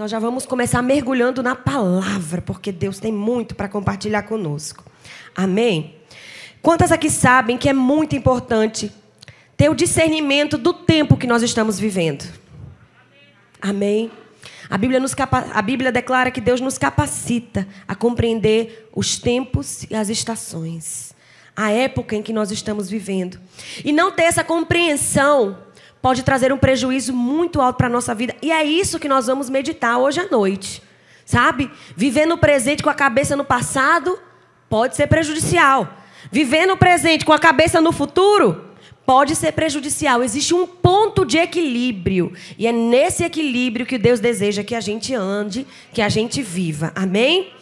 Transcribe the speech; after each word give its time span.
Nós 0.00 0.10
já 0.10 0.18
vamos 0.18 0.46
começar 0.46 0.80
mergulhando 0.80 1.42
na 1.42 1.54
palavra, 1.54 2.40
porque 2.40 2.72
Deus 2.72 2.98
tem 2.98 3.12
muito 3.12 3.54
para 3.54 3.68
compartilhar 3.68 4.22
conosco. 4.22 4.82
Amém? 5.36 5.94
Quantas 6.62 6.90
aqui 6.90 7.10
sabem 7.10 7.58
que 7.58 7.68
é 7.68 7.74
muito 7.74 8.16
importante 8.16 8.90
ter 9.58 9.68
o 9.68 9.74
discernimento 9.74 10.56
do 10.56 10.72
tempo 10.72 11.18
que 11.18 11.26
nós 11.26 11.42
estamos 11.42 11.78
vivendo? 11.78 12.24
Amém? 13.60 14.10
A 14.70 14.78
Bíblia, 14.78 14.98
nos 14.98 15.14
a 15.52 15.60
Bíblia 15.60 15.92
declara 15.92 16.30
que 16.30 16.40
Deus 16.40 16.62
nos 16.62 16.78
capacita 16.78 17.68
a 17.86 17.94
compreender 17.94 18.88
os 18.96 19.18
tempos 19.18 19.82
e 19.82 19.94
as 19.94 20.08
estações, 20.08 21.12
a 21.54 21.72
época 21.72 22.16
em 22.16 22.22
que 22.22 22.32
nós 22.32 22.50
estamos 22.50 22.88
vivendo. 22.88 23.38
E 23.84 23.92
não 23.92 24.10
ter 24.10 24.22
essa 24.22 24.42
compreensão 24.42 25.58
pode 26.02 26.22
trazer 26.22 26.52
um 26.52 26.58
prejuízo 26.58 27.12
muito 27.12 27.60
alto 27.60 27.76
para 27.76 27.86
a 27.86 27.90
nossa 27.90 28.14
vida. 28.14 28.34
E 28.42 28.50
é 28.50 28.64
isso 28.64 28.98
que 28.98 29.08
nós 29.08 29.26
vamos 29.26 29.50
meditar 29.50 29.98
hoje 29.98 30.20
à 30.20 30.28
noite. 30.28 30.82
Sabe? 31.24 31.70
Viver 31.96 32.26
no 32.26 32.38
presente 32.38 32.82
com 32.82 32.90
a 32.90 32.94
cabeça 32.94 33.36
no 33.36 33.44
passado 33.44 34.18
pode 34.68 34.96
ser 34.96 35.06
prejudicial. 35.06 35.88
Viver 36.30 36.66
no 36.66 36.76
presente 36.76 37.24
com 37.24 37.32
a 37.32 37.38
cabeça 37.38 37.80
no 37.80 37.92
futuro 37.92 38.70
pode 39.06 39.34
ser 39.34 39.52
prejudicial. 39.52 40.22
Existe 40.22 40.54
um 40.54 40.66
ponto 40.66 41.24
de 41.24 41.38
equilíbrio. 41.38 42.32
E 42.58 42.66
é 42.66 42.72
nesse 42.72 43.24
equilíbrio 43.24 43.86
que 43.86 43.98
Deus 43.98 44.20
deseja 44.20 44.64
que 44.64 44.74
a 44.74 44.80
gente 44.80 45.14
ande, 45.14 45.66
que 45.92 46.02
a 46.02 46.08
gente 46.08 46.42
viva. 46.42 46.92
Amém? 46.94 47.52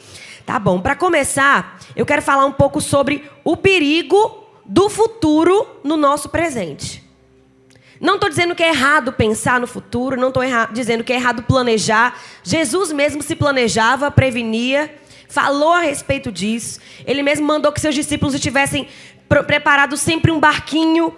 Tá 0.44 0.58
bom. 0.58 0.80
Para 0.80 0.96
começar, 0.96 1.78
eu 1.94 2.06
quero 2.06 2.22
falar 2.22 2.46
um 2.46 2.52
pouco 2.52 2.80
sobre 2.80 3.24
o 3.44 3.56
perigo 3.56 4.44
do 4.64 4.88
futuro 4.88 5.66
no 5.82 5.96
nosso 5.96 6.28
presente. 6.28 7.07
Não 8.00 8.14
estou 8.14 8.28
dizendo 8.28 8.54
que 8.54 8.62
é 8.62 8.68
errado 8.68 9.12
pensar 9.12 9.60
no 9.60 9.66
futuro, 9.66 10.16
não 10.16 10.28
estou 10.28 10.42
dizendo 10.72 11.02
que 11.02 11.12
é 11.12 11.16
errado 11.16 11.42
planejar. 11.42 12.18
Jesus 12.42 12.92
mesmo 12.92 13.22
se 13.22 13.34
planejava, 13.34 14.10
prevenia, 14.10 14.94
falou 15.28 15.72
a 15.72 15.80
respeito 15.80 16.30
disso. 16.30 16.80
Ele 17.04 17.22
mesmo 17.22 17.46
mandou 17.46 17.72
que 17.72 17.80
seus 17.80 17.94
discípulos 17.94 18.34
estivessem 18.34 18.88
preparados 19.28 20.00
sempre 20.00 20.30
um 20.30 20.40
barquinho 20.40 21.14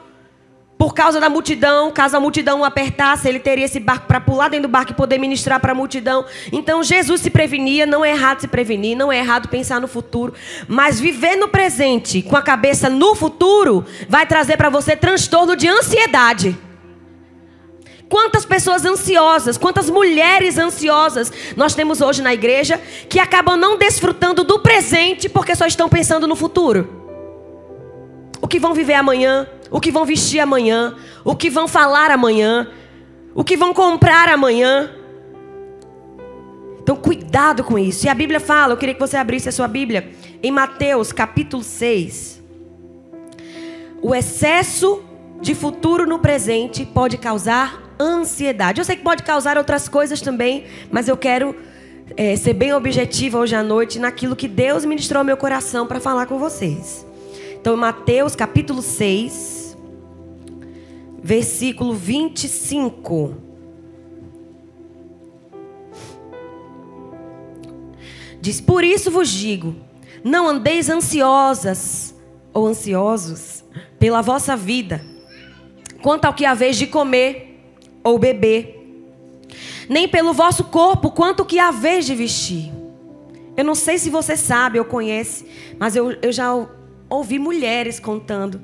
por 0.80 0.94
causa 0.94 1.20
da 1.20 1.28
multidão, 1.28 1.92
caso 1.92 2.16
a 2.16 2.20
multidão 2.20 2.60
o 2.60 2.64
apertasse, 2.64 3.28
ele 3.28 3.38
teria 3.38 3.66
esse 3.66 3.78
barco 3.78 4.06
para 4.06 4.18
pular 4.18 4.48
dentro 4.48 4.66
do 4.66 4.72
barco 4.72 4.92
e 4.92 4.94
poder 4.94 5.18
ministrar 5.18 5.60
para 5.60 5.72
a 5.72 5.74
multidão. 5.74 6.24
Então 6.50 6.82
Jesus 6.82 7.20
se 7.20 7.28
prevenia, 7.28 7.84
não 7.84 8.02
é 8.02 8.12
errado 8.12 8.40
se 8.40 8.48
prevenir, 8.48 8.96
não 8.96 9.12
é 9.12 9.18
errado 9.18 9.50
pensar 9.50 9.78
no 9.78 9.86
futuro, 9.86 10.32
mas 10.66 10.98
viver 10.98 11.36
no 11.36 11.48
presente 11.48 12.22
com 12.22 12.34
a 12.34 12.40
cabeça 12.40 12.88
no 12.88 13.14
futuro 13.14 13.84
vai 14.08 14.24
trazer 14.24 14.56
para 14.56 14.70
você 14.70 14.96
transtorno 14.96 15.54
de 15.54 15.68
ansiedade. 15.68 16.56
Quantas 18.10 18.44
pessoas 18.44 18.84
ansiosas, 18.84 19.56
quantas 19.56 19.88
mulheres 19.88 20.58
ansiosas 20.58 21.32
nós 21.56 21.76
temos 21.76 22.00
hoje 22.00 22.20
na 22.20 22.34
igreja 22.34 22.76
que 23.08 23.20
acabam 23.20 23.56
não 23.56 23.78
desfrutando 23.78 24.42
do 24.42 24.58
presente 24.58 25.28
porque 25.28 25.54
só 25.54 25.64
estão 25.64 25.88
pensando 25.88 26.26
no 26.26 26.34
futuro. 26.34 26.90
O 28.42 28.48
que 28.48 28.58
vão 28.58 28.74
viver 28.74 28.94
amanhã, 28.94 29.46
o 29.70 29.80
que 29.80 29.92
vão 29.92 30.04
vestir 30.04 30.40
amanhã, 30.40 30.96
o 31.24 31.36
que 31.36 31.48
vão 31.48 31.68
falar 31.68 32.10
amanhã, 32.10 32.68
o 33.32 33.44
que 33.44 33.56
vão 33.56 33.72
comprar 33.72 34.28
amanhã. 34.28 34.90
Então, 36.82 36.96
cuidado 36.96 37.62
com 37.62 37.78
isso. 37.78 38.06
E 38.06 38.08
a 38.08 38.14
Bíblia 38.14 38.40
fala, 38.40 38.72
eu 38.72 38.76
queria 38.76 38.94
que 38.94 39.00
você 39.00 39.16
abrisse 39.16 39.48
a 39.48 39.52
sua 39.52 39.68
Bíblia, 39.68 40.10
em 40.42 40.50
Mateus 40.50 41.12
capítulo 41.12 41.62
6. 41.62 42.42
O 44.02 44.12
excesso 44.12 45.00
de 45.40 45.54
futuro 45.54 46.08
no 46.08 46.18
presente 46.18 46.84
pode 46.84 47.16
causar 47.16 47.89
ansiedade. 48.00 48.80
Eu 48.80 48.84
sei 48.84 48.96
que 48.96 49.02
pode 49.02 49.22
causar 49.22 49.58
outras 49.58 49.88
coisas 49.88 50.20
também, 50.20 50.64
mas 50.90 51.06
eu 51.06 51.16
quero 51.16 51.54
é, 52.16 52.34
ser 52.36 52.54
bem 52.54 52.72
objetiva 52.72 53.38
hoje 53.38 53.54
à 53.54 53.62
noite 53.62 53.98
naquilo 53.98 54.34
que 54.34 54.48
Deus 54.48 54.84
ministrou 54.84 55.18
ao 55.18 55.24
meu 55.24 55.36
coração 55.36 55.86
para 55.86 56.00
falar 56.00 56.26
com 56.26 56.38
vocês. 56.38 57.06
Então, 57.60 57.76
Mateus 57.76 58.34
capítulo 58.34 58.80
6, 58.80 59.76
versículo 61.22 61.94
25. 61.94 63.36
Diz: 68.40 68.60
Por 68.60 68.82
isso 68.82 69.10
vos 69.10 69.28
digo, 69.28 69.76
não 70.24 70.48
andeis 70.48 70.88
ansiosas 70.88 72.14
ou 72.52 72.66
ansiosos 72.66 73.62
pela 73.98 74.22
vossa 74.22 74.56
vida, 74.56 75.04
quanto 76.02 76.24
ao 76.24 76.32
que 76.32 76.46
haveis 76.46 76.76
de 76.76 76.86
comer 76.86 77.49
ou 78.02 78.18
beber, 78.18 78.76
nem 79.88 80.08
pelo 80.08 80.32
vosso 80.32 80.64
corpo 80.64 81.10
quanto 81.10 81.44
que 81.44 81.58
haveis 81.58 82.06
de 82.06 82.14
vestir. 82.14 82.72
Eu 83.56 83.64
não 83.64 83.74
sei 83.74 83.98
se 83.98 84.08
você 84.08 84.36
sabe 84.36 84.78
ou 84.78 84.84
conhece, 84.84 85.46
mas 85.78 85.96
eu, 85.96 86.12
eu 86.22 86.32
já 86.32 86.50
ouvi 87.08 87.38
mulheres 87.38 87.98
contando 87.98 88.60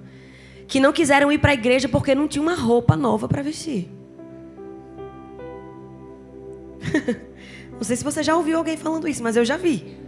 que 0.69 0.80
não 0.80 0.92
quiseram 0.92 1.30
ir 1.30 1.38
para 1.38 1.50
a 1.50 1.54
igreja 1.54 1.88
porque 1.88 2.14
não 2.14 2.28
tinha 2.28 2.42
uma 2.42 2.54
roupa 2.54 2.97
nova 2.97 3.28
para 3.28 3.42
vestir. 3.42 3.91
não 7.72 7.82
sei 7.82 7.97
se 7.97 8.04
você 8.04 8.22
já 8.22 8.36
ouviu 8.36 8.58
alguém 8.58 8.76
falando 8.76 9.08
isso, 9.08 9.22
mas 9.22 9.36
eu 9.36 9.44
já 9.44 9.56
vi. 9.56 10.05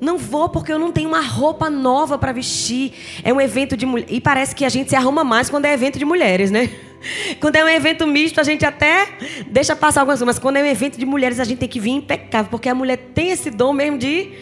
Não 0.00 0.18
vou 0.18 0.48
porque 0.48 0.70
eu 0.70 0.78
não 0.78 0.92
tenho 0.92 1.08
uma 1.08 1.20
roupa 1.20 1.70
nova 1.70 2.18
para 2.18 2.32
vestir. 2.32 2.92
É 3.24 3.32
um 3.32 3.40
evento 3.40 3.76
de 3.76 3.86
mulher. 3.86 4.06
E 4.10 4.20
parece 4.20 4.54
que 4.54 4.64
a 4.64 4.68
gente 4.68 4.90
se 4.90 4.96
arruma 4.96 5.24
mais 5.24 5.48
quando 5.48 5.64
é 5.64 5.72
evento 5.72 5.98
de 5.98 6.04
mulheres, 6.04 6.50
né? 6.50 6.70
Quando 7.38 7.54
é 7.56 7.64
um 7.64 7.68
evento 7.68 8.04
misto, 8.06 8.40
a 8.40 8.42
gente 8.42 8.64
até 8.64 9.06
deixa 9.46 9.76
passar 9.76 10.00
algumas 10.00 10.18
coisas. 10.18 10.34
Mas 10.34 10.42
quando 10.42 10.56
é 10.56 10.62
um 10.62 10.66
evento 10.66 10.98
de 10.98 11.06
mulheres, 11.06 11.38
a 11.38 11.44
gente 11.44 11.58
tem 11.58 11.68
que 11.68 11.78
vir 11.78 11.90
impecável. 11.90 12.50
Porque 12.50 12.68
a 12.68 12.74
mulher 12.74 12.96
tem 13.14 13.30
esse 13.30 13.48
dom 13.48 13.72
mesmo 13.72 13.96
de 13.96 14.32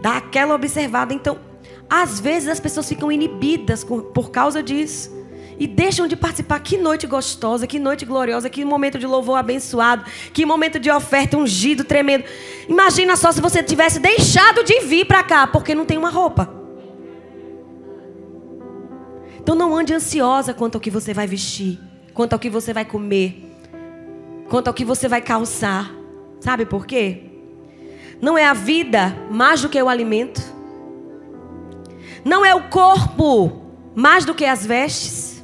dar 0.00 0.18
aquela 0.18 0.54
observada. 0.54 1.12
Então, 1.12 1.38
às 1.90 2.20
vezes 2.20 2.48
as 2.48 2.60
pessoas 2.60 2.88
ficam 2.88 3.10
inibidas 3.10 3.82
por 3.82 4.30
causa 4.30 4.62
disso. 4.62 5.10
E 5.58 5.66
deixam 5.66 6.06
de 6.06 6.16
participar. 6.16 6.60
Que 6.60 6.76
noite 6.76 7.06
gostosa, 7.06 7.66
que 7.66 7.78
noite 7.78 8.04
gloriosa, 8.04 8.50
que 8.50 8.64
momento 8.64 8.98
de 8.98 9.06
louvor 9.06 9.38
abençoado, 9.38 10.04
que 10.32 10.44
momento 10.44 10.78
de 10.78 10.90
oferta 10.90 11.36
ungido, 11.36 11.84
tremendo. 11.84 12.24
Imagina 12.68 13.16
só 13.16 13.32
se 13.32 13.40
você 13.40 13.62
tivesse 13.62 13.98
deixado 13.98 14.62
de 14.62 14.80
vir 14.80 15.06
para 15.06 15.22
cá 15.22 15.46
porque 15.46 15.74
não 15.74 15.84
tem 15.84 15.96
uma 15.96 16.10
roupa. 16.10 16.52
Então 19.40 19.54
não 19.54 19.76
ande 19.76 19.94
ansiosa 19.94 20.52
quanto 20.52 20.74
ao 20.74 20.80
que 20.80 20.90
você 20.90 21.14
vai 21.14 21.26
vestir, 21.26 21.78
quanto 22.12 22.32
ao 22.32 22.38
que 22.38 22.50
você 22.50 22.72
vai 22.72 22.84
comer, 22.84 23.44
quanto 24.48 24.68
ao 24.68 24.74
que 24.74 24.84
você 24.84 25.08
vai 25.08 25.22
calçar. 25.22 25.94
Sabe 26.40 26.66
por 26.66 26.84
quê? 26.84 27.22
Não 28.20 28.36
é 28.36 28.44
a 28.44 28.54
vida 28.54 29.16
mais 29.30 29.62
do 29.62 29.68
que 29.68 29.80
o 29.80 29.88
alimento. 29.88 30.42
Não 32.24 32.44
é 32.44 32.54
o 32.54 32.68
corpo 32.68 33.62
mais 33.94 34.24
do 34.24 34.34
que 34.34 34.44
as 34.44 34.66
vestes. 34.66 35.35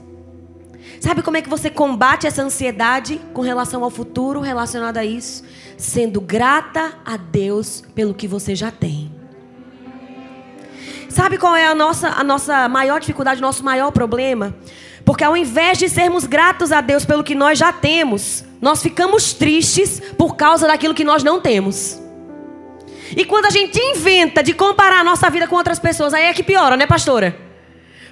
Sabe 1.03 1.21
como 1.21 1.37
é 1.37 1.43
que 1.43 1.49
você 1.49 1.69
combate 1.69 2.29
essa 2.29 2.43
ansiedade 2.43 3.21
com 3.35 3.43
relação 3.43 3.83
ao 3.83 3.91
futuro 3.91 4.39
relacionado 4.39 4.99
a 4.99 5.05
isso? 5.05 5.43
Sendo 5.77 6.21
grata 6.21 6.93
a 7.05 7.17
Deus 7.17 7.83
pelo 7.93 8.15
que 8.15 8.29
você 8.29 8.55
já 8.55 8.71
tem. 8.71 9.11
Sabe 11.09 11.39
qual 11.39 11.57
é 11.57 11.67
a 11.67 11.75
nossa, 11.75 12.11
a 12.11 12.23
nossa 12.23 12.69
maior 12.69 13.01
dificuldade, 13.01 13.41
o 13.41 13.43
nosso 13.43 13.65
maior 13.65 13.91
problema? 13.91 14.55
Porque 15.05 15.25
ao 15.25 15.37
invés 15.37 15.77
de 15.77 15.89
sermos 15.89 16.25
gratos 16.25 16.71
a 16.71 16.81
Deus 16.81 17.05
pelo 17.05 17.25
que 17.25 17.35
nós 17.35 17.59
já 17.59 17.73
temos, 17.73 18.45
nós 18.61 18.81
ficamos 18.81 19.33
tristes 19.33 20.01
por 20.17 20.37
causa 20.37 20.69
daquilo 20.69 20.95
que 20.95 21.03
nós 21.03 21.25
não 21.25 21.41
temos. 21.41 22.01
E 23.17 23.25
quando 23.25 23.47
a 23.47 23.51
gente 23.51 23.77
inventa 23.77 24.41
de 24.41 24.55
comparar 24.55 25.01
a 25.01 25.05
nossa 25.05 25.29
vida 25.29 25.49
com 25.49 25.57
outras 25.57 25.81
pessoas, 25.81 26.15
aí 26.15 26.27
é 26.27 26.33
que 26.33 26.45
piora, 26.45 26.77
né, 26.77 26.87
pastora? 26.87 27.52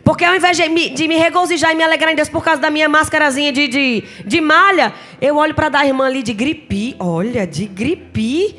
Porque 0.04 0.24
ao 0.24 0.34
invés 0.34 0.56
de 0.56 0.68
me, 0.68 0.90
de 0.90 1.06
me, 1.06 1.16
regozijar 1.16 1.72
e 1.72 1.74
me 1.74 1.82
alegrar 1.82 2.12
em 2.12 2.16
Deus 2.16 2.28
por 2.28 2.42
causa 2.42 2.60
da 2.60 2.70
minha 2.70 2.88
máscarazinha 2.88 3.52
de, 3.52 3.68
de, 3.68 4.04
de 4.24 4.40
malha, 4.40 4.94
eu 5.20 5.36
olho 5.36 5.54
para 5.54 5.68
dar 5.68 5.86
irmã 5.86 6.06
ali 6.06 6.22
de 6.22 6.32
gripe. 6.32 6.96
Olha, 6.98 7.46
de 7.46 7.66
gripe. 7.66 8.56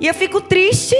E 0.00 0.06
eu 0.06 0.14
fico 0.14 0.40
triste. 0.40 0.96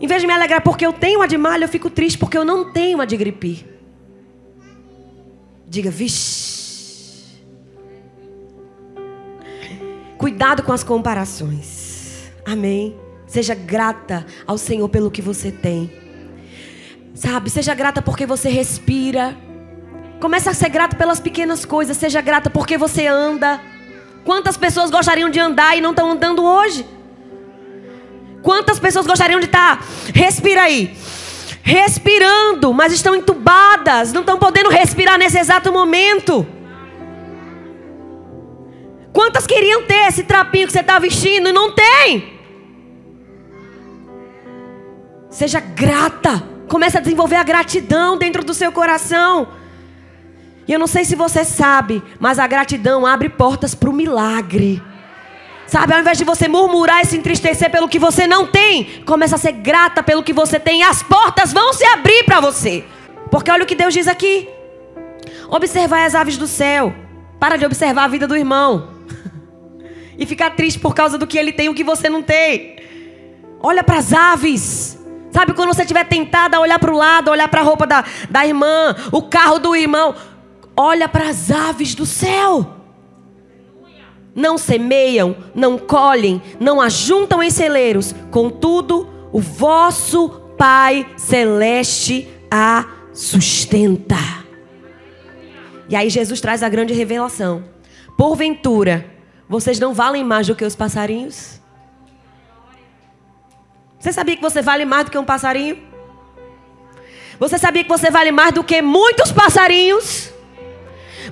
Em 0.00 0.06
vez 0.06 0.20
de 0.20 0.26
me 0.26 0.32
alegrar 0.32 0.60
porque 0.62 0.84
eu 0.84 0.92
tenho 0.92 1.20
uma 1.20 1.28
de 1.28 1.38
malha, 1.38 1.64
eu 1.64 1.68
fico 1.68 1.88
triste 1.88 2.18
porque 2.18 2.36
eu 2.36 2.44
não 2.44 2.72
tenho 2.72 2.96
uma 2.96 3.06
de 3.06 3.16
gripe. 3.16 3.64
Diga, 5.66 5.90
vixe. 5.90 7.40
Cuidado 10.18 10.62
com 10.62 10.72
as 10.72 10.84
comparações. 10.84 12.30
Amém. 12.44 12.96
Seja 13.26 13.54
grata 13.54 14.26
ao 14.46 14.58
Senhor 14.58 14.88
pelo 14.88 15.10
que 15.10 15.22
você 15.22 15.50
tem. 15.50 16.01
Sabe, 17.14 17.50
seja 17.50 17.74
grata 17.74 18.00
porque 18.00 18.26
você 18.26 18.48
respira. 18.48 19.36
Comece 20.20 20.48
a 20.48 20.54
ser 20.54 20.68
grato 20.68 20.96
pelas 20.96 21.20
pequenas 21.20 21.64
coisas. 21.64 21.96
Seja 21.96 22.20
grata 22.20 22.48
porque 22.48 22.78
você 22.78 23.06
anda. 23.06 23.60
Quantas 24.24 24.56
pessoas 24.56 24.90
gostariam 24.90 25.28
de 25.28 25.40
andar 25.40 25.76
e 25.76 25.80
não 25.80 25.90
estão 25.90 26.12
andando 26.12 26.44
hoje? 26.44 26.86
Quantas 28.42 28.78
pessoas 28.78 29.06
gostariam 29.06 29.38
de 29.38 29.46
estar, 29.46 29.78
tá, 29.78 29.84
respira 30.12 30.62
aí, 30.62 30.96
respirando, 31.62 32.74
mas 32.74 32.92
estão 32.92 33.14
entubadas, 33.14 34.12
não 34.12 34.22
estão 34.22 34.36
podendo 34.36 34.68
respirar 34.68 35.16
nesse 35.16 35.38
exato 35.38 35.72
momento? 35.72 36.44
Quantas 39.12 39.46
queriam 39.46 39.84
ter 39.84 40.08
esse 40.08 40.24
trapinho 40.24 40.66
que 40.66 40.72
você 40.72 40.80
está 40.80 40.98
vestindo 40.98 41.50
e 41.50 41.52
não 41.52 41.72
tem? 41.72 42.40
Seja 45.30 45.60
grata. 45.60 46.51
Comece 46.72 46.96
a 46.96 47.02
desenvolver 47.02 47.36
a 47.36 47.42
gratidão 47.42 48.16
dentro 48.16 48.42
do 48.42 48.54
seu 48.54 48.72
coração. 48.72 49.48
E 50.66 50.72
eu 50.72 50.78
não 50.78 50.86
sei 50.86 51.04
se 51.04 51.14
você 51.14 51.44
sabe, 51.44 52.02
mas 52.18 52.38
a 52.38 52.46
gratidão 52.46 53.04
abre 53.04 53.28
portas 53.28 53.74
para 53.74 53.90
o 53.90 53.92
milagre. 53.92 54.82
Sabe, 55.66 55.92
ao 55.92 56.00
invés 56.00 56.16
de 56.16 56.24
você 56.24 56.48
murmurar 56.48 57.02
e 57.02 57.04
se 57.04 57.18
entristecer 57.18 57.70
pelo 57.70 57.90
que 57.90 57.98
você 57.98 58.26
não 58.26 58.46
tem, 58.46 59.02
começa 59.04 59.34
a 59.34 59.38
ser 59.38 59.52
grata 59.52 60.02
pelo 60.02 60.22
que 60.22 60.32
você 60.32 60.58
tem 60.58 60.80
e 60.80 60.82
as 60.82 61.02
portas 61.02 61.52
vão 61.52 61.74
se 61.74 61.84
abrir 61.84 62.24
para 62.24 62.40
você. 62.40 62.86
Porque 63.30 63.50
olha 63.50 63.64
o 63.64 63.66
que 63.66 63.74
Deus 63.74 63.92
diz 63.92 64.08
aqui. 64.08 64.48
Observai 65.50 66.06
as 66.06 66.14
aves 66.14 66.38
do 66.38 66.46
céu. 66.46 66.94
Para 67.38 67.58
de 67.58 67.66
observar 67.66 68.04
a 68.04 68.08
vida 68.08 68.26
do 68.26 68.34
irmão. 68.34 68.88
e 70.16 70.24
ficar 70.24 70.52
triste 70.56 70.80
por 70.80 70.94
causa 70.94 71.18
do 71.18 71.26
que 71.26 71.36
ele 71.36 71.52
tem 71.52 71.66
e 71.66 71.68
o 71.68 71.74
que 71.74 71.84
você 71.84 72.08
não 72.08 72.22
tem. 72.22 72.76
Olha 73.60 73.84
para 73.84 73.98
as 73.98 74.14
aves. 74.14 75.01
Sabe 75.32 75.54
quando 75.54 75.72
você 75.72 75.82
estiver 75.82 76.04
tentada 76.04 76.58
a 76.58 76.60
olhar 76.60 76.78
para 76.78 76.92
o 76.92 76.96
lado, 76.96 77.30
olhar 77.30 77.48
para 77.48 77.62
a 77.62 77.64
roupa 77.64 77.86
da, 77.86 78.04
da 78.28 78.46
irmã, 78.46 78.94
o 79.10 79.22
carro 79.22 79.58
do 79.58 79.74
irmão. 79.74 80.14
Olha 80.76 81.08
para 81.08 81.30
as 81.30 81.50
aves 81.50 81.94
do 81.94 82.04
céu. 82.04 82.76
Não 84.34 84.58
semeiam, 84.58 85.34
não 85.54 85.78
colhem, 85.78 86.40
não 86.60 86.80
ajuntam 86.80 87.42
em 87.42 87.50
celeiros. 87.50 88.14
Contudo, 88.30 89.08
o 89.32 89.40
vosso 89.40 90.28
Pai 90.58 91.06
Celeste 91.16 92.28
a 92.50 92.86
sustenta. 93.12 94.42
E 95.88 95.96
aí 95.96 96.10
Jesus 96.10 96.40
traz 96.40 96.62
a 96.62 96.68
grande 96.68 96.92
revelação. 96.92 97.64
Porventura, 98.16 99.06
vocês 99.48 99.80
não 99.80 99.94
valem 99.94 100.22
mais 100.22 100.46
do 100.46 100.54
que 100.54 100.64
os 100.64 100.76
passarinhos? 100.76 101.61
Você 104.02 104.12
sabia 104.12 104.34
que 104.34 104.42
você 104.42 104.60
vale 104.60 104.84
mais 104.84 105.04
do 105.04 105.12
que 105.12 105.16
um 105.16 105.24
passarinho? 105.24 105.78
Você 107.38 107.56
sabia 107.56 107.84
que 107.84 107.88
você 107.88 108.10
vale 108.10 108.32
mais 108.32 108.52
do 108.52 108.64
que 108.64 108.82
muitos 108.82 109.30
passarinhos? 109.30 110.28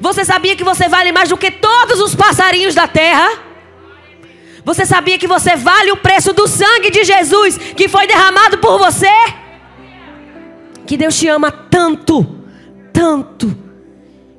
Você 0.01 0.25
sabia 0.25 0.55
que 0.55 0.63
você 0.63 0.89
vale 0.89 1.11
mais 1.11 1.29
do 1.29 1.37
que 1.37 1.51
todos 1.51 1.99
os 1.99 2.15
passarinhos 2.15 2.73
da 2.73 2.87
terra? 2.87 3.29
Você 4.65 4.87
sabia 4.87 5.19
que 5.19 5.27
você 5.27 5.57
vale 5.57 5.91
o 5.91 5.97
preço 5.97 6.33
do 6.33 6.47
sangue 6.47 6.93
de 6.93 7.03
Jesus 7.03 7.59
que 7.59 7.89
foi 7.89 8.07
derramado 8.07 8.59
por 8.59 8.79
você? 8.79 9.11
Que 10.87 10.97
Deus 10.97 11.19
te 11.19 11.27
ama 11.27 11.51
tanto, 11.51 12.25
tanto, 12.93 13.53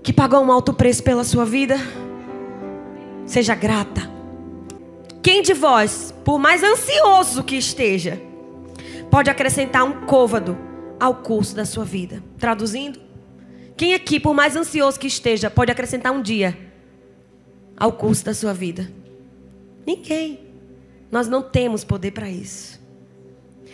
que 0.02 0.14
pagou 0.14 0.42
um 0.42 0.54
alto 0.54 0.74
preço 0.74 1.04
pela 1.04 1.26
sua 1.26 1.44
vida? 1.44 1.78
Seja 3.26 3.56
grata. 3.56 4.21
Quem 5.22 5.42
de 5.42 5.54
vós, 5.54 6.14
por 6.26 6.40
mais 6.40 6.64
ansioso 6.64 7.44
que 7.44 7.56
esteja, 7.56 8.20
pode 9.10 9.30
acrescentar 9.30 9.84
um 9.84 10.06
côvado 10.06 10.58
ao 11.00 11.16
curso 11.16 11.56
da 11.56 11.66
sua 11.66 11.86
vida? 11.86 12.24
Traduzindo, 12.40 13.00
quem 13.78 13.94
aqui, 13.94 14.20
por 14.20 14.34
mais 14.34 14.56
ansioso 14.56 15.00
que 15.00 15.08
esteja, 15.08 15.50
pode 15.50 15.72
acrescentar 15.72 16.12
um 16.12 16.22
dia 16.22 16.58
ao 17.78 17.92
curso 17.92 18.26
da 18.26 18.34
sua 18.34 18.54
vida? 18.54 18.92
Ninguém. 19.86 20.40
Nós 21.12 21.28
não 21.28 21.42
temos 21.42 21.84
poder 21.84 22.12
para 22.12 22.30
isso. 22.30 22.80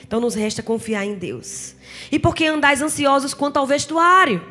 Então 0.04 0.20
nos 0.20 0.36
resta 0.36 0.64
confiar 0.64 1.06
em 1.06 1.16
Deus. 1.16 1.76
E 2.12 2.18
por 2.18 2.34
que 2.34 2.46
andais 2.46 2.82
ansiosos 2.82 3.34
quanto 3.34 3.58
ao 3.58 3.68
vestuário? 3.68 4.42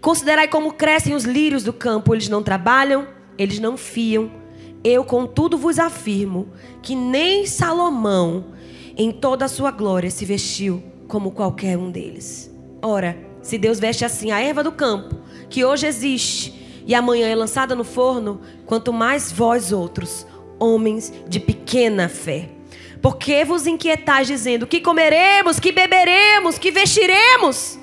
Considerai 0.00 0.46
como 0.48 0.74
crescem 0.74 1.14
os 1.14 1.24
lírios 1.24 1.64
do 1.64 1.72
campo, 1.72 2.14
eles 2.14 2.28
não 2.28 2.42
trabalham, 2.42 3.08
eles 3.38 3.58
não 3.58 3.76
fiam. 3.76 4.30
Eu, 4.84 5.02
contudo, 5.02 5.56
vos 5.56 5.78
afirmo 5.78 6.48
que 6.82 6.94
nem 6.94 7.46
Salomão, 7.46 8.44
em 8.96 9.10
toda 9.10 9.46
a 9.46 9.48
sua 9.48 9.70
glória, 9.70 10.10
se 10.10 10.26
vestiu 10.26 10.82
como 11.08 11.30
qualquer 11.30 11.78
um 11.78 11.90
deles. 11.90 12.54
Ora, 12.82 13.16
se 13.40 13.56
Deus 13.56 13.80
veste 13.80 14.04
assim 14.04 14.30
a 14.30 14.40
erva 14.40 14.62
do 14.62 14.70
campo, 14.70 15.16
que 15.48 15.64
hoje 15.64 15.86
existe 15.86 16.82
e 16.86 16.94
amanhã 16.94 17.28
é 17.28 17.34
lançada 17.34 17.74
no 17.74 17.84
forno, 17.84 18.42
quanto 18.66 18.92
mais 18.92 19.32
vós 19.32 19.72
outros, 19.72 20.26
homens 20.58 21.12
de 21.26 21.40
pequena 21.40 22.08
fé. 22.08 22.50
Porque 23.00 23.44
vos 23.44 23.66
inquietais 23.66 24.26
dizendo: 24.26 24.66
que 24.66 24.80
comeremos, 24.80 25.58
que 25.58 25.72
beberemos, 25.72 26.58
que 26.58 26.70
vestiremos? 26.70 27.78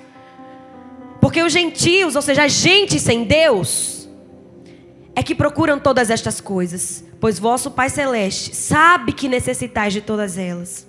Porque 1.19 1.41
os 1.43 1.53
gentios, 1.53 2.15
ou 2.15 2.21
seja, 2.21 2.43
a 2.43 2.47
gente 2.47 2.99
sem 2.99 3.23
Deus, 3.23 4.00
é 5.15 5.21
que 5.23 5.35
procuram 5.35 5.79
todas 5.79 6.09
estas 6.09 6.39
coisas, 6.39 7.03
pois 7.19 7.37
vosso 7.37 7.71
Pai 7.71 7.89
Celeste 7.89 8.55
sabe 8.55 9.13
que 9.13 9.27
necessitais 9.27 9.93
de 9.93 10.01
todas 10.01 10.37
elas. 10.37 10.87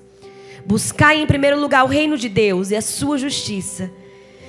Buscai 0.65 1.21
em 1.21 1.27
primeiro 1.27 1.61
lugar 1.61 1.85
o 1.85 1.89
reino 1.89 2.17
de 2.17 2.29
Deus 2.29 2.71
e 2.71 2.77
a 2.77 2.83
sua 2.83 3.19
justiça 3.19 3.91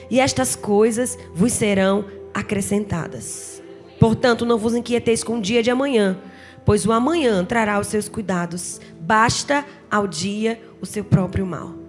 e 0.09 0.19
estas 0.19 0.55
coisas 0.55 1.17
vos 1.33 1.53
serão 1.53 2.05
acrescentadas. 2.33 3.61
Portanto, 3.99 4.45
não 4.45 4.57
vos 4.57 4.75
inquieteis 4.75 5.23
com 5.23 5.37
o 5.37 5.41
dia 5.41 5.63
de 5.63 5.71
amanhã, 5.71 6.17
pois 6.65 6.85
o 6.85 6.91
amanhã 6.91 7.43
trará 7.43 7.79
os 7.79 7.87
seus 7.87 8.07
cuidados. 8.07 8.79
Basta 8.99 9.65
ao 9.89 10.07
dia 10.07 10.61
o 10.79 10.85
seu 10.85 11.03
próprio 11.03 11.45
mal. 11.45 11.82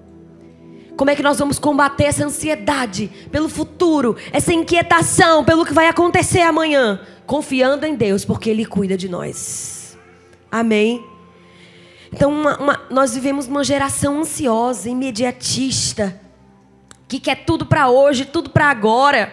Como 0.97 1.11
é 1.11 1.17
que 1.17 1.23
nós 1.23 1.39
vamos 1.39 1.59
combater 1.59 2.05
essa 2.05 2.25
ansiedade 2.25 3.11
pelo 3.31 3.49
futuro, 3.49 4.17
essa 4.33 4.53
inquietação 4.53 5.45
pelo 5.45 5.65
que 5.65 5.73
vai 5.73 5.89
acontecer 5.89 6.41
amanhã? 6.41 7.01
Confiando 7.27 7.85
em 7.85 7.95
Deus, 7.95 8.25
porque 8.25 8.51
Ele 8.51 8.65
cuida 8.65 8.97
de 8.97 9.09
nós. 9.09 9.99
Amém? 10.51 11.05
Então, 12.13 12.31
uma, 12.31 12.57
uma, 12.59 12.81
nós 12.91 13.15
vivemos 13.15 13.49
uma 13.49 13.65
geração 13.65 14.21
ansiosa, 14.21 14.89
imediatista 14.89 16.21
que 17.09 17.19
quer 17.19 17.45
tudo 17.45 17.67
para 17.67 17.89
hoje, 17.89 18.25
tudo 18.25 18.51
para 18.51 18.71
agora. 18.71 19.33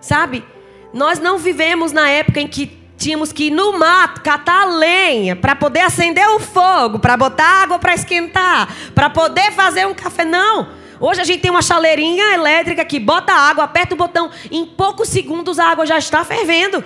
Sabe? 0.00 0.44
Nós 0.92 1.18
não 1.18 1.38
vivemos 1.38 1.92
na 1.92 2.08
época 2.08 2.40
em 2.40 2.48
que 2.48 2.78
tínhamos 2.96 3.32
que 3.32 3.44
ir 3.44 3.50
no 3.50 3.78
mato 3.78 4.20
catar 4.22 4.64
lenha 4.64 5.34
para 5.34 5.54
poder 5.54 5.80
acender 5.80 6.26
o 6.28 6.40
fogo, 6.40 6.98
para 6.98 7.16
botar 7.16 7.62
água 7.62 7.78
para 7.78 7.94
esquentar, 7.94 8.74
para 8.94 9.08
poder 9.08 9.52
fazer 9.52 9.86
um 9.86 9.94
café. 9.94 10.24
Não. 10.24 10.79
Hoje 11.00 11.20
a 11.20 11.24
gente 11.24 11.40
tem 11.40 11.50
uma 11.50 11.62
chaleirinha 11.62 12.34
elétrica 12.34 12.84
que 12.84 13.00
bota 13.00 13.32
água, 13.32 13.64
aperta 13.64 13.94
o 13.94 13.98
botão, 13.98 14.30
em 14.50 14.66
poucos 14.66 15.08
segundos 15.08 15.58
a 15.58 15.64
água 15.64 15.86
já 15.86 15.96
está 15.96 16.22
fervendo. 16.24 16.84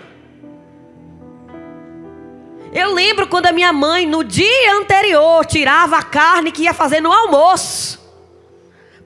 Eu 2.73 2.95
lembro 2.95 3.27
quando 3.27 3.47
a 3.47 3.53
minha 3.53 3.73
mãe, 3.73 4.07
no 4.07 4.23
dia 4.23 4.77
anterior, 4.77 5.45
tirava 5.45 5.97
a 5.97 6.03
carne 6.03 6.53
que 6.53 6.63
ia 6.63 6.73
fazer 6.73 7.01
no 7.01 7.13
almoço 7.13 8.01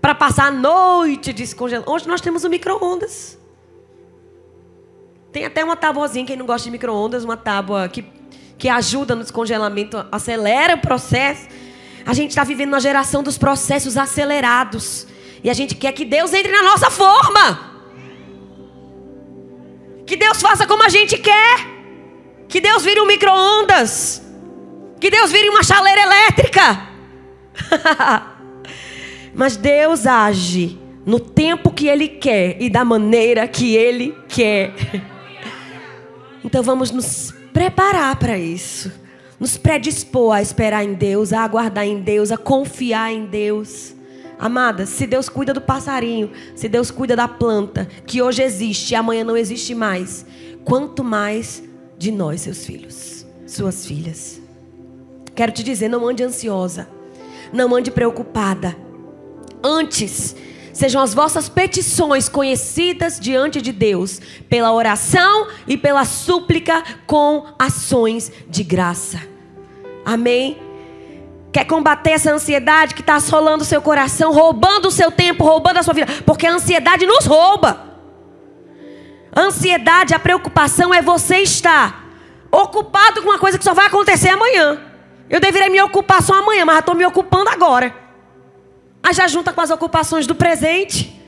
para 0.00 0.14
passar 0.14 0.46
a 0.46 0.50
noite 0.50 1.32
descongelando. 1.32 1.90
Hoje 1.90 2.06
nós 2.06 2.20
temos 2.20 2.44
o 2.44 2.50
micro-ondas. 2.50 3.38
Tem 5.32 5.44
até 5.44 5.64
uma 5.64 5.76
tábuazinha, 5.76 6.24
quem 6.24 6.36
não 6.36 6.46
gosta 6.46 6.64
de 6.64 6.70
micro-ondas, 6.70 7.24
uma 7.24 7.36
tábua 7.36 7.88
que, 7.88 8.04
que 8.56 8.68
ajuda 8.68 9.14
no 9.14 9.22
descongelamento, 9.22 10.06
acelera 10.10 10.74
o 10.74 10.80
processo. 10.80 11.48
A 12.08 12.14
gente 12.14 12.30
está 12.30 12.42
vivendo 12.42 12.68
uma 12.68 12.80
geração 12.80 13.22
dos 13.22 13.36
processos 13.36 13.98
acelerados. 13.98 15.06
E 15.44 15.50
a 15.50 15.52
gente 15.52 15.74
quer 15.74 15.92
que 15.92 16.06
Deus 16.06 16.32
entre 16.32 16.50
na 16.50 16.62
nossa 16.62 16.90
forma. 16.90 17.82
Que 20.06 20.16
Deus 20.16 20.40
faça 20.40 20.66
como 20.66 20.82
a 20.82 20.88
gente 20.88 21.18
quer. 21.18 21.66
Que 22.48 22.62
Deus 22.62 22.82
vire 22.82 22.98
um 23.02 23.06
micro-ondas. 23.06 24.22
Que 24.98 25.10
Deus 25.10 25.30
vire 25.30 25.50
uma 25.50 25.62
chaleira 25.62 26.00
elétrica. 26.00 26.88
Mas 29.34 29.58
Deus 29.58 30.06
age 30.06 30.80
no 31.04 31.20
tempo 31.20 31.70
que 31.70 31.88
Ele 31.88 32.08
quer 32.08 32.56
e 32.58 32.70
da 32.70 32.86
maneira 32.86 33.46
que 33.46 33.76
Ele 33.76 34.16
quer. 34.26 34.72
Então 36.42 36.62
vamos 36.62 36.90
nos 36.92 37.34
preparar 37.52 38.16
para 38.16 38.38
isso. 38.38 38.90
Nos 39.38 39.57
predispor 39.57 40.33
a 40.33 40.42
esperar 40.42 40.85
em 40.85 40.95
Deus, 40.95 41.33
a 41.33 41.42
aguardar 41.42 41.87
em 41.87 42.00
Deus, 42.00 42.33
a 42.33 42.37
confiar 42.37 43.12
em 43.12 43.26
Deus. 43.26 43.95
Amada, 44.38 44.87
se 44.87 45.07
Deus 45.07 45.28
cuida 45.28 45.52
do 45.52 45.61
passarinho, 45.61 46.30
se 46.54 46.68
Deus 46.68 46.90
cuida 46.90 47.16
da 47.16 47.26
planta, 47.26 47.88
que 48.07 48.23
hoje 48.23 48.42
existe 48.42 48.92
e 48.92 48.95
amanhã 48.95 49.25
não 49.25 49.37
existe 49.37 49.75
mais, 49.75 50.25
quanto 50.64 51.02
mais 51.02 51.62
de 51.97 52.12
nós, 52.12 52.42
seus 52.42 52.64
filhos, 52.64 53.26
suas 53.47 53.85
filhas. 53.85 54.40
Quero 55.35 55.52
te 55.52 55.62
dizer, 55.62 55.88
não 55.88 56.07
ande 56.07 56.23
ansiosa, 56.23 56.88
não 57.52 57.75
ande 57.75 57.90
preocupada 57.90 58.76
Antes, 59.62 60.37
sejam 60.78 61.02
as 61.02 61.12
vossas 61.12 61.49
petições 61.49 62.28
conhecidas 62.28 63.18
diante 63.18 63.61
de 63.61 63.73
Deus 63.73 64.20
pela 64.49 64.73
oração 64.73 65.49
e 65.66 65.76
pela 65.76 66.04
súplica 66.04 66.85
com 67.04 67.47
ações 67.58 68.30
de 68.49 68.62
graça. 68.62 69.20
Amém? 70.04 70.56
Quer 71.52 71.64
combater 71.64 72.11
essa 72.11 72.32
ansiedade 72.32 72.94
que 72.94 73.00
está 73.00 73.16
assolando 73.16 73.62
o 73.62 73.66
seu 73.66 73.82
coração, 73.82 74.32
roubando 74.32 74.87
o 74.87 74.92
seu 74.92 75.11
tempo, 75.11 75.42
roubando 75.42 75.78
a 75.78 75.82
sua 75.82 75.94
vida? 75.94 76.06
Porque 76.25 76.47
a 76.47 76.52
ansiedade 76.52 77.06
nos 77.06 77.26
rouba. 77.26 77.85
Ansiedade, 79.37 80.14
a 80.14 80.18
preocupação 80.18 80.94
é 80.94 81.02
você 81.02 81.38
estar 81.38 82.06
ocupado 82.52 83.20
com 83.23 83.30
uma 83.30 83.38
coisa 83.38 83.58
que 83.58 83.64
só 83.64 83.75
vai 83.75 83.87
acontecer 83.87 84.28
amanhã. 84.28 84.80
Eu 85.28 85.40
deveria 85.40 85.68
me 85.68 85.80
ocupar 85.82 86.23
só 86.23 86.35
amanhã, 86.35 86.64
mas 86.64 86.78
estou 86.78 86.94
me 86.94 87.04
ocupando 87.04 87.50
agora. 87.50 88.07
Aí 89.08 89.14
já 89.14 89.26
junta 89.26 89.54
com 89.54 89.60
as 89.62 89.70
ocupações 89.70 90.26
do 90.26 90.34
presente. 90.34 91.18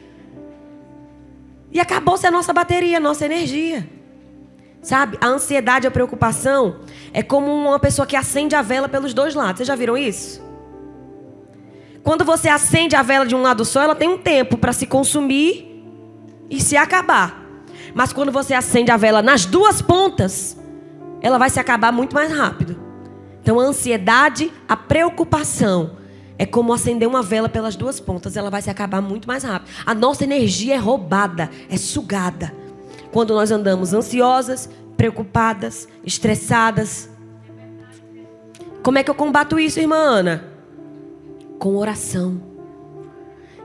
E 1.72 1.80
acabou-se 1.80 2.26
a 2.26 2.30
nossa 2.30 2.52
bateria, 2.52 2.99
a 2.99 3.00
nossa 3.00 3.25
energia. 3.25 3.88
Sabe? 4.82 5.16
A 5.18 5.26
ansiedade, 5.26 5.87
a 5.87 5.90
preocupação 5.90 6.80
é 7.10 7.22
como 7.22 7.50
uma 7.50 7.78
pessoa 7.78 8.06
que 8.06 8.14
acende 8.14 8.54
a 8.54 8.60
vela 8.60 8.87
pelos 8.87 9.14
dois 9.14 9.34
lados. 9.34 9.56
Vocês 9.56 9.66
já 9.66 9.75
viram 9.75 9.96
isso? 9.96 10.42
Quando 12.02 12.22
você 12.22 12.50
acende 12.50 12.94
a 12.94 13.02
vela 13.02 13.25
de 13.25 13.34
um 13.34 13.40
lado 13.40 13.64
só, 13.64 13.80
ela 13.80 13.94
tem 13.94 14.10
um 14.10 14.18
tempo 14.18 14.58
para 14.58 14.75
se 14.75 14.87
consumir 14.87 15.82
e 16.50 16.60
se 16.60 16.76
acabar. 16.76 17.42
Mas 17.94 18.12
quando 18.12 18.30
você 18.30 18.52
acende 18.52 18.90
a 18.90 18.99
vela 18.99 19.22
nas 19.22 19.46
duas 19.46 19.80
pontas, 19.80 20.54
ela 21.22 21.38
vai 21.38 21.49
se 21.49 21.58
acabar 21.58 21.90
muito 21.92 22.14
mais 22.14 22.30
rápido. 22.30 22.78
Então 23.40 23.58
a 23.58 23.62
ansiedade, 23.62 24.52
a 24.68 24.76
preocupação 24.76 25.99
é 26.40 26.47
como 26.47 26.73
acender 26.73 27.06
uma 27.06 27.23
vela 27.23 27.50
pelas 27.50 27.76
duas 27.76 28.00
pontas, 28.00 28.35
ela 28.35 28.49
vai 28.49 28.62
se 28.62 28.70
acabar 28.70 29.02
muito 29.02 29.28
mais 29.28 29.44
rápido. 29.44 29.70
A 29.85 29.92
nossa 29.92 30.25
energia 30.25 30.75
é 30.75 30.78
roubada, 30.78 31.50
é 31.68 31.76
sugada. 31.76 32.50
Quando 33.12 33.35
nós 33.35 33.50
andamos 33.50 33.92
ansiosas, 33.92 34.66
preocupadas, 34.97 35.87
estressadas. 36.02 37.11
Como 38.82 38.97
é 38.97 39.04
que 39.04 39.11
eu 39.11 39.14
combato 39.14 39.61
isso, 39.61 39.80
irmã 39.80 39.97
Ana? 39.97 40.49
Com 41.59 41.76
oração. 41.76 42.40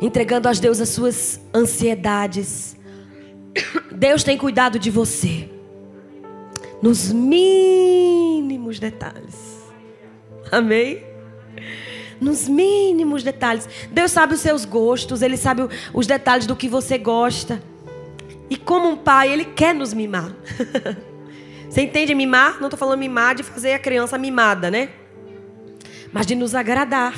Entregando 0.02 0.50
a 0.50 0.52
Deus 0.52 0.82
as 0.82 0.90
suas 0.90 1.40
ansiedades. 1.56 2.76
Deus 3.90 4.22
tem 4.22 4.38
cuidado 4.38 4.78
de 4.78 4.92
você. 4.92 5.50
Nos 6.82 7.10
mínimos 7.10 8.80
detalhes. 8.80 9.64
Amém? 10.52 11.16
Nos 12.20 12.48
mínimos 12.48 13.24
detalhes. 13.24 13.68
Deus 13.92 14.12
sabe 14.12 14.34
os 14.34 14.42
seus 14.42 14.66
gostos, 14.66 15.22
Ele 15.22 15.38
sabe 15.38 15.64
os 15.94 16.08
detalhes 16.08 16.46
do 16.46 16.56
que 16.56 16.68
você 16.68 16.98
gosta. 16.98 17.62
E 18.50 18.58
como 18.58 18.90
um 18.90 18.98
pai, 18.98 19.32
Ele 19.32 19.46
quer 19.46 19.74
nos 19.74 19.94
mimar. 19.94 20.36
você 21.70 21.82
entende 21.82 22.14
mimar? 22.14 22.60
Não 22.60 22.68
estou 22.68 22.78
falando 22.78 23.00
mimar 23.00 23.36
de 23.36 23.44
fazer 23.44 23.74
a 23.74 23.80
criança 23.80 24.18
mimada, 24.18 24.70
né? 24.70 24.90
Mas 26.12 26.26
de 26.26 26.36
nos 26.36 26.56
agradar. 26.56 27.14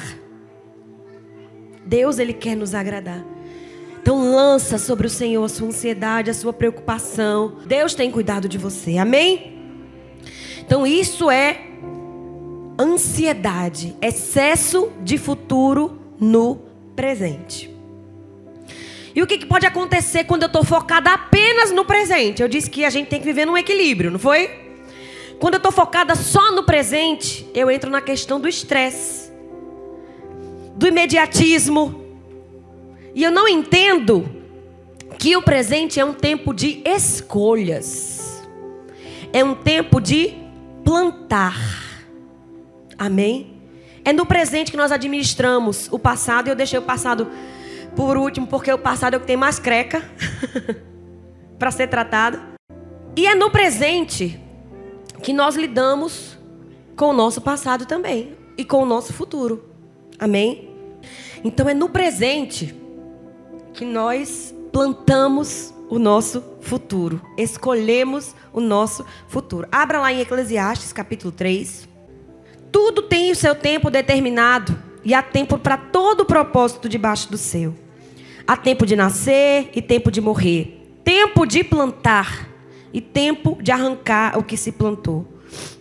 Deus, 1.86 2.20
Ele 2.20 2.34
quer 2.34 2.56
nos 2.56 2.74
agradar. 2.74 3.24
Então 4.02 4.32
lança 4.32 4.78
sobre 4.78 5.06
o 5.06 5.10
Senhor 5.10 5.44
a 5.44 5.50
sua 5.50 5.68
ansiedade, 5.68 6.30
a 6.30 6.34
sua 6.34 6.54
preocupação. 6.54 7.58
Deus 7.66 7.94
tem 7.94 8.10
cuidado 8.10 8.48
de 8.48 8.58
você. 8.58 8.98
Amém? 8.98 9.58
Então 10.60 10.88
isso 10.88 11.30
é 11.30 11.67
ansiedade, 12.80 13.96
excesso 14.02 14.92
de 15.04 15.18
futuro 15.18 16.00
no 16.20 16.62
presente. 16.96 17.74
E 19.16 19.22
o 19.22 19.26
que, 19.26 19.44
pode 19.46 19.66
acontecer 19.66 20.26
quando 20.26 20.44
eu 20.44 20.48
estou 20.48 20.64
focada 20.64 21.12
apenas 21.12 21.72
no 21.72 21.84
presente? 21.84 22.42
Eu 22.42 22.48
disse 22.48 22.70
que 22.70 22.86
a 22.86 22.90
gente 22.90 23.08
tem 23.08 23.20
que 23.20 23.26
viver 23.26 23.46
num 23.46 23.58
equilíbrio, 23.58 24.12
não 24.12 24.20
foi? 24.20 24.48
Quando 25.40 25.56
eu 25.56 25.58
estou 25.58 25.72
focada 25.72 26.16
só 26.16 26.52
no 26.52 26.64
presente, 26.64 27.48
eu 27.54 27.72
entro 27.72 27.90
na 27.90 28.00
questão 28.00 28.40
do 28.40 28.48
estresse, 28.48 29.32
do 30.76 30.88
imediatismo. 30.88 32.04
E 33.16 33.24
eu 33.24 33.32
não 33.32 33.48
entendo 33.48 34.30
que 35.18 35.36
o 35.36 35.42
presente 35.42 36.00
é 36.00 36.06
um 36.06 36.14
tempo 36.14 36.54
de 36.54 36.84
escolhas, 36.86 38.44
é 39.34 39.44
um 39.44 39.56
tempo 39.56 40.00
de 40.00 40.36
plantar. 40.84 41.87
Amém? 42.98 43.62
É 44.04 44.14
no 44.14 44.26
presente 44.26 44.72
que 44.72 44.78
nós 44.78 44.92
administramos 44.92 45.88
o 45.92 46.00
passado. 46.00 46.48
Eu 46.48 46.56
deixei 46.56 46.80
o 46.80 46.82
passado 46.82 47.30
por 47.96 48.18
último, 48.18 48.48
porque 48.48 48.72
o 48.72 48.78
passado 48.78 49.16
é 49.16 49.18
o 49.18 49.20
que 49.20 49.28
tem 49.28 49.38
mais 49.38 49.60
creca 49.60 50.04
para 51.60 51.72
ser 51.72 51.88
tratado. 51.88 52.40
E 53.16 53.28
é 53.28 53.36
no 53.36 53.50
presente 53.50 54.40
que 55.22 55.34
nós 55.34 55.56
lidamos 55.56 56.38
com 56.96 57.10
o 57.10 57.14
nosso 57.14 57.42
passado 57.42 57.86
também 57.86 58.36
e 58.58 58.64
com 58.64 58.82
o 58.82 58.86
nosso 58.86 59.14
futuro. 59.14 59.70
Amém? 60.20 60.70
Então 61.44 61.68
é 61.68 61.74
no 61.74 61.90
presente 61.90 62.76
que 63.74 63.86
nós 63.86 64.54
plantamos 64.72 65.74
o 65.90 66.00
nosso 66.00 66.44
futuro, 66.62 67.22
escolhemos 67.38 68.36
o 68.52 68.60
nosso 68.60 69.06
futuro. 69.28 69.68
Abra 69.72 70.00
lá 70.00 70.12
em 70.12 70.22
Eclesiastes 70.22 70.92
capítulo 70.92 71.32
3. 71.32 71.88
Tudo 72.72 73.04
tem 73.04 73.32
o 73.32 73.36
seu 73.36 73.56
tempo 73.56 73.90
determinado 73.90 74.78
e 75.04 75.14
há 75.14 75.22
tempo 75.22 75.58
para 75.58 75.78
todo 75.78 76.22
o 76.22 76.26
propósito 76.26 76.90
debaixo 76.90 77.32
do 77.32 77.38
céu. 77.38 77.74
Há 78.46 78.56
tempo 78.56 78.86
de 78.86 78.96
nascer 78.96 79.70
e 79.74 79.82
tempo 79.82 80.12
de 80.12 80.22
morrer, 80.22 80.82
tempo 81.04 81.46
de 81.46 81.64
plantar 81.64 82.50
e 82.94 83.02
tempo 83.02 83.58
de 83.62 83.72
arrancar 83.72 84.38
o 84.38 84.44
que 84.44 84.56
se 84.56 84.72
plantou, 84.72 85.28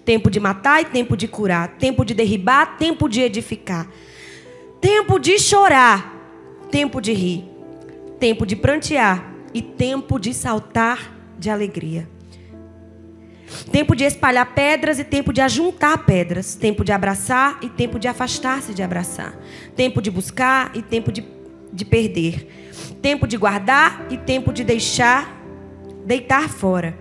tempo 0.04 0.30
de 0.30 0.40
matar 0.40 0.82
e 0.82 0.84
tempo 0.84 1.16
de 1.16 1.28
curar, 1.28 1.76
tempo 1.78 2.04
de 2.04 2.14
derribar, 2.14 2.76
tempo 2.76 3.08
de 3.08 3.20
edificar, 3.20 3.88
tempo 4.80 5.18
de 5.18 5.38
chorar, 5.38 6.12
tempo 6.70 7.00
de 7.00 7.12
rir, 7.12 7.44
tempo 8.18 8.44
de 8.44 8.56
prantear 8.56 9.32
e 9.54 9.62
tempo 9.62 10.18
de 10.18 10.34
saltar 10.34 11.16
de 11.38 11.50
alegria. 11.50 12.15
Tempo 13.70 13.94
de 13.94 14.04
espalhar 14.04 14.54
pedras 14.54 14.98
e 14.98 15.04
tempo 15.04 15.32
de 15.32 15.40
ajuntar 15.40 16.04
pedras. 16.04 16.54
Tempo 16.54 16.84
de 16.84 16.92
abraçar 16.92 17.58
e 17.62 17.68
tempo 17.68 17.98
de 17.98 18.08
afastar-se 18.08 18.74
de 18.74 18.82
abraçar. 18.82 19.34
Tempo 19.74 20.02
de 20.02 20.10
buscar 20.10 20.70
e 20.74 20.82
tempo 20.82 21.12
de, 21.12 21.24
de 21.72 21.84
perder. 21.84 22.46
Tempo 23.00 23.26
de 23.26 23.36
guardar 23.36 24.06
e 24.10 24.16
tempo 24.16 24.52
de 24.52 24.64
deixar, 24.64 25.40
deitar 26.04 26.48
fora. 26.48 26.96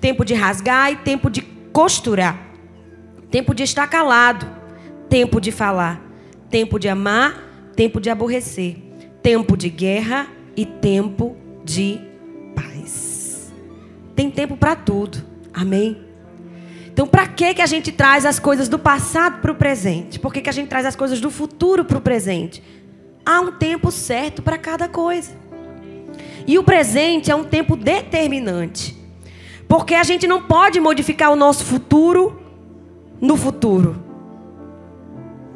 Tempo 0.00 0.24
de 0.24 0.34
rasgar 0.34 0.92
e 0.92 0.96
tempo 0.96 1.28
de 1.28 1.42
costurar. 1.72 2.48
Tempo 3.30 3.54
de 3.54 3.62
estar 3.62 3.88
calado. 3.88 4.46
Tempo 5.08 5.40
de 5.40 5.50
falar. 5.50 6.00
Tempo 6.50 6.78
de 6.78 6.88
amar, 6.88 7.70
tempo 7.76 8.00
de 8.00 8.08
aborrecer. 8.08 8.76
Tempo 9.22 9.56
de 9.56 9.68
guerra 9.68 10.28
e 10.56 10.64
tempo 10.64 11.36
de 11.64 12.00
paz. 12.54 13.52
Tem 14.14 14.30
tempo 14.30 14.56
para 14.56 14.74
tudo. 14.74 15.27
Amém? 15.58 15.98
Então, 16.86 17.04
para 17.04 17.26
que, 17.26 17.54
que 17.54 17.62
a 17.62 17.66
gente 17.66 17.90
traz 17.90 18.24
as 18.24 18.38
coisas 18.38 18.68
do 18.68 18.78
passado 18.78 19.40
para 19.40 19.50
o 19.50 19.56
presente? 19.56 20.16
Por 20.16 20.32
que, 20.32 20.40
que 20.40 20.48
a 20.48 20.52
gente 20.52 20.68
traz 20.68 20.86
as 20.86 20.94
coisas 20.94 21.20
do 21.20 21.32
futuro 21.32 21.84
para 21.84 21.98
o 21.98 22.00
presente? 22.00 22.62
Há 23.26 23.40
um 23.40 23.50
tempo 23.50 23.90
certo 23.90 24.40
para 24.40 24.56
cada 24.56 24.88
coisa. 24.88 25.32
E 26.46 26.56
o 26.56 26.62
presente 26.62 27.28
é 27.28 27.34
um 27.34 27.42
tempo 27.42 27.74
determinante. 27.74 28.96
Porque 29.66 29.96
a 29.96 30.04
gente 30.04 30.28
não 30.28 30.42
pode 30.42 30.78
modificar 30.78 31.32
o 31.32 31.36
nosso 31.36 31.64
futuro 31.64 32.40
no 33.20 33.36
futuro. 33.36 34.00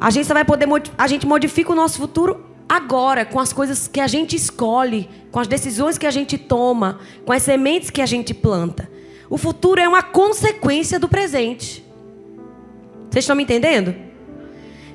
A 0.00 0.10
gente 0.10 0.26
só 0.26 0.34
vai 0.34 0.44
poder 0.44 0.66
a 0.98 1.06
gente 1.06 1.28
modifica 1.28 1.70
o 1.70 1.76
nosso 1.76 1.98
futuro 1.98 2.44
agora, 2.68 3.24
com 3.24 3.38
as 3.38 3.52
coisas 3.52 3.86
que 3.86 4.00
a 4.00 4.08
gente 4.08 4.34
escolhe, 4.34 5.08
com 5.30 5.38
as 5.38 5.46
decisões 5.46 5.96
que 5.96 6.06
a 6.06 6.10
gente 6.10 6.36
toma, 6.36 6.98
com 7.24 7.32
as 7.32 7.42
sementes 7.42 7.88
que 7.88 8.02
a 8.02 8.06
gente 8.06 8.34
planta. 8.34 8.90
O 9.28 9.38
futuro 9.38 9.80
é 9.80 9.88
uma 9.88 10.02
consequência 10.02 10.98
do 10.98 11.08
presente. 11.08 11.84
Vocês 13.10 13.24
estão 13.24 13.36
me 13.36 13.42
entendendo? 13.42 13.94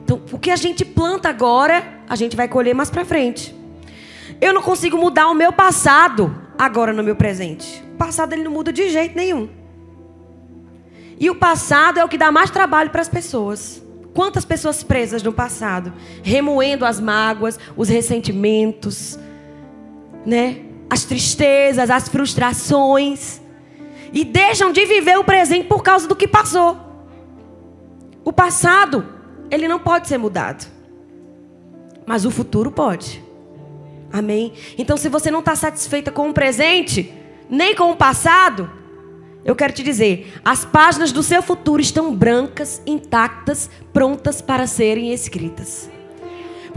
Então, 0.03 0.21
o 0.31 0.39
que 0.39 0.49
a 0.49 0.55
gente 0.55 0.85
planta 0.85 1.29
agora, 1.29 2.01
a 2.07 2.15
gente 2.15 2.35
vai 2.35 2.47
colher 2.47 2.73
mais 2.73 2.89
para 2.89 3.03
frente. 3.05 3.53
Eu 4.39 4.53
não 4.53 4.61
consigo 4.61 4.97
mudar 4.97 5.29
o 5.29 5.33
meu 5.33 5.51
passado 5.51 6.35
agora 6.57 6.93
no 6.93 7.03
meu 7.03 7.15
presente. 7.15 7.83
O 7.93 7.97
passado 7.97 8.33
ele 8.33 8.43
não 8.43 8.51
muda 8.51 8.71
de 8.71 8.89
jeito 8.89 9.15
nenhum. 9.15 9.49
E 11.19 11.29
o 11.29 11.35
passado 11.35 11.99
é 11.99 12.05
o 12.05 12.07
que 12.07 12.17
dá 12.17 12.31
mais 12.31 12.49
trabalho 12.49 12.89
para 12.89 13.01
as 13.01 13.09
pessoas. 13.09 13.81
Quantas 14.13 14.45
pessoas 14.45 14.83
presas 14.83 15.21
no 15.21 15.33
passado, 15.33 15.93
remoendo 16.23 16.85
as 16.85 16.99
mágoas, 16.99 17.59
os 17.75 17.89
ressentimentos, 17.89 19.17
né? 20.25 20.61
As 20.89 21.03
tristezas, 21.03 21.89
as 21.89 22.07
frustrações 22.07 23.41
e 24.13 24.23
deixam 24.23 24.71
de 24.71 24.85
viver 24.85 25.17
o 25.17 25.23
presente 25.23 25.67
por 25.67 25.83
causa 25.83 26.07
do 26.07 26.15
que 26.15 26.27
passou. 26.27 26.77
O 28.23 28.33
passado, 28.33 29.05
ele 29.49 29.67
não 29.67 29.79
pode 29.79 30.07
ser 30.07 30.17
mudado. 30.17 30.67
Mas 32.05 32.25
o 32.25 32.31
futuro 32.31 32.71
pode. 32.71 33.23
Amém? 34.11 34.53
Então, 34.77 34.97
se 34.97 35.09
você 35.09 35.29
não 35.29 35.39
está 35.39 35.55
satisfeita 35.55 36.11
com 36.11 36.29
o 36.29 36.33
presente, 36.33 37.13
nem 37.49 37.75
com 37.75 37.91
o 37.91 37.95
passado, 37.95 38.69
eu 39.43 39.55
quero 39.55 39.73
te 39.73 39.83
dizer: 39.83 40.33
as 40.43 40.65
páginas 40.65 41.11
do 41.11 41.23
seu 41.23 41.41
futuro 41.41 41.81
estão 41.81 42.13
brancas, 42.13 42.81
intactas, 42.85 43.69
prontas 43.93 44.41
para 44.41 44.67
serem 44.67 45.13
escritas. 45.13 45.89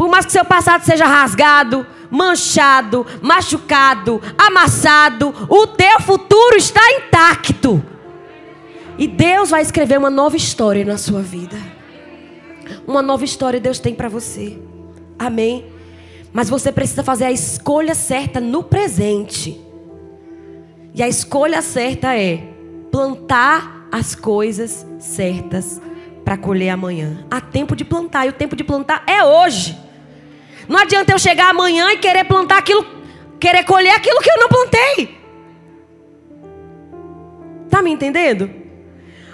Por 0.01 0.09
mais 0.09 0.25
que 0.25 0.33
seu 0.33 0.47
passado 0.47 0.83
seja 0.83 1.05
rasgado, 1.05 1.87
manchado, 2.11 3.07
machucado, 3.21 4.19
amassado, 4.39 5.29
o 5.47 5.67
teu 5.67 6.01
futuro 6.01 6.57
está 6.57 6.81
intacto. 6.93 7.85
E 8.97 9.07
Deus 9.07 9.51
vai 9.51 9.61
escrever 9.61 9.99
uma 9.99 10.09
nova 10.09 10.39
história 10.39 10.87
na 10.87 10.97
sua 10.97 11.21
vida. 11.21 11.59
Uma 12.87 13.03
nova 13.03 13.27
história 13.27 13.61
Deus 13.61 13.79
tem 13.79 13.95
para 13.95 14.09
você. 14.09 14.59
Amém. 15.19 15.67
Mas 16.33 16.49
você 16.49 16.73
precisa 16.73 17.05
fazer 17.05 17.27
a 17.27 17.31
escolha 17.31 17.95
certa 17.95 18.41
no 18.41 18.63
presente. 18.63 19.61
E 20.95 21.03
a 21.03 21.09
escolha 21.09 21.61
certa 21.61 22.17
é 22.17 22.39
plantar 22.91 23.87
as 23.93 24.15
coisas 24.15 24.87
certas 24.99 25.79
para 26.25 26.39
colher 26.39 26.71
amanhã. 26.71 27.23
Há 27.31 27.39
tempo 27.39 27.77
de 27.77 27.85
plantar 27.85 28.25
e 28.25 28.31
o 28.31 28.33
tempo 28.33 28.57
de 28.57 28.65
plantar 28.65 29.05
é 29.07 29.23
hoje. 29.23 29.90
Não 30.71 30.79
adianta 30.79 31.11
eu 31.11 31.19
chegar 31.19 31.51
amanhã 31.51 31.91
e 31.91 31.99
querer 31.99 32.23
plantar 32.23 32.59
aquilo, 32.59 32.87
querer 33.41 33.65
colher 33.65 33.93
aquilo 33.93 34.21
que 34.21 34.31
eu 34.31 34.39
não 34.39 34.49
plantei. 34.49 35.19
Tá 37.69 37.83
me 37.83 37.91
entendendo? 37.91 38.49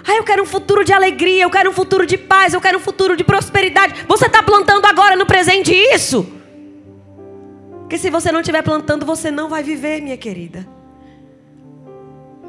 Ah, 0.07 0.15
eu 0.15 0.23
quero 0.23 0.41
um 0.41 0.47
futuro 0.47 0.83
de 0.83 0.91
alegria, 0.91 1.43
eu 1.43 1.49
quero 1.51 1.69
um 1.69 1.73
futuro 1.73 2.07
de 2.07 2.17
paz, 2.17 2.55
eu 2.55 2.59
quero 2.59 2.79
um 2.79 2.81
futuro 2.81 3.15
de 3.15 3.23
prosperidade. 3.23 4.03
Você 4.07 4.25
está 4.25 4.41
plantando 4.41 4.83
agora 4.87 5.15
no 5.15 5.27
presente 5.27 5.71
isso? 5.71 6.25
Porque 7.81 7.99
se 7.99 8.09
você 8.09 8.31
não 8.31 8.39
estiver 8.39 8.63
plantando, 8.63 9.05
você 9.05 9.29
não 9.29 9.47
vai 9.47 9.61
viver, 9.61 10.01
minha 10.01 10.17
querida. 10.17 10.67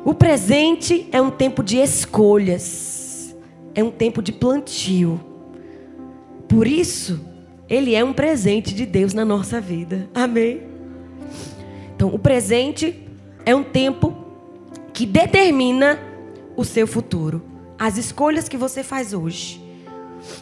O 0.03 0.15
presente 0.15 1.07
é 1.13 1.21
um 1.21 1.31
tempo 1.31 1.63
de 1.63 1.77
escolhas, 1.77 3.37
é 3.75 3.85
um 3.85 3.91
tempo 3.91 4.23
de 4.23 4.33
plantio. 4.33 5.21
Por 6.49 6.67
isso, 6.67 7.28
ele 7.69 7.95
é 7.95 8.03
um 8.03 8.13
presente 8.13 8.75
de 8.75 8.87
Deus 8.87 9.13
na 9.13 9.25
nossa 9.25 9.61
vida. 9.61 10.09
Amém? 10.15 10.63
Então, 11.95 12.09
o 12.09 12.19
presente 12.19 13.03
é 13.45 13.55
um 13.55 13.63
tempo 13.63 14.17
que 14.93 15.05
determina 15.05 15.99
o 16.57 16.65
seu 16.65 16.87
futuro. 16.87 17.43
As 17.79 17.99
escolhas 17.99 18.49
que 18.49 18.57
você 18.57 18.83
faz 18.83 19.13
hoje 19.13 19.63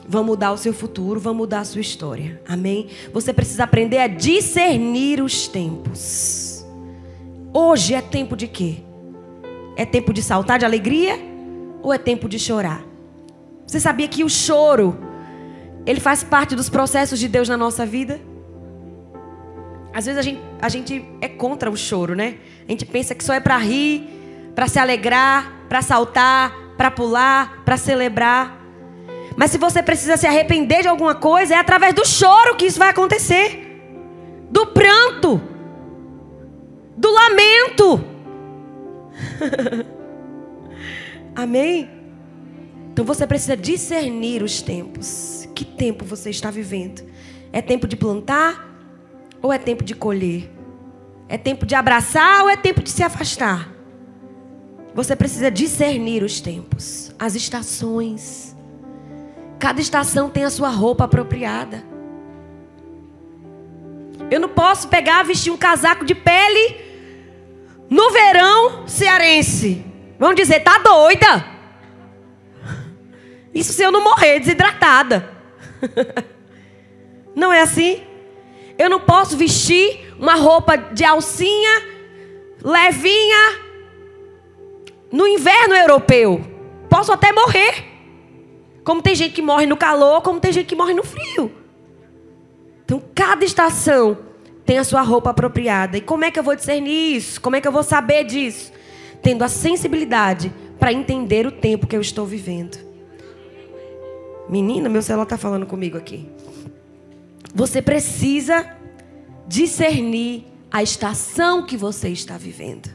vão 0.09 0.25
mudar 0.25 0.53
o 0.53 0.57
seu 0.57 0.73
futuro, 0.73 1.21
vão 1.21 1.35
mudar 1.35 1.61
a 1.61 1.65
sua 1.65 1.81
história. 1.81 2.41
Amém? 2.49 2.89
Você 3.13 3.33
precisa 3.33 3.65
aprender 3.65 3.99
a 3.99 4.07
discernir 4.07 5.21
os 5.23 5.49
tempos. 5.49 6.65
Hoje 7.53 7.95
é 7.95 8.01
tempo 8.01 8.37
de 8.37 8.47
quê? 8.47 8.79
É 9.77 9.85
tempo 9.85 10.13
de 10.13 10.23
saltar 10.23 10.59
de 10.59 10.65
alegria 10.65 11.19
ou 11.83 11.93
é 11.93 11.99
tempo 11.99 12.29
de 12.29 12.39
chorar? 12.39 12.85
Você 13.67 13.81
sabia 13.81 14.09
que 14.09 14.25
o 14.25 14.29
choro 14.29 14.97
ele 15.87 16.01
faz 16.01 16.25
parte 16.25 16.57
dos 16.57 16.69
processos 16.69 17.19
de 17.19 17.29
Deus 17.29 17.49
na 17.49 17.57
nossa 17.57 17.87
vida? 17.87 18.21
Às 19.95 20.05
vezes 20.05 20.19
a 20.19 20.23
gente, 20.23 20.41
a 20.61 20.69
gente 20.69 21.05
é 21.21 21.29
contra 21.29 21.71
o 21.71 21.77
choro, 21.77 22.15
né? 22.15 22.37
A 22.69 22.71
gente 22.71 22.85
pensa 22.85 23.15
que 23.15 23.25
só 23.25 23.33
é 23.33 23.41
para 23.41 23.57
rir, 23.57 24.07
para 24.55 24.69
se 24.69 24.79
alegrar, 24.79 25.51
para 25.69 25.81
saltar, 25.81 26.53
para 26.77 26.91
pular, 26.91 27.63
para 27.65 27.77
celebrar. 27.77 28.61
Mas 29.37 29.51
se 29.51 29.59
você 29.59 29.83
precisa 29.83 30.17
se 30.17 30.27
arrepender 30.27 30.83
de 30.83 30.89
alguma 30.89 31.15
coisa, 31.15 31.55
é 31.55 31.59
através 31.59 31.95
do 31.95 32.07
choro 32.07 32.57
que 32.57 32.67
isso 32.67 32.79
vai 32.79 32.91
acontecer. 32.91 33.81
Do 34.51 34.67
pranto. 34.67 35.41
Do 36.97 37.11
lamento. 37.11 38.05
Amém? 41.35 41.91
Então 42.93 43.05
você 43.05 43.27
precisa 43.27 43.57
discernir 43.57 44.43
os 44.43 44.63
tempos. 44.63 45.46
Que 45.57 45.65
tempo 45.65 46.05
você 46.05 46.29
está 46.29 46.51
vivendo? 46.51 47.03
É 47.51 47.63
tempo 47.63 47.89
de 47.89 47.97
plantar 47.97 48.79
ou 49.41 49.51
é 49.51 49.57
tempo 49.57 49.83
de 49.83 49.95
colher? 49.95 50.51
É 51.31 51.39
tempo 51.39 51.65
de 51.65 51.75
abraçar 51.75 52.43
ou 52.43 52.51
é 52.51 52.57
tempo 52.59 52.83
de 52.83 52.91
se 52.91 53.03
afastar? 53.03 53.73
Você 54.95 55.17
precisa 55.17 55.51
discernir 55.51 56.23
os 56.23 56.43
tempos, 56.43 57.11
as 57.19 57.35
estações. 57.35 58.55
Cada 59.59 59.81
estação 59.81 60.29
tem 60.29 60.45
a 60.45 60.51
sua 60.51 60.69
roupa 60.69 61.05
apropriada. 61.05 61.83
Eu 64.31 64.39
não 64.39 64.51
posso 64.51 64.89
pegar, 64.89 65.23
vestir 65.23 65.51
um 65.51 65.57
casaco 65.57 66.05
de 66.05 66.15
pele 66.15 66.77
no 67.89 68.11
verão 68.11 68.87
cearense. 68.87 69.83
Vamos 70.19 70.37
dizer, 70.37 70.61
tá 70.61 70.77
doida? 70.77 71.47
Isso 73.55 73.73
se 73.73 73.83
eu 73.83 73.91
não 73.91 74.05
morrer 74.05 74.39
desidratada. 74.39 75.36
Não 77.35 77.53
é 77.53 77.61
assim? 77.61 78.03
Eu 78.79 78.89
não 78.89 79.01
posso 79.01 79.37
vestir 79.37 80.15
uma 80.19 80.35
roupa 80.35 80.77
de 80.77 81.05
alcinha 81.05 81.83
levinha 82.63 83.61
no 85.13 85.27
inverno 85.27 85.75
europeu. 85.75 86.45
Posso 86.89 87.13
até 87.13 87.33
morrer. 87.33 87.85
Como 88.85 89.03
tem 89.03 89.15
gente 89.15 89.35
que 89.35 89.43
morre 89.43 89.67
no 89.67 89.77
calor, 89.77 90.23
como 90.23 90.41
tem 90.41 90.53
gente 90.53 90.67
que 90.67 90.77
morre 90.77 90.95
no 90.95 91.03
frio. 91.03 91.53
Então, 92.85 93.03
cada 93.15 93.45
estação 93.45 94.17
tem 94.65 94.79
a 94.79 94.85
sua 94.85 95.03
roupa 95.03 95.31
apropriada. 95.31 95.99
E 95.99 96.01
como 96.01 96.25
é 96.25 96.31
que 96.31 96.39
eu 96.39 96.43
vou 96.43 96.55
discernir 96.55 97.17
isso? 97.17 97.41
Como 97.41 97.57
é 97.57 97.61
que 97.61 97.67
eu 97.67 97.73
vou 97.73 97.83
saber 97.83 98.25
disso? 98.25 98.73
Tendo 99.23 99.43
a 99.43 99.49
sensibilidade 99.49 100.53
para 100.79 100.93
entender 100.93 101.47
o 101.47 101.53
tempo 101.53 101.87
que 101.87 101.97
eu 101.97 102.01
estou 102.01 102.25
vivendo. 102.25 102.86
Menina, 104.49 104.89
meu 104.89 105.03
celular 105.03 105.25
está 105.25 105.37
falando 105.37 105.67
comigo 105.67 105.97
aqui. 105.97 106.29
Você 107.55 107.81
precisa 107.81 108.67
discernir 109.49 110.45
a 110.71 110.83
estação 110.83 111.65
que 111.65 111.77
você 111.77 112.09
está 112.09 112.37
vivendo. 112.37 112.91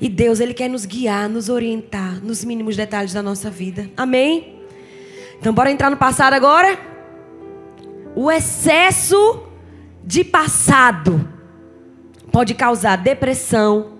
E 0.00 0.08
Deus, 0.08 0.40
Ele 0.40 0.54
quer 0.54 0.68
nos 0.68 0.84
guiar, 0.84 1.28
nos 1.28 1.48
orientar 1.48 2.24
nos 2.24 2.44
mínimos 2.44 2.76
detalhes 2.76 3.12
da 3.12 3.22
nossa 3.22 3.50
vida. 3.50 3.90
Amém? 3.96 4.60
Então, 5.38 5.52
bora 5.52 5.70
entrar 5.70 5.90
no 5.90 5.96
passado 5.96 6.34
agora? 6.34 6.78
O 8.16 8.30
excesso 8.30 9.44
de 10.04 10.24
passado 10.24 11.28
pode 12.30 12.54
causar 12.54 12.96
depressão, 12.96 13.92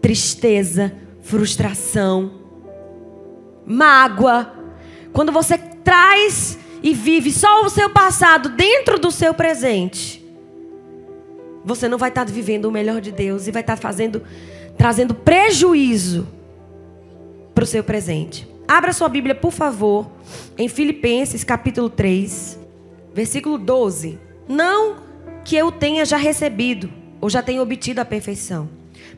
tristeza, 0.00 0.92
frustração, 1.20 2.32
mágoa. 3.66 4.61
Quando 5.12 5.30
você 5.30 5.58
traz 5.58 6.58
e 6.82 6.94
vive 6.94 7.30
só 7.30 7.64
o 7.64 7.70
seu 7.70 7.90
passado 7.90 8.48
dentro 8.48 8.98
do 8.98 9.10
seu 9.10 9.34
presente, 9.34 10.24
você 11.64 11.88
não 11.88 11.98
vai 11.98 12.08
estar 12.08 12.24
vivendo 12.24 12.64
o 12.66 12.72
melhor 12.72 13.00
de 13.00 13.12
Deus 13.12 13.46
e 13.46 13.52
vai 13.52 13.62
estar 13.62 13.76
fazendo, 13.76 14.22
trazendo 14.76 15.14
prejuízo 15.14 16.26
para 17.54 17.64
o 17.64 17.66
seu 17.66 17.84
presente. 17.84 18.48
Abra 18.66 18.92
sua 18.92 19.08
Bíblia, 19.08 19.34
por 19.34 19.52
favor, 19.52 20.10
em 20.56 20.68
Filipenses 20.68 21.44
capítulo 21.44 21.90
3, 21.90 22.58
versículo 23.12 23.58
12. 23.58 24.18
Não 24.48 24.96
que 25.44 25.56
eu 25.56 25.70
tenha 25.70 26.04
já 26.04 26.16
recebido 26.16 26.90
ou 27.20 27.28
já 27.28 27.42
tenha 27.42 27.62
obtido 27.62 28.00
a 28.00 28.04
perfeição, 28.04 28.68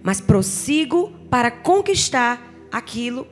mas 0.03 0.21
prossigo 0.21 1.13
para 1.31 1.51
conquistar 1.51 2.53
aquilo 2.71 3.27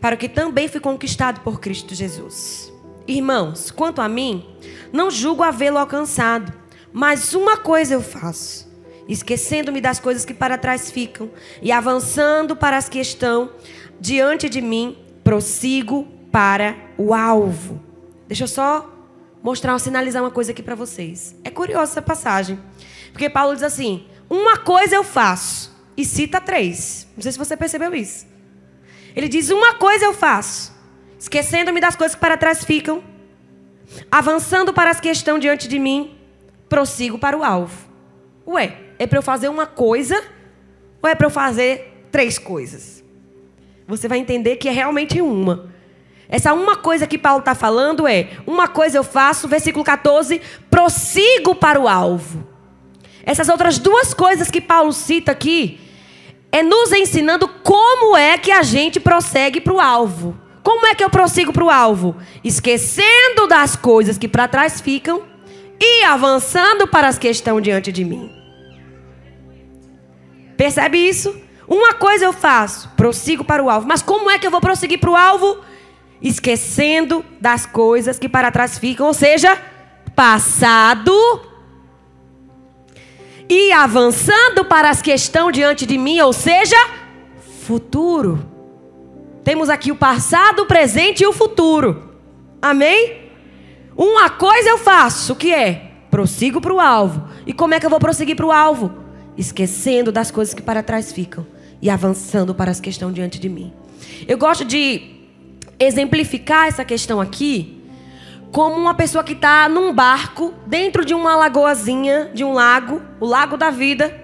para 0.00 0.14
o 0.14 0.18
que 0.18 0.28
também 0.28 0.68
fui 0.68 0.80
conquistado 0.80 1.40
por 1.40 1.60
Cristo 1.60 1.94
Jesus. 1.94 2.72
Irmãos, 3.06 3.70
quanto 3.70 4.00
a 4.00 4.08
mim, 4.08 4.46
não 4.92 5.10
julgo 5.10 5.42
havê-lo 5.42 5.78
alcançado, 5.78 6.52
mas 6.92 7.34
uma 7.34 7.56
coisa 7.56 7.94
eu 7.94 8.00
faço, 8.00 8.68
esquecendo-me 9.08 9.80
das 9.80 10.00
coisas 10.00 10.24
que 10.24 10.34
para 10.34 10.56
trás 10.56 10.90
ficam 10.90 11.30
e 11.60 11.70
avançando 11.70 12.56
para 12.56 12.76
as 12.76 12.88
que 12.88 12.98
estão 12.98 13.50
diante 14.00 14.48
de 14.48 14.60
mim, 14.60 14.96
prossigo 15.22 16.08
para 16.32 16.76
o 16.96 17.12
alvo. 17.12 17.80
Deixa 18.26 18.44
eu 18.44 18.48
só 18.48 18.88
mostrar, 19.42 19.78
sinalizar 19.78 20.22
uma 20.22 20.30
coisa 20.30 20.52
aqui 20.52 20.62
para 20.62 20.74
vocês. 20.74 21.34
É 21.44 21.50
curiosa 21.50 21.92
essa 21.92 22.02
passagem. 22.02 22.58
Porque 23.12 23.28
Paulo 23.28 23.54
diz 23.54 23.64
assim: 23.64 24.06
Uma 24.28 24.56
coisa 24.56 24.94
eu 24.94 25.02
faço. 25.02 25.70
E 25.96 26.04
cita 26.04 26.40
três. 26.40 27.06
Não 27.16 27.22
sei 27.22 27.32
se 27.32 27.38
você 27.38 27.56
percebeu 27.56 27.94
isso. 27.94 28.29
Ele 29.14 29.28
diz: 29.28 29.50
Uma 29.50 29.74
coisa 29.74 30.04
eu 30.04 30.12
faço. 30.12 30.72
Esquecendo-me 31.18 31.80
das 31.80 31.96
coisas 31.96 32.14
que 32.14 32.20
para 32.20 32.36
trás 32.36 32.64
ficam. 32.64 33.02
Avançando 34.10 34.72
para 34.72 34.90
as 34.90 35.00
que 35.00 35.08
estão 35.08 35.38
diante 35.38 35.68
de 35.68 35.78
mim. 35.78 36.16
Prossigo 36.68 37.18
para 37.18 37.36
o 37.36 37.44
alvo. 37.44 37.76
Ué, 38.46 38.76
é 38.98 39.06
para 39.06 39.18
eu 39.18 39.22
fazer 39.22 39.48
uma 39.48 39.66
coisa? 39.66 40.22
Ou 41.02 41.08
é 41.08 41.14
para 41.14 41.26
eu 41.26 41.30
fazer 41.30 42.06
três 42.10 42.38
coisas? 42.38 43.04
Você 43.86 44.06
vai 44.06 44.18
entender 44.18 44.56
que 44.56 44.68
é 44.68 44.72
realmente 44.72 45.20
uma. 45.20 45.70
Essa 46.28 46.54
uma 46.54 46.76
coisa 46.76 47.08
que 47.08 47.18
Paulo 47.18 47.40
está 47.40 47.54
falando 47.54 48.06
é: 48.06 48.30
uma 48.46 48.68
coisa 48.68 48.96
eu 48.96 49.04
faço, 49.04 49.48
versículo 49.48 49.84
14, 49.84 50.40
prossigo 50.70 51.54
para 51.56 51.80
o 51.80 51.88
alvo. 51.88 52.46
Essas 53.24 53.48
outras 53.48 53.78
duas 53.78 54.14
coisas 54.14 54.50
que 54.50 54.60
Paulo 54.60 54.92
cita 54.92 55.32
aqui 55.32 55.80
é 56.52 56.62
nos 56.62 56.92
ensinando 56.92 57.48
como 57.62 58.16
é 58.16 58.36
que 58.36 58.50
a 58.50 58.62
gente 58.62 58.98
prossegue 58.98 59.60
para 59.60 59.72
o 59.72 59.80
alvo. 59.80 60.36
Como 60.62 60.86
é 60.86 60.94
que 60.94 61.02
eu 61.02 61.10
prossigo 61.10 61.52
para 61.52 61.64
o 61.64 61.70
alvo? 61.70 62.16
Esquecendo 62.44 63.46
das 63.48 63.76
coisas 63.76 64.18
que 64.18 64.28
para 64.28 64.48
trás 64.48 64.80
ficam 64.80 65.22
e 65.80 66.04
avançando 66.04 66.86
para 66.86 67.08
as 67.08 67.18
que 67.18 67.28
estão 67.28 67.60
diante 67.60 67.90
de 67.90 68.04
mim. 68.04 68.30
Percebe 70.56 70.98
isso? 70.98 71.34
Uma 71.66 71.94
coisa 71.94 72.24
eu 72.24 72.32
faço, 72.32 72.90
prossigo 72.96 73.44
para 73.44 73.62
o 73.62 73.70
alvo. 73.70 73.86
Mas 73.86 74.02
como 74.02 74.30
é 74.30 74.38
que 74.38 74.46
eu 74.46 74.50
vou 74.50 74.60
prosseguir 74.60 74.98
para 74.98 75.10
o 75.10 75.16
alvo? 75.16 75.60
Esquecendo 76.20 77.24
das 77.40 77.64
coisas 77.64 78.18
que 78.18 78.28
para 78.28 78.50
trás 78.50 78.76
ficam, 78.76 79.06
ou 79.06 79.14
seja, 79.14 79.56
passado 80.14 81.14
e 83.50 83.72
avançando 83.72 84.64
para 84.64 84.88
as 84.88 85.02
que 85.02 85.12
estão 85.12 85.50
diante 85.50 85.84
de 85.84 85.98
mim, 85.98 86.20
ou 86.20 86.32
seja, 86.32 86.76
futuro. 87.62 88.46
Temos 89.42 89.68
aqui 89.68 89.90
o 89.90 89.96
passado, 89.96 90.62
o 90.62 90.66
presente 90.66 91.24
e 91.24 91.26
o 91.26 91.32
futuro. 91.32 92.14
Amém? 92.62 93.22
Uma 93.96 94.30
coisa 94.30 94.68
eu 94.70 94.78
faço, 94.78 95.34
que 95.34 95.52
é? 95.52 95.90
Prossigo 96.12 96.60
para 96.60 96.72
o 96.72 96.78
alvo. 96.78 97.28
E 97.44 97.52
como 97.52 97.74
é 97.74 97.80
que 97.80 97.86
eu 97.86 97.90
vou 97.90 97.98
prosseguir 97.98 98.36
para 98.36 98.46
o 98.46 98.52
alvo? 98.52 98.92
Esquecendo 99.36 100.12
das 100.12 100.30
coisas 100.30 100.54
que 100.54 100.62
para 100.62 100.80
trás 100.80 101.10
ficam 101.10 101.44
e 101.82 101.90
avançando 101.90 102.54
para 102.54 102.70
as 102.70 102.80
que 102.80 102.88
estão 102.88 103.10
diante 103.10 103.40
de 103.40 103.48
mim. 103.48 103.72
Eu 104.28 104.38
gosto 104.38 104.64
de 104.64 105.02
exemplificar 105.76 106.68
essa 106.68 106.84
questão 106.84 107.20
aqui 107.20 107.79
como 108.52 108.76
uma 108.76 108.94
pessoa 108.94 109.22
que 109.22 109.32
está 109.32 109.68
num 109.68 109.92
barco 109.92 110.52
dentro 110.66 111.04
de 111.04 111.14
uma 111.14 111.36
lagoazinha, 111.36 112.30
de 112.34 112.44
um 112.44 112.52
lago, 112.52 113.00
o 113.20 113.26
lago 113.26 113.56
da 113.56 113.70
vida, 113.70 114.20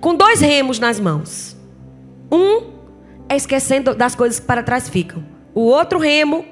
com 0.00 0.14
dois 0.14 0.40
remos 0.40 0.78
nas 0.78 1.00
mãos. 1.00 1.56
Um 2.30 2.74
é 3.28 3.36
esquecendo 3.36 3.94
das 3.94 4.14
coisas 4.14 4.38
que 4.38 4.46
para 4.46 4.62
trás 4.62 4.88
ficam. 4.88 5.24
O 5.54 5.62
outro 5.62 5.98
remo 5.98 6.44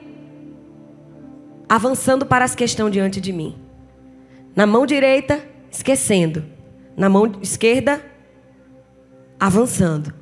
avançando 1.69 2.25
para 2.25 2.45
as 2.45 2.55
que 2.55 2.65
estão 2.65 2.89
diante 2.89 3.21
de 3.21 3.33
mim. 3.33 3.57
Na 4.55 4.67
mão 4.67 4.87
direita, 4.87 5.43
esquecendo. 5.71 6.45
Na 6.97 7.09
mão 7.09 7.33
esquerda, 7.43 8.05
avançando. 9.41 10.13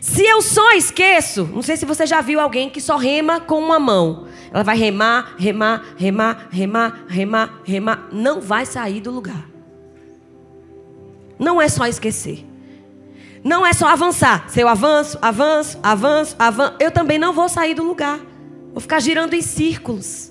Se 0.00 0.24
eu 0.24 0.40
só 0.40 0.72
esqueço, 0.72 1.44
não 1.52 1.62
sei 1.62 1.76
se 1.76 1.84
você 1.84 2.06
já 2.06 2.20
viu 2.20 2.40
alguém 2.40 2.70
que 2.70 2.80
só 2.80 2.96
rema 2.96 3.40
com 3.40 3.58
uma 3.58 3.78
mão. 3.78 4.26
Ela 4.52 4.64
vai 4.64 4.76
remar, 4.76 5.34
remar, 5.38 5.94
remar, 5.96 6.48
remar, 6.50 7.04
remar, 7.08 7.60
remar. 7.64 8.08
Não 8.12 8.40
vai 8.40 8.66
sair 8.66 9.00
do 9.00 9.10
lugar. 9.10 9.48
Não 11.38 11.60
é 11.60 11.68
só 11.68 11.86
esquecer. 11.86 12.44
Não 13.44 13.64
é 13.64 13.72
só 13.72 13.86
avançar. 13.88 14.50
Se 14.50 14.60
eu 14.60 14.68
avanço, 14.68 15.18
avanço, 15.22 15.78
avanço, 15.82 16.36
avanço, 16.38 16.74
eu 16.80 16.90
também 16.90 17.18
não 17.18 17.32
vou 17.32 17.48
sair 17.48 17.74
do 17.74 17.84
lugar. 17.84 18.18
Vou 18.72 18.80
ficar 18.80 19.00
girando 19.00 19.34
em 19.34 19.42
círculos. 19.42 20.30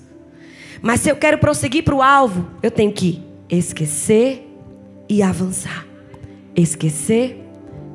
Mas 0.82 1.00
se 1.00 1.08
eu 1.08 1.16
quero 1.16 1.38
prosseguir 1.38 1.82
para 1.82 1.94
o 1.94 2.02
alvo, 2.02 2.48
eu 2.62 2.70
tenho 2.70 2.92
que 2.92 3.22
esquecer 3.48 4.46
e 5.08 5.22
avançar. 5.22 5.86
Esquecer 6.54 7.42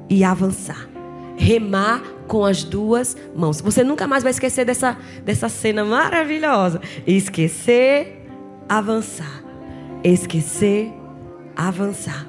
e 0.09 0.23
avançar 0.23 0.94
remar 1.37 2.01
com 2.27 2.45
as 2.45 2.63
duas 2.63 3.15
mãos. 3.35 3.61
Você 3.61 3.83
nunca 3.83 4.07
mais 4.07 4.23
vai 4.23 4.31
esquecer 4.31 4.65
dessa, 4.65 4.97
dessa 5.23 5.49
cena 5.49 5.83
maravilhosa. 5.83 6.81
Esquecer, 7.05 8.25
avançar. 8.67 9.43
Esquecer, 10.03 10.91
avançar. 11.55 12.27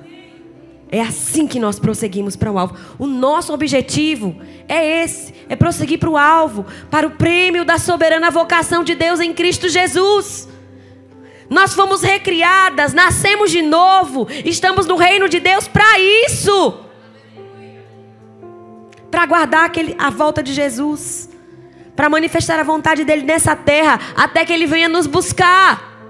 É 0.90 1.00
assim 1.00 1.46
que 1.46 1.58
nós 1.58 1.78
prosseguimos 1.78 2.36
para 2.36 2.50
o 2.50 2.58
alvo. 2.58 2.76
O 2.98 3.06
nosso 3.06 3.52
objetivo 3.52 4.36
é 4.68 5.02
esse: 5.02 5.34
é 5.48 5.56
prosseguir 5.56 5.98
para 5.98 6.10
o 6.10 6.16
alvo, 6.16 6.64
para 6.90 7.06
o 7.06 7.12
prêmio 7.12 7.64
da 7.64 7.78
soberana 7.78 8.30
vocação 8.30 8.84
de 8.84 8.94
Deus 8.94 9.18
em 9.20 9.34
Cristo 9.34 9.68
Jesus. 9.68 10.48
Nós 11.48 11.74
fomos 11.74 12.02
recriadas, 12.02 12.92
nascemos 12.92 13.50
de 13.52 13.62
novo, 13.62 14.26
estamos 14.44 14.86
no 14.86 14.96
reino 14.96 15.28
de 15.28 15.38
Deus 15.38 15.68
para 15.68 15.98
isso 15.98 16.85
para 19.16 19.22
aguardar 19.22 19.64
aquele, 19.64 19.96
a 19.98 20.10
volta 20.10 20.42
de 20.42 20.52
Jesus, 20.52 21.30
para 21.96 22.06
manifestar 22.06 22.60
a 22.60 22.62
vontade 22.62 23.02
dele 23.02 23.22
nessa 23.22 23.56
terra, 23.56 23.98
até 24.14 24.44
que 24.44 24.52
ele 24.52 24.66
venha 24.66 24.90
nos 24.90 25.06
buscar. 25.06 26.04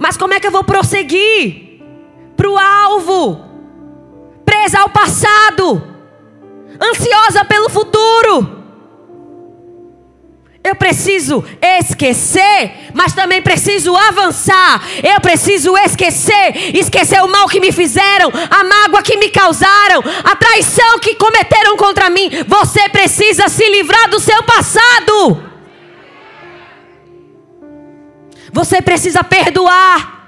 Mas 0.00 0.16
como 0.16 0.34
é 0.34 0.40
que 0.40 0.46
eu 0.48 0.50
vou 0.50 0.64
prosseguir 0.64 1.80
para 2.36 2.50
o 2.50 2.58
alvo? 2.58 3.40
Presa 4.44 4.80
ao 4.80 4.88
passado, 4.88 5.80
ansiosa 6.90 7.44
pelo 7.44 7.70
futuro. 7.70 8.61
Eu 10.64 10.76
preciso 10.76 11.44
esquecer, 11.60 12.90
mas 12.94 13.12
também 13.12 13.42
preciso 13.42 13.96
avançar. 13.96 14.80
Eu 15.02 15.20
preciso 15.20 15.76
esquecer, 15.76 16.76
esquecer 16.76 17.20
o 17.20 17.28
mal 17.28 17.48
que 17.48 17.58
me 17.58 17.72
fizeram, 17.72 18.30
a 18.48 18.62
mágoa 18.62 19.02
que 19.02 19.16
me 19.16 19.28
causaram, 19.28 20.02
a 20.22 20.36
traição 20.36 21.00
que 21.00 21.16
cometeram 21.16 21.76
contra 21.76 22.08
mim. 22.08 22.30
Você 22.46 22.88
precisa 22.90 23.48
se 23.48 23.68
livrar 23.68 24.08
do 24.08 24.20
seu 24.20 24.40
passado. 24.44 25.42
Você 28.52 28.80
precisa 28.80 29.24
perdoar. 29.24 30.20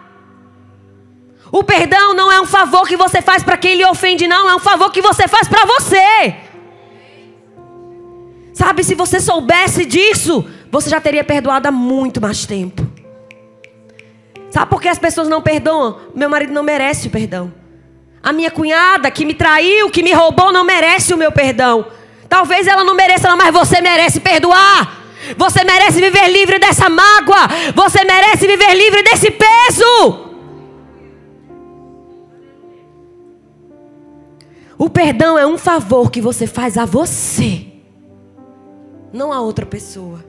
O 1.53 1.62
perdão 1.62 2.12
não 2.14 2.33
é 2.33 2.40
um 2.40 2.47
favor 2.47 2.88
que 2.88 2.97
você 2.97 3.23
faz 3.23 3.44
para 3.44 3.57
quem 3.57 3.77
lhe 3.77 3.85
ofende, 3.85 4.27
não, 4.27 4.51
é 4.51 4.57
um 4.57 4.59
favor 4.59 4.90
que 4.90 5.01
você 5.01 5.29
faz 5.29 5.47
para 5.47 5.64
você. 5.64 6.35
Sabe, 8.55 8.85
se 8.85 8.95
você 8.95 9.19
soubesse 9.19 9.85
disso, 9.85 10.47
você 10.71 10.88
já 10.88 11.01
teria 11.01 11.25
perdoado 11.25 11.67
há 11.67 11.73
muito 11.73 12.21
mais 12.21 12.47
tempo. 12.47 12.87
Sabe 14.49 14.71
por 14.71 14.81
que 14.81 14.87
as 14.87 14.99
pessoas 14.99 15.29
não 15.29 15.43
perdoam? 15.43 15.99
Meu 16.14 16.31
marido 16.31 16.53
não 16.53 16.62
merece 16.62 17.09
o 17.09 17.11
perdão. 17.11 17.53
A 18.23 18.33
minha 18.33 18.53
cunhada 18.53 19.11
que 19.11 19.25
me 19.25 19.35
traiu, 19.35 19.90
que 19.90 20.05
me 20.05 20.12
roubou, 20.12 20.53
não 20.53 20.62
merece 20.62 21.12
o 21.12 21.17
meu 21.17 21.33
perdão. 21.33 21.85
Talvez 22.29 22.69
ela 22.69 22.85
não 22.85 22.95
mereça, 22.95 23.35
mas 23.35 23.53
você 23.53 23.81
merece 23.81 24.21
perdoar. 24.21 25.03
Você 25.37 25.64
merece 25.64 26.01
viver 26.01 26.29
livre 26.29 26.61
dessa 26.61 26.88
mágoa. 26.88 27.49
Você 27.75 28.05
merece 28.05 28.47
viver 28.47 28.73
livre 28.75 29.03
desse 29.03 29.33
peso. 29.33 30.31
O 34.79 34.88
perdão 34.88 35.37
é 35.37 35.45
um 35.45 35.59
favor 35.59 36.09
que 36.09 36.21
você 36.21 36.47
faz 36.47 36.79
a 36.79 36.85
você 36.85 37.73
não 39.14 39.33
a 39.33 39.40
outra 39.40 39.64
pessoa. 39.64 40.24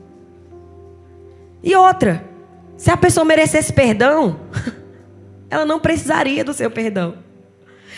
E 1.61 1.75
outra, 1.75 2.23
se 2.77 2.91
a 2.91 2.95
pessoa 2.95 3.25
merecesse 3.25 3.73
perdão, 3.73 4.39
ela 5.49 5.65
não 5.65 5.79
precisaria 5.79 6.43
do 6.43 6.53
seu 6.53 6.69
perdão. 6.69 7.17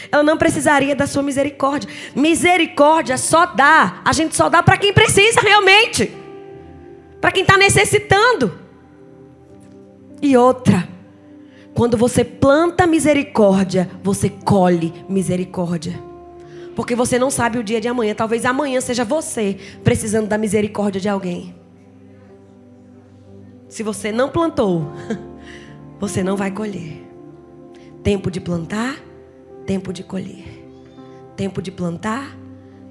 Ela 0.10 0.23
não 0.23 0.38
precisaria 0.38 0.95
da 0.95 1.06
sua 1.06 1.21
misericórdia. 1.21 1.89
Misericórdia 2.15 3.17
só 3.17 3.47
dá, 3.47 4.02
a 4.06 4.13
gente 4.13 4.36
só 4.36 4.47
dá 4.47 4.63
para 4.63 4.78
quem 4.78 4.93
precisa 4.93 5.41
realmente. 5.41 6.15
Para 7.19 7.32
quem 7.32 7.41
está 7.41 7.58
necessitando. 7.58 8.58
E 10.21 10.38
outra, 10.38 10.88
quando 11.73 11.97
você 11.97 12.23
planta 12.23 12.88
misericórdia, 12.88 13.89
você 14.02 14.30
colhe 14.30 14.93
misericórdia. 15.10 16.07
Porque 16.78 16.94
você 16.94 17.18
não 17.18 17.32
sabe 17.32 17.58
o 17.58 17.63
dia 17.63 17.82
de 17.82 17.88
amanhã. 17.88 18.13
Talvez 18.13 18.46
amanhã 18.46 18.80
seja 18.80 19.04
você 19.04 19.58
precisando 19.84 20.28
da 20.28 20.38
misericórdia 20.38 21.02
de 21.02 21.10
alguém. 21.10 21.56
Se 23.68 23.82
você 23.82 24.12
não 24.12 24.30
plantou, 24.30 24.86
você 26.00 26.22
não 26.22 26.38
vai 26.38 26.52
colher. 26.52 27.04
Tempo 28.04 28.30
de 28.30 28.40
plantar, 28.40 28.96
tempo 29.66 29.92
de 29.92 30.04
colher. 30.04 30.46
Tempo 31.36 31.63
de 31.63 31.72
plantar, 31.72 32.38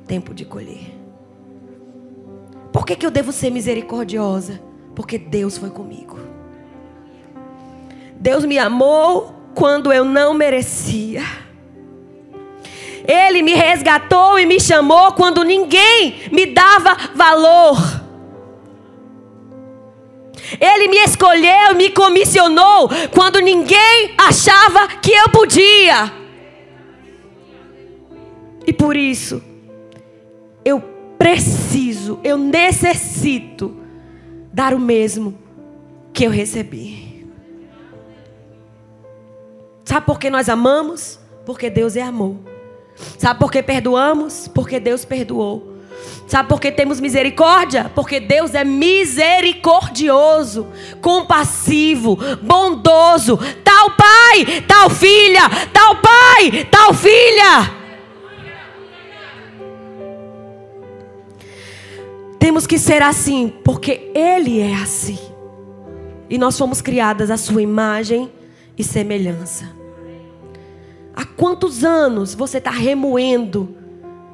tempo 0.05 0.35
de 0.35 0.45
colher. 0.45 0.93
Por 2.73 2.85
que, 2.85 2.97
que 2.97 3.07
eu 3.07 3.11
devo 3.13 3.31
ser 3.31 3.51
misericordiosa? 3.51 4.61
Porque 4.97 5.17
Deus 5.17 5.57
foi 5.57 5.71
comigo. 5.71 6.19
Deus 8.19 8.45
me 8.45 8.59
amou 8.59 9.33
quando 9.55 9.93
eu 9.93 10.05
não 10.05 10.35
merecia. 10.35 11.46
Ele 13.07 13.43
me 13.43 13.55
resgatou 13.55 14.39
e 14.39 14.47
me 14.47 14.61
chamou 14.61 15.13
quando 15.13 15.45
ninguém 15.45 16.29
me 16.33 16.47
dava 16.47 16.97
valor. 17.15 17.77
Ele 20.61 20.89
me 20.89 20.99
escolheu, 20.99 21.75
me 21.75 21.91
comissionou 21.91 22.89
quando 23.13 23.41
ninguém 23.41 24.15
achava 24.17 24.89
que 25.01 25.13
eu 25.13 25.29
podia. 25.31 26.13
E 28.67 28.73
por 28.73 28.97
isso, 28.97 29.43
eu 30.65 30.81
preciso, 31.17 32.19
eu 32.25 32.37
necessito 32.37 33.77
dar 34.53 34.75
o 34.75 34.79
mesmo 34.79 35.39
que 36.13 36.25
eu 36.25 36.31
recebi. 36.31 37.27
Sabe 39.85 40.05
por 40.05 40.19
que 40.19 40.29
nós 40.29 40.49
amamos? 40.49 41.21
Porque 41.45 41.71
Deus 41.71 41.95
é 41.95 42.03
amor. 42.03 42.56
Sabe 43.19 43.39
por 43.39 43.53
que 43.53 43.63
perdoamos? 43.63 44.49
Porque 44.49 44.81
Deus 44.81 45.05
perdoou. 45.05 45.77
Sabe 46.27 46.49
por 46.49 46.61
que 46.61 46.73
temos 46.73 47.01
misericórdia? 47.01 47.91
Porque 47.95 48.19
Deus 48.19 48.55
é 48.55 48.65
misericordioso, 48.65 50.67
compassivo, 51.01 52.19
bondoso. 52.43 53.39
Tal 53.63 53.93
pai, 53.93 54.63
tal 54.67 54.91
filha, 54.91 55.43
tal 55.73 55.97
pai, 55.97 56.67
tal 56.71 56.93
filha. 56.93 57.77
Temos 62.39 62.67
que 62.67 62.79
ser 62.79 63.03
assim, 63.03 63.53
porque 63.65 64.11
Ele 64.15 64.61
é 64.61 64.75
assim. 64.75 65.19
E 66.29 66.37
nós 66.39 66.59
fomos 66.59 66.81
criadas 66.81 67.31
à 67.31 67.37
Sua 67.37 67.63
imagem 67.63 68.33
e 68.77 68.83
semelhança. 68.83 69.76
Há 71.17 71.25
quantos 71.25 71.83
anos 71.83 72.35
você 72.35 72.59
está 72.59 72.71
remoendo 72.71 73.75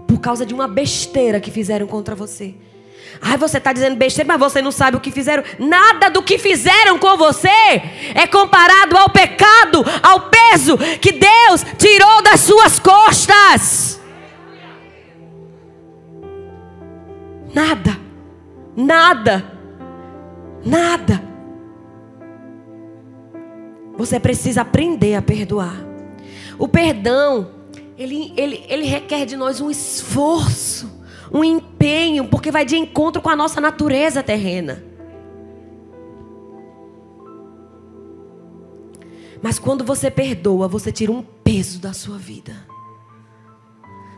por 0.09 0.19
causa 0.19 0.45
de 0.45 0.53
uma 0.53 0.67
besteira 0.67 1.39
que 1.39 1.51
fizeram 1.51 1.87
contra 1.87 2.17
você? 2.17 2.57
Ai, 3.21 3.37
você 3.37 3.59
está 3.59 3.73
dizendo 3.73 3.95
besteira, 3.97 4.27
mas 4.27 4.41
você 4.41 4.61
não 4.61 4.73
sabe 4.73 4.97
o 4.97 5.01
que 5.01 5.13
fizeram. 5.13 5.45
Nada 5.61 6.11
do 6.11 6.23
que 6.23 6.39
fizeram 6.39 6.99
com 6.99 7.17
você 7.17 7.49
é 8.15 8.27
comparado 8.27 8.97
ao 8.97 9.11
pecado, 9.11 9.85
ao 10.03 10.29
peso 10.29 10.77
que 11.01 11.13
Deus 11.13 11.65
tirou 11.79 12.21
das 12.23 12.41
suas 12.41 12.81
costas. 12.81 14.01
Nada, 17.55 17.97
nada, 18.77 19.45
nada. 20.65 21.23
Você 23.97 24.19
precisa 24.19 24.63
aprender 24.63 25.15
a 25.15 25.23
perdoar. 25.23 25.92
O 26.59 26.69
perdão, 26.69 27.51
ele, 27.97 28.33
ele, 28.37 28.65
ele 28.69 28.85
requer 28.85 29.27
de 29.27 29.37
nós 29.37 29.61
um 29.61 29.71
esforço, 29.71 30.91
um 31.33 31.43
empenho, 31.43 32.27
porque 32.27 32.51
vai 32.51 32.65
de 32.65 32.77
encontro 32.77 33.23
com 33.23 33.29
a 33.29 33.37
nossa 33.37 33.61
natureza 33.61 34.23
terrena. 34.23 34.85
Mas 39.43 39.59
quando 39.59 39.85
você 39.85 40.11
perdoa, 40.11 40.69
você 40.69 40.93
tira 40.93 41.11
um 41.11 41.23
peso 41.23 41.81
da 41.81 41.93
sua 41.93 42.17
vida. 42.17 42.55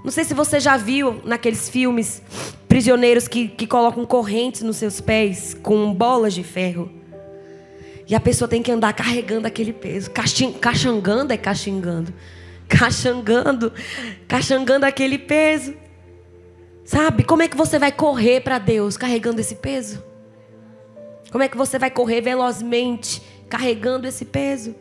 Não 0.04 0.10
sei 0.10 0.22
se 0.22 0.34
você 0.34 0.60
já 0.60 0.76
viu 0.76 1.22
naqueles 1.24 1.70
filmes 1.70 2.20
prisioneiros 2.68 3.26
que, 3.26 3.48
que 3.48 3.66
colocam 3.66 4.04
correntes 4.04 4.60
nos 4.60 4.76
seus 4.76 5.00
pés 5.00 5.54
com 5.54 5.94
bolas 5.94 6.34
de 6.34 6.42
ferro. 6.42 6.90
E 8.06 8.14
a 8.14 8.20
pessoa 8.20 8.48
tem 8.48 8.62
que 8.62 8.70
andar 8.70 8.92
carregando 8.92 9.46
aquele 9.46 9.72
peso, 9.72 10.10
caxangando 10.10 11.32
é 11.32 11.36
caxingando, 11.36 12.12
caxangando, 12.68 13.72
caxangando 14.28 14.84
aquele 14.84 15.18
peso. 15.18 15.74
Sabe? 16.84 17.24
Como 17.24 17.42
é 17.42 17.48
que 17.48 17.56
você 17.56 17.78
vai 17.78 17.90
correr 17.90 18.40
para 18.40 18.58
Deus 18.58 18.96
carregando 18.96 19.40
esse 19.40 19.54
peso? 19.54 20.02
Como 21.32 21.42
é 21.42 21.48
que 21.48 21.56
você 21.56 21.78
vai 21.78 21.90
correr 21.90 22.20
velozmente 22.20 23.22
carregando 23.48 24.06
esse 24.06 24.24
peso? 24.24 24.74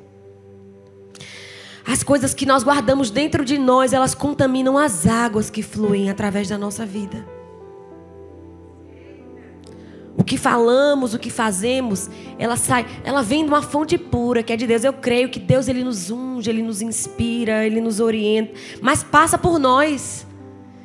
As 1.85 2.03
coisas 2.03 2.33
que 2.33 2.45
nós 2.45 2.63
guardamos 2.63 3.09
dentro 3.09 3.43
de 3.43 3.57
nós, 3.57 3.93
elas 3.93 4.13
contaminam 4.13 4.77
as 4.77 5.05
águas 5.05 5.49
que 5.49 5.61
fluem 5.61 6.09
através 6.09 6.47
da 6.49 6.57
nossa 6.57 6.85
vida. 6.85 7.25
O 10.23 10.25
que 10.25 10.37
falamos, 10.37 11.13
o 11.13 11.19
que 11.19 11.29
fazemos, 11.29 12.09
ela 12.39 12.55
sai, 12.55 12.85
ela 13.03 13.21
vem 13.21 13.43
de 13.43 13.49
uma 13.49 13.61
fonte 13.61 13.97
pura, 13.97 14.41
que 14.41 14.53
é 14.53 14.55
de 14.55 14.65
Deus. 14.65 14.85
Eu 14.85 14.93
creio 14.93 15.27
que 15.27 15.37
Deus 15.37 15.67
ele 15.67 15.83
nos 15.83 16.09
unge, 16.09 16.49
ele 16.49 16.63
nos 16.63 16.81
inspira, 16.81 17.65
ele 17.65 17.81
nos 17.81 17.99
orienta, 17.99 18.53
mas 18.81 19.03
passa 19.03 19.37
por 19.37 19.59
nós. 19.59 20.25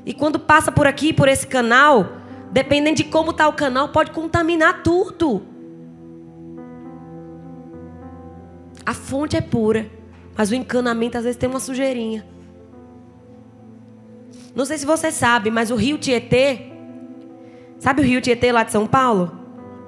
E 0.04 0.12
quando 0.12 0.40
passa 0.40 0.72
por 0.72 0.88
aqui, 0.88 1.12
por 1.12 1.28
esse 1.28 1.46
canal, 1.46 2.14
dependendo 2.50 2.96
de 2.96 3.04
como 3.04 3.30
está 3.30 3.46
o 3.46 3.52
canal, 3.52 3.90
pode 3.90 4.10
contaminar 4.10 4.82
tudo. 4.82 5.40
A 8.84 8.92
fonte 8.92 9.36
é 9.36 9.40
pura, 9.40 9.88
mas 10.36 10.50
o 10.50 10.56
encanamento 10.56 11.16
às 11.16 11.22
vezes 11.22 11.38
tem 11.38 11.48
uma 11.48 11.60
sujeirinha. 11.60 12.26
Não 14.52 14.64
sei 14.64 14.78
se 14.78 14.84
você 14.84 15.12
sabe, 15.12 15.48
mas 15.48 15.70
o 15.70 15.76
rio 15.76 15.96
Tietê, 15.96 16.72
Sabe 17.78 18.02
o 18.02 18.04
rio 18.04 18.20
Tietê 18.20 18.50
lá 18.50 18.64
de 18.64 18.72
São 18.72 18.86
Paulo? 18.86 19.32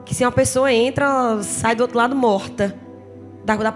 Que 0.05 0.15
se 0.15 0.25
uma 0.25 0.33
pessoa 0.33 0.73
entra, 0.73 1.43
sai 1.43 1.75
do 1.75 1.83
outro 1.83 1.99
lado 1.99 2.15
morta. 2.15 2.77
Da, 3.45 3.57
da, 3.57 3.75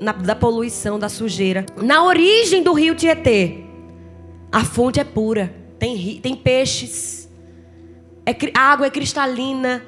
na, 0.00 0.12
da 0.12 0.36
poluição, 0.36 0.98
da 0.98 1.08
sujeira. 1.08 1.66
Na 1.76 2.04
origem 2.04 2.62
do 2.62 2.72
rio 2.72 2.94
Tietê, 2.94 3.64
a 4.52 4.64
fonte 4.64 5.00
é 5.00 5.04
pura. 5.04 5.54
Tem, 5.78 6.20
tem 6.20 6.36
peixes. 6.36 7.28
É, 8.24 8.34
a 8.54 8.72
água 8.72 8.86
é 8.86 8.90
cristalina. 8.90 9.82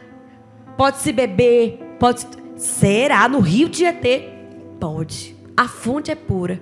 Pode 0.76 0.98
se 0.98 1.12
beber. 1.12 1.78
Pode. 1.98 2.26
Será? 2.56 3.28
No 3.28 3.40
rio 3.40 3.68
Tietê? 3.68 4.28
Pode. 4.80 5.36
A 5.56 5.68
fonte 5.68 6.10
é 6.10 6.14
pura. 6.14 6.60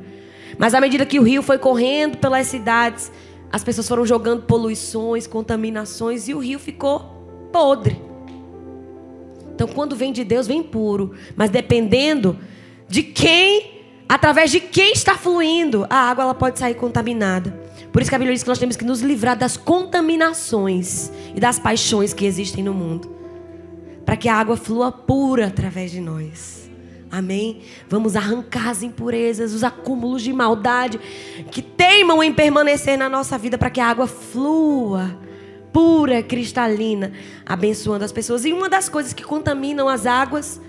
Mas 0.59 0.75
à 0.75 0.81
medida 0.81 1.05
que 1.05 1.19
o 1.19 1.23
rio 1.23 1.43
foi 1.43 1.59
correndo 1.59 2.19
pelas 2.19 2.47
cidades, 2.47 3.11
as 3.53 3.63
pessoas 3.63 3.89
foram 3.89 4.05
jogando 4.05 4.43
poluições, 4.43 5.27
contaminações 5.27 6.29
e 6.29 6.35
o 6.35 6.39
rio 6.39 6.59
ficou 6.59 7.01
podre. 7.53 8.01
Então, 9.55 9.67
quando 9.67 9.97
vem 9.97 10.13
de 10.13 10.23
Deus, 10.25 10.47
vem 10.47 10.63
puro. 10.63 11.13
Mas 11.35 11.49
dependendo 11.49 12.39
de 12.89 13.03
quem, 13.03 13.85
através 14.09 14.51
de 14.51 14.61
quem 14.61 14.93
está 14.93 15.17
fluindo, 15.17 15.87
a 15.89 15.97
água 15.97 16.25
ela 16.25 16.35
pode 16.35 16.59
sair 16.59 16.75
contaminada. 16.75 17.59
Por 17.91 18.03
isso 18.03 18.11
que 18.11 18.15
a 18.15 18.19
Bíblia 18.19 18.35
diz 18.35 18.43
que 18.43 18.49
nós 18.49 18.59
temos 18.59 18.77
que 18.77 18.85
nos 18.85 19.01
livrar 19.01 19.37
das 19.37 19.57
contaminações 19.57 21.11
e 21.35 21.41
das 21.41 21.59
paixões 21.59 22.13
que 22.13 22.27
existem 22.27 22.63
no 22.63 22.75
mundo. 22.75 23.11
Para 24.05 24.17
que 24.17 24.29
a 24.29 24.35
água 24.35 24.57
flua 24.57 24.93
pura 24.93 25.47
através 25.47 25.91
de 25.91 26.01
nós. 26.01 26.56
Amém? 27.17 27.63
Vamos 27.89 28.15
arrancar 28.15 28.69
as 28.69 28.83
impurezas, 28.83 29.55
os 29.55 29.65
acúmulos 29.65 30.21
de 30.21 30.35
maldade 30.35 31.01
que 31.51 31.63
teimam 31.63 32.23
em 32.23 32.31
permanecer 32.31 32.99
na 32.99 33.09
nossa 33.09 33.39
vida 33.39 33.57
para 33.57 33.71
que 33.71 33.81
a 33.81 33.87
água 33.87 34.07
flua 34.07 35.19
pura, 35.73 36.23
cristalina, 36.23 37.13
abençoando 37.47 38.05
as 38.05 38.13
pessoas. 38.13 38.45
E 38.45 38.53
uma 38.53 38.69
das 38.69 38.91
coisas 38.91 39.15
que 39.15 39.23
contaminam 39.25 39.89
as 39.89 40.05
águas 40.05 40.61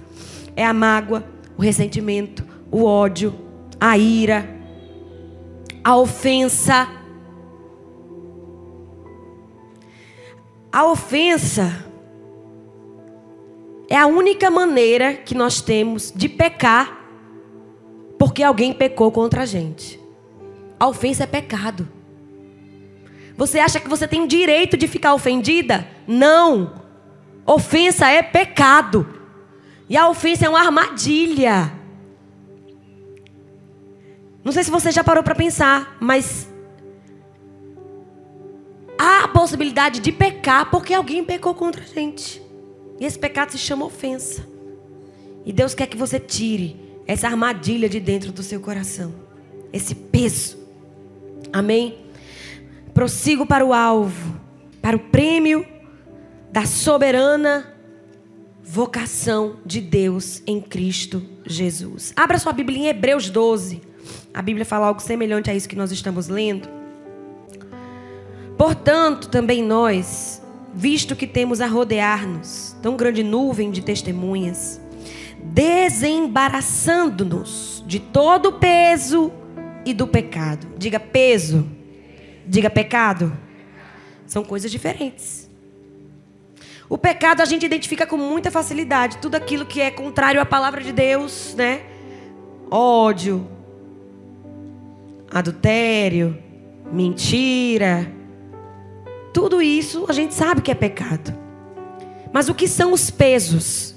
é 0.55 0.65
a 0.65 0.71
mágoa, 0.71 1.25
o 1.57 1.61
ressentimento, 1.61 2.45
o 2.71 2.85
ódio, 2.85 3.35
a 3.77 3.97
ira, 3.97 4.49
a 5.83 5.97
ofensa. 5.97 6.87
A 10.71 10.85
ofensa 10.85 11.86
é 13.89 13.97
a 13.97 14.05
única 14.05 14.49
maneira 14.49 15.13
que 15.13 15.33
nós 15.33 15.61
temos 15.61 16.11
de 16.15 16.27
pecar 16.27 16.97
porque 18.17 18.43
alguém 18.43 18.73
pecou 18.73 19.11
contra 19.11 19.43
a 19.43 19.45
gente. 19.45 19.99
A 20.79 20.87
ofensa 20.87 21.23
é 21.23 21.27
pecado. 21.27 21.87
Você 23.37 23.59
acha 23.59 23.79
que 23.79 23.87
você 23.87 24.07
tem 24.07 24.23
o 24.23 24.27
direito 24.27 24.75
de 24.75 24.87
ficar 24.87 25.13
ofendida? 25.13 25.87
Não. 26.07 26.73
Ofensa 27.45 28.07
é 28.07 28.23
pecado. 28.23 29.07
E 29.87 29.95
a 29.95 30.09
ofensa 30.09 30.45
é 30.45 30.49
uma 30.49 30.59
armadilha. 30.59 31.71
Não 34.43 34.51
sei 34.51 34.63
se 34.63 34.71
você 34.71 34.91
já 34.91 35.03
parou 35.03 35.23
para 35.23 35.35
pensar, 35.35 35.97
mas 35.99 36.49
há 38.97 39.25
a 39.25 39.27
possibilidade 39.27 39.99
de 39.99 40.11
pecar 40.11 40.71
porque 40.71 40.93
alguém 40.93 41.23
pecou 41.23 41.53
contra 41.53 41.83
a 41.83 41.85
gente. 41.85 42.46
E 42.99 43.05
esse 43.05 43.17
pecado 43.17 43.51
se 43.51 43.57
chama 43.57 43.85
ofensa. 43.85 44.45
E 45.45 45.53
Deus 45.53 45.73
quer 45.73 45.87
que 45.87 45.97
você 45.97 46.19
tire 46.19 46.75
essa 47.05 47.27
armadilha 47.27 47.87
de 47.87 47.99
dentro 47.99 48.31
do 48.31 48.43
seu 48.43 48.59
coração. 48.59 49.13
Esse 49.71 49.95
peso. 49.95 50.57
Amém? 51.53 51.99
Prossigo 52.93 53.45
para 53.45 53.65
o 53.65 53.73
alvo, 53.73 54.39
para 54.81 54.95
o 54.95 54.99
prêmio 54.99 55.65
da 56.51 56.65
soberana 56.65 57.73
vocação 58.63 59.57
de 59.65 59.79
Deus 59.79 60.41
em 60.45 60.59
Cristo 60.59 61.23
Jesus. 61.45 62.11
Abra 62.15 62.37
sua 62.37 62.51
Bíblia 62.51 62.79
em 62.79 62.87
Hebreus 62.87 63.29
12. 63.29 63.81
A 64.33 64.41
Bíblia 64.41 64.65
fala 64.65 64.87
algo 64.87 65.01
semelhante 65.01 65.49
a 65.49 65.55
isso 65.55 65.69
que 65.69 65.75
nós 65.75 65.91
estamos 65.91 66.27
lendo. 66.27 66.67
Portanto, 68.57 69.29
também 69.29 69.63
nós, 69.63 70.41
visto 70.77 71.15
que 71.15 71.25
temos 71.25 71.59
a 71.59 71.65
rodear-nos 71.65 72.75
tão 72.83 72.95
grande 72.95 73.23
nuvem 73.23 73.71
de 73.71 73.81
testemunhas, 73.81 74.79
desembaraçando-nos 75.41 77.83
de 77.87 77.99
todo 77.99 78.49
o 78.49 78.53
peso 78.53 79.33
e 79.83 79.91
do 79.91 80.05
pecado. 80.05 80.67
Diga 80.77 80.99
peso, 80.99 81.67
diga 82.45 82.69
pecado. 82.69 83.35
São 84.27 84.43
coisas 84.43 84.69
diferentes. 84.69 85.49
O 86.87 86.95
pecado 86.95 87.41
a 87.41 87.45
gente 87.45 87.65
identifica 87.65 88.05
com 88.05 88.15
muita 88.15 88.51
facilidade, 88.51 89.17
tudo 89.17 89.33
aquilo 89.33 89.65
que 89.65 89.81
é 89.81 89.89
contrário 89.89 90.39
à 90.39 90.45
palavra 90.45 90.83
de 90.83 90.91
Deus, 90.91 91.55
né? 91.57 91.81
Ódio, 92.69 93.47
adultério, 95.31 96.37
mentira, 96.91 98.15
tudo 99.33 99.61
isso 99.61 100.05
a 100.07 100.13
gente 100.13 100.33
sabe 100.33 100.61
que 100.61 100.71
é 100.71 100.75
pecado. 100.75 101.33
Mas 102.31 102.49
o 102.49 102.55
que 102.55 102.67
são 102.67 102.93
os 102.93 103.09
pesos? 103.09 103.95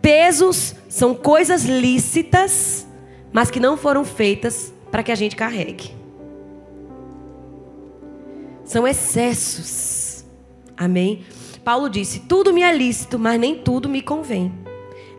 Pesos 0.00 0.74
são 0.88 1.14
coisas 1.14 1.64
lícitas, 1.64 2.86
mas 3.32 3.50
que 3.50 3.60
não 3.60 3.76
foram 3.76 4.04
feitas 4.04 4.72
para 4.90 5.02
que 5.02 5.12
a 5.12 5.14
gente 5.14 5.36
carregue. 5.36 5.94
São 8.64 8.86
excessos. 8.86 10.24
Amém? 10.76 11.24
Paulo 11.64 11.88
disse: 11.88 12.20
Tudo 12.20 12.52
me 12.52 12.62
é 12.62 12.72
lícito, 12.72 13.18
mas 13.18 13.40
nem 13.40 13.56
tudo 13.56 13.88
me 13.88 14.00
convém. 14.00 14.52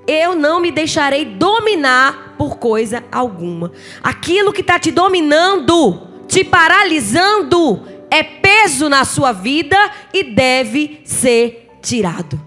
Eu 0.08 0.36
não 0.36 0.62
me 0.62 0.72
deixarei 0.72 1.26
dominar 1.26 2.36
por 2.38 2.58
coisa 2.58 3.04
alguma. 3.12 3.72
Aquilo 4.02 4.54
que 4.54 4.62
está 4.62 4.80
te 4.80 4.90
dominando, 4.90 6.08
te 6.28 6.44
paralisando, 6.46 7.82
é 8.10 8.24
peso 8.24 8.90
na 8.90 9.06
sua 9.06 9.32
vida 9.32 9.78
e 10.14 10.24
deve 10.24 11.02
ser 11.04 11.78
tirado. 11.82 12.40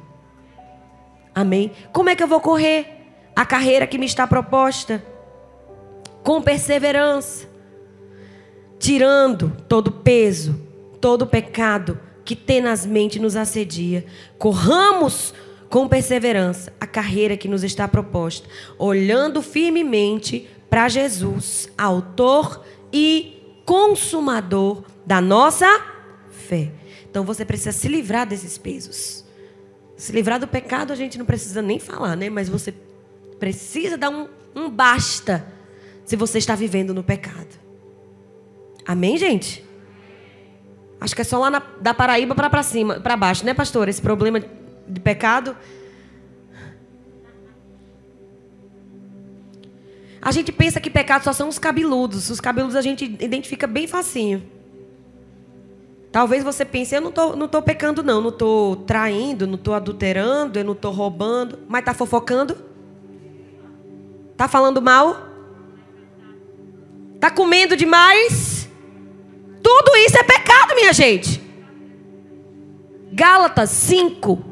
Amém? 1.34 1.72
Como 1.92 2.10
é 2.10 2.16
que 2.16 2.22
eu 2.22 2.28
vou 2.28 2.40
correr 2.40 2.86
a 3.34 3.46
carreira 3.46 3.86
que 3.86 3.98
me 3.98 4.06
está 4.06 4.26
proposta? 4.26 5.04
Com 6.22 6.42
perseverança, 6.42 7.48
tirando 8.78 9.56
todo 9.68 9.90
peso, 9.90 10.60
todo 11.00 11.26
pecado 11.26 11.98
que 12.24 12.36
tenazmente 12.36 13.18
nos 13.18 13.36
assedia. 13.36 14.04
Corramos 14.38 15.32
com 15.70 15.88
perseverança 15.88 16.72
a 16.80 16.86
carreira 16.86 17.36
que 17.36 17.48
nos 17.48 17.62
está 17.62 17.86
proposta, 17.86 18.48
olhando 18.76 19.40
firmemente 19.40 20.48
para 20.68 20.88
Jesus, 20.88 21.70
autor 21.78 22.64
e 22.92 23.62
consumador 23.64 24.84
da 25.10 25.20
nossa 25.20 25.66
fé. 26.30 26.70
Então 27.10 27.24
você 27.24 27.44
precisa 27.44 27.72
se 27.72 27.88
livrar 27.88 28.28
desses 28.28 28.56
pesos. 28.56 29.24
Se 29.96 30.12
livrar 30.12 30.38
do 30.38 30.46
pecado 30.46 30.92
a 30.92 30.96
gente 30.96 31.18
não 31.18 31.26
precisa 31.26 31.60
nem 31.60 31.80
falar, 31.80 32.14
né? 32.14 32.30
Mas 32.30 32.48
você 32.48 32.72
precisa 33.40 33.98
dar 33.98 34.08
um, 34.08 34.28
um 34.54 34.70
basta 34.70 35.44
se 36.04 36.14
você 36.14 36.38
está 36.38 36.54
vivendo 36.54 36.94
no 36.94 37.02
pecado. 37.02 37.58
Amém, 38.86 39.18
gente? 39.18 39.64
Acho 41.00 41.16
que 41.16 41.22
é 41.22 41.24
só 41.24 41.40
lá 41.40 41.50
na, 41.50 41.58
da 41.80 41.92
Paraíba 41.92 42.32
para 42.36 42.62
cima, 42.62 43.00
para 43.00 43.16
baixo, 43.16 43.44
né, 43.44 43.52
pastor? 43.52 43.88
Esse 43.88 44.00
problema 44.00 44.38
de 44.86 45.00
pecado. 45.00 45.56
A 50.22 50.30
gente 50.30 50.52
pensa 50.52 50.80
que 50.80 50.88
pecado 50.88 51.24
só 51.24 51.32
são 51.32 51.48
os 51.48 51.58
cabeludos. 51.58 52.30
Os 52.30 52.40
cabeludos 52.40 52.76
a 52.76 52.82
gente 52.82 53.04
identifica 53.04 53.66
bem 53.66 53.88
facinho. 53.88 54.59
Talvez 56.12 56.42
você 56.42 56.64
pense, 56.64 56.94
eu 56.94 57.00
não 57.00 57.12
tô, 57.12 57.36
não 57.36 57.46
tô 57.46 57.62
pecando 57.62 58.02
não, 58.02 58.20
não 58.20 58.32
tô 58.32 58.76
traindo, 58.84 59.46
não 59.46 59.56
tô 59.56 59.72
adulterando, 59.72 60.58
eu 60.58 60.64
não 60.64 60.74
tô 60.74 60.90
roubando, 60.90 61.60
mas 61.68 61.84
tá 61.84 61.94
fofocando? 61.94 62.56
Tá 64.36 64.48
falando 64.48 64.82
mal? 64.82 65.28
Tá 67.20 67.30
comendo 67.30 67.76
demais? 67.76 68.68
Tudo 69.62 69.96
isso 69.98 70.18
é 70.18 70.24
pecado, 70.24 70.74
minha 70.74 70.92
gente. 70.92 71.40
Gálatas 73.12 73.70
5 73.70 74.42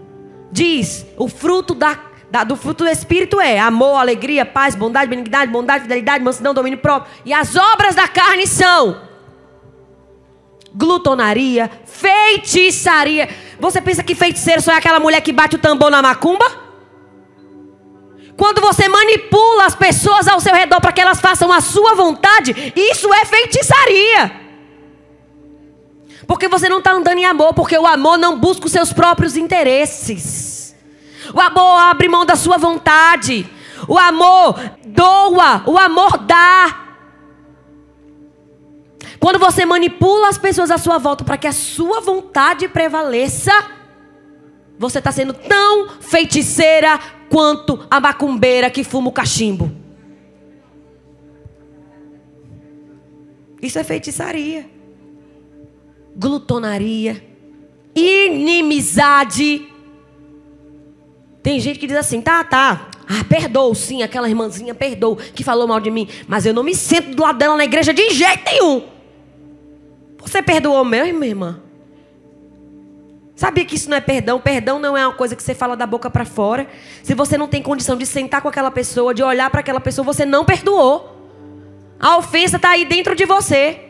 diz: 0.52 1.06
o 1.16 1.26
fruto 1.26 1.74
da, 1.74 1.98
da, 2.30 2.44
do 2.44 2.54
fruto 2.54 2.84
do 2.84 2.90
Espírito 2.90 3.40
é 3.40 3.58
amor, 3.58 3.96
alegria, 3.96 4.46
paz, 4.46 4.76
bondade, 4.76 5.10
benignidade, 5.10 5.50
bondade, 5.50 5.82
fidelidade, 5.82 6.22
mansidão, 6.22 6.54
domínio 6.54 6.78
próprio. 6.78 7.12
E 7.24 7.32
as 7.32 7.56
obras 7.56 7.96
da 7.96 8.06
carne 8.06 8.46
são 8.46 9.07
glutonaria, 10.78 11.68
feitiçaria. 11.84 13.28
Você 13.58 13.80
pensa 13.80 14.04
que 14.04 14.14
feiticeiro 14.14 14.62
só 14.62 14.70
é 14.72 14.76
aquela 14.76 15.00
mulher 15.00 15.20
que 15.20 15.32
bate 15.32 15.56
o 15.56 15.58
tambor 15.58 15.90
na 15.90 16.00
macumba? 16.00 16.46
Quando 18.36 18.60
você 18.60 18.88
manipula 18.88 19.64
as 19.64 19.74
pessoas 19.74 20.28
ao 20.28 20.38
seu 20.38 20.54
redor 20.54 20.80
para 20.80 20.92
que 20.92 21.00
elas 21.00 21.20
façam 21.20 21.52
a 21.52 21.60
sua 21.60 21.96
vontade, 21.96 22.72
isso 22.76 23.12
é 23.12 23.24
feitiçaria. 23.24 24.32
Porque 26.24 26.46
você 26.46 26.68
não 26.68 26.78
está 26.78 26.92
andando 26.92 27.18
em 27.18 27.24
amor, 27.24 27.52
porque 27.52 27.76
o 27.76 27.86
amor 27.86 28.16
não 28.16 28.38
busca 28.38 28.66
os 28.66 28.72
seus 28.72 28.92
próprios 28.92 29.36
interesses. 29.36 30.76
O 31.34 31.40
amor 31.40 31.80
abre 31.80 32.08
mão 32.08 32.24
da 32.24 32.36
sua 32.36 32.56
vontade. 32.56 33.50
O 33.88 33.98
amor 33.98 34.54
doa, 34.86 35.64
o 35.66 35.76
amor 35.76 36.18
dá. 36.18 36.87
Quando 39.20 39.38
você 39.38 39.64
manipula 39.64 40.28
as 40.28 40.38
pessoas 40.38 40.70
à 40.70 40.78
sua 40.78 40.98
volta 40.98 41.24
para 41.24 41.36
que 41.36 41.46
a 41.46 41.52
sua 41.52 42.00
vontade 42.00 42.68
prevaleça, 42.68 43.52
você 44.78 44.98
está 44.98 45.10
sendo 45.10 45.34
tão 45.34 45.88
feiticeira 46.00 46.98
quanto 47.28 47.86
a 47.90 48.00
macumbeira 48.00 48.70
que 48.70 48.84
fuma 48.84 49.08
o 49.08 49.12
cachimbo. 49.12 49.70
Isso 53.60 53.78
é 53.78 53.84
feitiçaria 53.84 54.78
glutonaria, 56.18 57.24
inimizade. 57.94 59.68
Tem 61.42 61.60
gente 61.60 61.78
que 61.78 61.86
diz 61.86 61.96
assim, 61.96 62.20
tá, 62.20 62.42
tá. 62.42 62.88
Ah, 63.08 63.24
perdoou 63.26 63.74
sim, 63.74 64.02
aquela 64.02 64.28
irmãzinha 64.28 64.74
perdoou 64.74 65.16
que 65.16 65.44
falou 65.44 65.68
mal 65.68 65.80
de 65.80 65.90
mim. 65.90 66.08
Mas 66.26 66.44
eu 66.44 66.52
não 66.52 66.64
me 66.64 66.74
sento 66.74 67.14
do 67.14 67.22
lado 67.22 67.38
dela 67.38 67.56
na 67.56 67.64
igreja 67.64 67.94
de 67.94 68.10
jeito 68.10 68.44
nenhum. 68.44 68.97
Você 70.18 70.42
perdoou 70.42 70.84
mesmo, 70.84 71.18
minha 71.18 71.30
irmã? 71.30 71.60
Sabia 73.38 73.64
que 73.64 73.76
isso 73.76 73.88
não 73.88 73.96
é 73.96 74.00
perdão? 74.00 74.40
Perdão 74.40 74.80
não 74.80 74.96
é 74.96 75.06
uma 75.06 75.14
coisa 75.14 75.36
que 75.36 75.42
você 75.42 75.54
fala 75.54 75.76
da 75.76 75.86
boca 75.86 76.10
para 76.10 76.24
fora. 76.24 76.66
Se 77.04 77.14
você 77.14 77.38
não 77.38 77.46
tem 77.46 77.62
condição 77.62 77.96
de 77.96 78.04
sentar 78.04 78.42
com 78.42 78.48
aquela 78.48 78.70
pessoa, 78.70 79.14
de 79.14 79.22
olhar 79.22 79.48
para 79.48 79.60
aquela 79.60 79.78
pessoa, 79.78 80.04
você 80.04 80.26
não 80.26 80.44
perdoou. 80.44 81.16
A 82.00 82.16
ofensa 82.16 82.56
está 82.56 82.70
aí 82.70 82.84
dentro 82.84 83.14
de 83.14 83.24
você. 83.24 83.80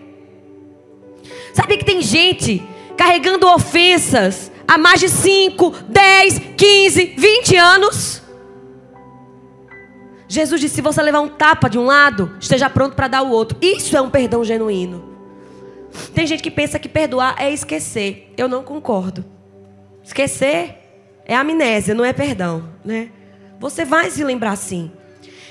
Sabe 1.54 1.78
que 1.78 1.84
tem 1.84 2.02
gente 2.02 2.62
carregando 2.94 3.46
ofensas 3.46 4.52
há 4.66 4.76
mais 4.76 5.00
de 5.00 5.08
5, 5.08 5.70
10, 5.88 6.38
15, 6.54 7.14
20 7.16 7.56
anos? 7.56 8.22
Jesus 10.28 10.60
disse: 10.60 10.74
se 10.74 10.82
você 10.82 11.00
levar 11.00 11.20
um 11.20 11.28
tapa 11.28 11.70
de 11.70 11.78
um 11.78 11.86
lado, 11.86 12.36
esteja 12.38 12.68
pronto 12.68 12.94
para 12.94 13.08
dar 13.08 13.22
o 13.22 13.30
outro. 13.30 13.56
Isso 13.62 13.96
é 13.96 14.00
um 14.02 14.10
perdão 14.10 14.44
genuíno. 14.44 15.07
Tem 16.14 16.26
gente 16.26 16.42
que 16.42 16.50
pensa 16.50 16.78
que 16.78 16.88
perdoar 16.88 17.36
é 17.38 17.52
esquecer. 17.52 18.32
Eu 18.36 18.48
não 18.48 18.62
concordo. 18.62 19.24
Esquecer 20.02 20.76
é 21.24 21.36
amnésia, 21.36 21.94
não 21.94 22.04
é 22.04 22.12
perdão, 22.12 22.68
né? 22.84 23.10
Você 23.60 23.84
vai 23.84 24.10
se 24.10 24.22
lembrar 24.24 24.56
sim. 24.56 24.90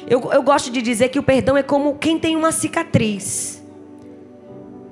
Eu, 0.09 0.31
eu 0.31 0.41
gosto 0.41 0.71
de 0.71 0.81
dizer 0.81 1.09
que 1.09 1.19
o 1.19 1.23
perdão 1.23 1.57
é 1.57 1.63
como 1.63 1.97
quem 1.97 2.17
tem 2.17 2.35
uma 2.35 2.51
cicatriz. 2.51 3.61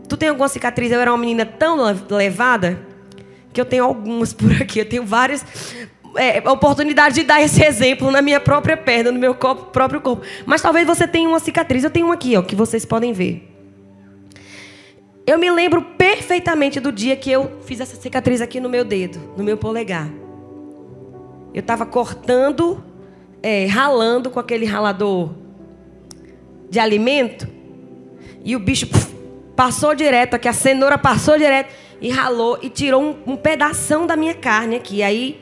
Tu 0.08 0.17
tem 0.17 0.29
alguma 0.29 0.47
cicatriz? 0.47 0.91
Eu 0.91 0.99
era 0.99 1.12
uma 1.12 1.17
menina 1.17 1.45
tão 1.45 1.77
levada 2.10 2.79
que 3.51 3.60
eu 3.60 3.65
tenho 3.65 3.86
algumas 3.86 4.31
por 4.34 4.51
aqui. 4.62 4.79
Eu 4.79 4.89
tenho 4.89 5.05
várias 5.05 5.45
é, 6.15 6.47
oportunidades 6.49 7.15
de 7.15 7.23
dar 7.23 7.41
esse 7.41 7.63
exemplo 7.63 8.12
na 8.12 8.21
minha 8.21 8.39
própria 8.39 8.77
perna, 8.77 9.12
no 9.12 9.19
meu 9.19 9.34
próprio 9.34 10.01
corpo. 10.01 10.23
Mas 10.45 10.62
talvez 10.62 10.86
você 10.86 11.08
tenha 11.08 11.27
uma 11.27 11.39
cicatriz. 11.39 11.84
Eu 11.84 11.89
tenho 11.89 12.08
uma 12.08 12.15
aqui, 12.15 12.36
ó, 12.36 12.41
que 12.41 12.55
vocês 12.55 12.86
podem 12.86 13.13
ver. 13.13 13.55
Eu 15.28 15.40
me 15.40 15.50
lembro 15.50 15.82
perfeitamente 15.82 16.80
do 16.80 16.92
dia 16.92 17.16
que 17.16 17.32
eu 17.32 17.60
fiz 17.64 17.80
essa 17.80 17.96
cicatriz 17.96 18.42
aqui 18.42 18.60
no 18.60 18.70
meu 18.70 18.86
dedo, 18.86 19.20
no 19.36 19.44
meu 19.44 19.58
polegar. 19.58 20.10
Eu 21.54 21.62
estava 21.62 21.86
cortando, 21.86 22.84
é, 23.42 23.66
ralando 23.66 24.30
com 24.30 24.40
aquele 24.40 24.66
ralador 24.66 25.32
de 26.70 26.80
alimento. 26.80 27.48
E 28.44 28.56
o 28.56 28.60
bicho 28.60 28.88
puf, 28.88 29.16
Passou 29.56 29.96
direto 29.96 30.34
aqui, 30.34 30.50
a 30.50 30.54
cenoura 30.54 30.98
passou 30.98 31.38
direto 31.38 31.74
e 32.02 32.10
ralou 32.10 32.60
e 32.62 32.70
tirou 32.70 33.02
um, 33.02 33.16
um 33.34 33.36
pedação 33.38 34.06
da 34.06 34.18
minha 34.18 34.34
carne 34.34 34.76
aqui. 34.76 35.02
Aí, 35.02 35.40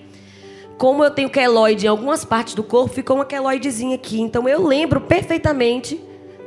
como 0.77 1.03
eu 1.03 1.09
tenho 1.09 1.29
queloide 1.31 1.87
em 1.87 1.89
algumas 1.89 2.23
partes 2.23 2.53
do 2.53 2.63
corpo, 2.63 2.93
ficou 2.93 3.15
uma 3.15 3.25
queloidezinha 3.25 3.95
aqui. 3.95 4.21
Então 4.21 4.47
eu 4.47 4.65
lembro 4.65 5.01
perfeitamente 5.01 5.99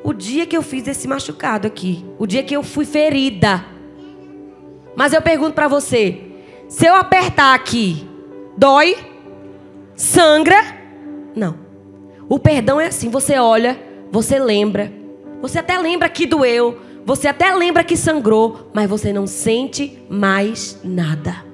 o 0.06 0.14
dia 0.14 0.46
que 0.46 0.56
eu 0.56 0.62
fiz 0.62 0.86
esse 0.86 1.08
machucado 1.08 1.66
aqui. 1.66 2.04
O 2.16 2.28
dia 2.28 2.44
que 2.44 2.54
eu 2.54 2.62
fui 2.62 2.84
ferida. 2.84 3.64
Mas 4.94 5.12
eu 5.12 5.20
pergunto 5.20 5.52
para 5.54 5.66
você: 5.66 6.22
se 6.68 6.86
eu 6.86 6.94
apertar 6.94 7.52
aqui, 7.52 8.08
dói? 8.56 8.96
Sangra? 9.96 10.62
Não. 11.34 11.58
O 12.28 12.38
perdão 12.38 12.80
é 12.80 12.86
assim: 12.86 13.10
você 13.10 13.36
olha, 13.36 13.76
você 14.12 14.38
lembra. 14.38 14.92
Você 15.42 15.58
até 15.58 15.76
lembra 15.76 16.08
que 16.08 16.24
doeu, 16.24 16.80
você 17.04 17.26
até 17.26 17.52
lembra 17.52 17.82
que 17.82 17.96
sangrou, 17.96 18.70
mas 18.72 18.88
você 18.88 19.12
não 19.12 19.26
sente 19.26 19.98
mais 20.08 20.78
nada. 20.84 21.44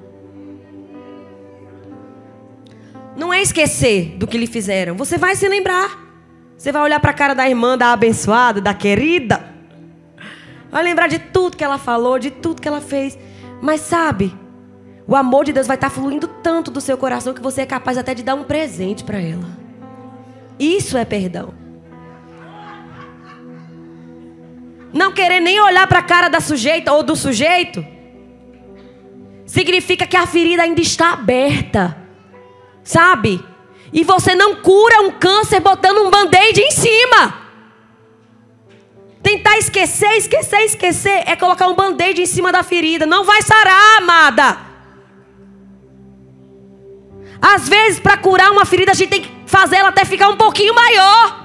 Não 3.17 3.33
é 3.33 3.41
esquecer 3.41 4.15
do 4.15 4.27
que 4.27 4.37
lhe 4.37 4.47
fizeram. 4.47 4.95
Você 4.95 5.17
vai 5.17 5.35
se 5.35 5.47
lembrar. 5.49 6.02
Você 6.63 6.71
vai 6.71 6.81
olhar 6.81 6.99
para 7.01 7.11
a 7.11 7.13
cara 7.13 7.35
da 7.35 7.45
irmã, 7.45 7.77
da 7.77 7.91
abençoada, 7.91 8.61
da 8.61 8.73
querida. 8.73 9.43
Vai 10.71 10.81
lembrar 10.81 11.07
de 11.07 11.19
tudo 11.19 11.57
que 11.57 11.63
ela 11.63 11.77
falou, 11.77 12.17
de 12.17 12.31
tudo 12.31 12.61
que 12.61 12.67
ela 12.69 12.79
fez. 12.79 13.19
Mas 13.61 13.81
sabe, 13.81 14.33
o 15.05 15.13
amor 15.13 15.43
de 15.43 15.51
Deus 15.51 15.67
vai 15.67 15.75
estar 15.75 15.89
fluindo 15.89 16.25
tanto 16.25 16.71
do 16.71 16.79
seu 16.79 16.97
coração 16.97 17.33
que 17.33 17.41
você 17.41 17.63
é 17.63 17.65
capaz 17.65 17.97
até 17.97 18.13
de 18.13 18.23
dar 18.23 18.35
um 18.35 18.45
presente 18.45 19.03
para 19.03 19.19
ela. 19.19 19.43
Isso 20.57 20.97
é 20.97 21.03
perdão. 21.03 21.53
não 24.93 25.11
querer 25.11 25.41
nem 25.41 25.59
olhar 25.59 25.85
para 25.85 25.99
a 25.99 26.03
cara 26.03 26.29
da 26.29 26.39
sujeita 26.39 26.93
ou 26.93 27.03
do 27.03 27.13
sujeito, 27.17 27.85
significa 29.45 30.07
que 30.07 30.15
a 30.15 30.25
ferida 30.25 30.63
ainda 30.63 30.79
está 30.79 31.11
aberta. 31.11 31.97
Sabe? 32.85 33.43
E 33.93 34.03
você 34.03 34.33
não 34.33 34.55
cura 34.55 35.01
um 35.01 35.11
câncer 35.11 35.59
botando 35.59 35.99
um 35.99 36.09
band-aid 36.09 36.59
em 36.59 36.71
cima. 36.71 37.41
Tentar 39.21 39.57
esquecer, 39.57 40.17
esquecer, 40.17 40.61
esquecer 40.61 41.23
é 41.27 41.35
colocar 41.35 41.67
um 41.67 41.75
band-aid 41.75 42.21
em 42.21 42.25
cima 42.25 42.51
da 42.51 42.63
ferida. 42.63 43.05
Não 43.05 43.23
vai 43.23 43.41
sarar, 43.43 43.99
amada. 43.99 44.57
Às 47.39 47.69
vezes, 47.69 47.99
para 47.99 48.17
curar 48.17 48.51
uma 48.51 48.65
ferida, 48.65 48.91
a 48.91 48.95
gente 48.95 49.09
tem 49.09 49.21
que 49.21 49.31
fazer 49.45 49.75
ela 49.75 49.89
até 49.89 50.03
ficar 50.03 50.27
um 50.29 50.37
pouquinho 50.37 50.73
maior. 50.73 51.43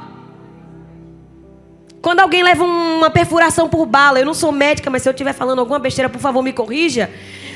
Quando 2.01 2.21
alguém 2.21 2.43
leva 2.43 2.65
uma 2.65 3.11
perfuração 3.11 3.69
por 3.69 3.85
bala, 3.85 4.19
eu 4.19 4.25
não 4.25 4.33
sou 4.33 4.51
médica, 4.53 4.89
mas 4.89 5.03
se 5.03 5.09
eu 5.09 5.13
estiver 5.13 5.33
falando 5.33 5.59
alguma 5.59 5.79
besteira, 5.79 6.09
por 6.09 6.21
favor, 6.21 6.43
me 6.43 6.53
corrija. 6.53 7.11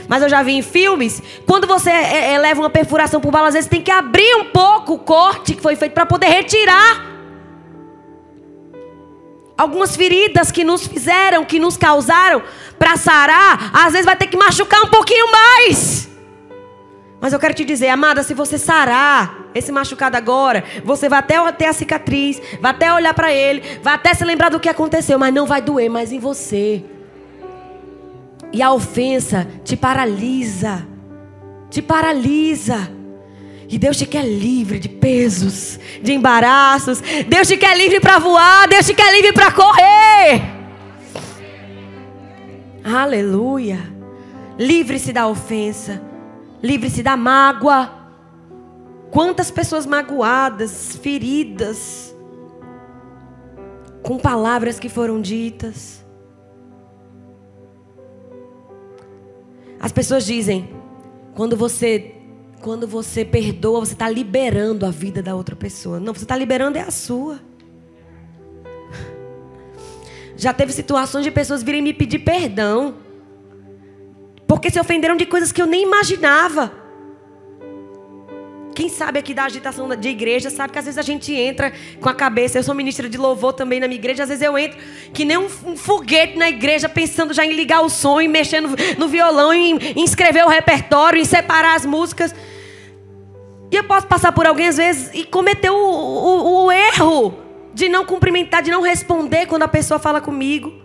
Mas 0.09 0.22
eu 0.22 0.28
já 0.28 0.42
vi 0.42 0.53
em 0.53 0.62
filmes, 0.62 1.22
quando 1.46 1.66
você 1.66 1.90
é, 1.90 2.32
é, 2.34 2.38
leva 2.38 2.61
uma 2.61 2.70
perfuração 2.70 3.20
por 3.20 3.30
bala, 3.30 3.48
às 3.48 3.55
vezes 3.55 3.68
tem 3.68 3.82
que 3.82 3.90
abrir 3.90 4.34
um 4.36 4.46
pouco 4.46 4.94
o 4.94 4.98
corte 4.98 5.55
que 5.55 5.62
foi 5.62 5.76
feito 5.76 5.92
para 5.92 6.07
poder 6.07 6.26
retirar 6.26 7.12
algumas 9.57 9.94
feridas 9.94 10.50
que 10.50 10.64
nos 10.64 10.86
fizeram, 10.86 11.44
que 11.44 11.59
nos 11.59 11.76
causaram 11.76 12.42
para 12.78 12.96
sarar, 12.96 13.70
às 13.72 13.92
vezes 13.92 14.05
vai 14.05 14.16
ter 14.16 14.26
que 14.26 14.36
machucar 14.36 14.82
um 14.82 14.88
pouquinho 14.88 15.30
mais. 15.30 16.09
Mas 17.20 17.32
eu 17.32 17.38
quero 17.38 17.55
te 17.55 17.64
dizer, 17.64 17.88
amada, 17.88 18.24
se 18.24 18.34
você 18.34 18.59
sarar 18.59 19.46
esse 19.55 19.70
machucado 19.70 20.16
agora, 20.16 20.64
você 20.84 21.09
vai 21.09 21.20
até 21.20 21.53
ter 21.53 21.66
a 21.66 21.72
cicatriz, 21.72 22.42
vai 22.61 22.72
até 22.72 22.92
olhar 22.92 23.14
para 23.14 23.32
ele, 23.32 23.62
vai 23.80 23.94
até 23.94 24.12
se 24.12 24.24
lembrar 24.24 24.48
do 24.48 24.59
que 24.59 24.68
aconteceu, 24.68 25.16
mas 25.20 25.32
não 25.32 25.46
vai 25.46 25.62
doer 25.62 25.88
mais 25.88 26.11
em 26.11 26.18
você. 26.18 26.84
E 28.53 28.61
a 28.62 28.72
ofensa 28.72 29.46
te 29.64 29.76
paralisa. 29.76 30.86
Te 31.70 31.80
paralisa. 31.80 32.90
E 33.68 33.78
Deus 33.78 33.96
te 33.96 34.05
quer 34.05 34.24
livre 34.24 34.78
de 34.78 34.88
pesos, 34.88 35.80
de 36.03 36.12
embaraços. 36.12 37.00
Deus 37.26 37.48
te 37.48 37.57
quer 37.57 37.76
livre 37.76 38.00
para 38.00 38.18
voar. 38.18 38.68
Deus 38.68 38.84
te 38.84 38.92
quer 38.92 39.11
livre 39.14 39.32
para 39.32 39.50
correr. 39.50 40.42
Aleluia. 42.84 43.78
Livre-se 44.59 45.12
da 45.12 45.26
ofensa. 45.26 46.03
Livre-se 46.62 47.03
da 47.03 47.16
mágoa. 47.16 47.90
Quantas 49.11 49.50
pessoas 49.50 49.86
magoadas, 49.86 50.98
feridas, 51.03 52.14
com 54.03 54.18
palavras 54.18 54.78
que 54.78 54.88
foram 54.88 55.20
ditas. 55.20 56.01
As 59.83 59.91
pessoas 59.91 60.24
dizem, 60.24 60.70
quando 61.35 61.57
você 61.57 62.14
quando 62.61 62.87
você 62.87 63.24
perdoa, 63.24 63.80
você 63.80 63.93
está 63.93 64.09
liberando 64.09 64.87
a 64.87 64.91
vida 64.91 65.20
da 65.20 65.35
outra 65.35 65.57
pessoa. 65.57 65.99
Não, 65.99 66.14
você 66.14 66.24
está 66.24 66.37
liberando 66.37 66.78
é 66.78 66.83
a 66.83 66.93
sua. 66.93 67.41
Já 70.37 70.55
teve 70.55 70.72
situações 70.72 71.24
de 71.24 71.30
pessoas 71.33 71.61
virem 71.61 71.83
me 71.83 71.93
pedir 71.93 72.20
perdão 72.20 72.95
porque 74.47 74.70
se 74.70 74.78
ofenderam 74.78 75.16
de 75.16 75.26
coisas 75.26 75.51
que 75.51 75.61
eu 75.61 75.66
nem 75.66 75.83
imaginava. 75.83 76.82
Quem 78.75 78.89
sabe 78.89 79.18
aqui 79.18 79.35
da 79.35 79.45
agitação 79.45 79.89
de 79.89 80.09
igreja 80.09 80.51
sabe 80.51 80.73
que 80.73 80.79
às 80.79 80.85
vezes 80.85 80.99
a 80.99 81.03
gente 81.03 81.35
entra 81.35 81.73
com 82.01 82.09
a 82.09 82.14
cabeça. 82.14 82.59
Eu 82.59 82.62
sou 82.62 82.75
ministra 82.75 83.09
de 83.09 83.18
louvor 83.18 83.53
também 83.53 83.79
na 83.79 83.87
minha 83.87 83.99
igreja. 83.99 84.23
Às 84.23 84.29
vezes 84.29 84.43
eu 84.43 84.57
entro 84.57 84.79
que 85.12 85.25
nem 85.25 85.37
um, 85.37 85.49
foguete 85.49 86.37
na 86.37 86.49
igreja, 86.49 86.89
pensando 86.89 87.35
já 87.35 87.45
em 87.45 87.53
ligar 87.53 87.83
o 87.83 87.89
som, 87.89 88.20
em 88.20 88.29
mexer 88.29 88.61
no, 88.61 88.70
no 88.99 89.09
violão, 89.09 89.53
em, 89.53 89.77
em 89.77 90.05
escrever 90.05 90.45
o 90.45 90.49
repertório, 90.49 91.20
em 91.20 91.25
separar 91.25 91.77
as 91.77 91.85
músicas. 91.85 92.35
E 93.70 93.77
eu 93.77 93.85
posso 93.85 94.07
passar 94.07 94.33
por 94.33 94.47
alguém 94.47 94.68
às 94.68 94.77
vezes 94.77 95.11
e 95.14 95.25
cometer 95.25 95.70
o, 95.70 95.77
o, 95.77 96.64
o 96.64 96.73
erro 96.73 97.35
de 97.75 97.89
não 97.89 98.05
cumprimentar, 98.05 98.62
de 98.62 98.70
não 98.70 98.83
responder 98.83 99.47
quando 99.47 99.62
a 99.62 99.68
pessoa 99.68 99.99
fala 99.99 100.20
comigo. 100.20 100.83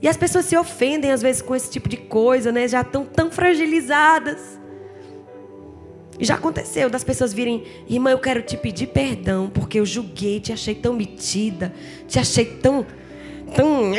E 0.00 0.08
as 0.08 0.16
pessoas 0.16 0.44
se 0.44 0.56
ofendem 0.56 1.10
às 1.10 1.22
vezes 1.22 1.42
com 1.42 1.56
esse 1.56 1.70
tipo 1.70 1.88
de 1.88 1.96
coisa, 1.96 2.52
né? 2.52 2.68
Já 2.68 2.82
estão 2.82 3.04
tão 3.04 3.30
fragilizadas. 3.30 4.58
Já 6.20 6.34
aconteceu 6.34 6.90
das 6.90 7.04
pessoas 7.04 7.32
virem, 7.32 7.64
irmã, 7.88 8.10
eu 8.10 8.18
quero 8.18 8.42
te 8.42 8.56
pedir 8.56 8.88
perdão, 8.88 9.48
porque 9.48 9.78
eu 9.78 9.86
julguei, 9.86 10.40
te 10.40 10.52
achei 10.52 10.74
tão 10.74 10.92
metida, 10.92 11.72
te 12.08 12.18
achei 12.18 12.44
tão. 12.44 12.84
tão. 13.54 13.92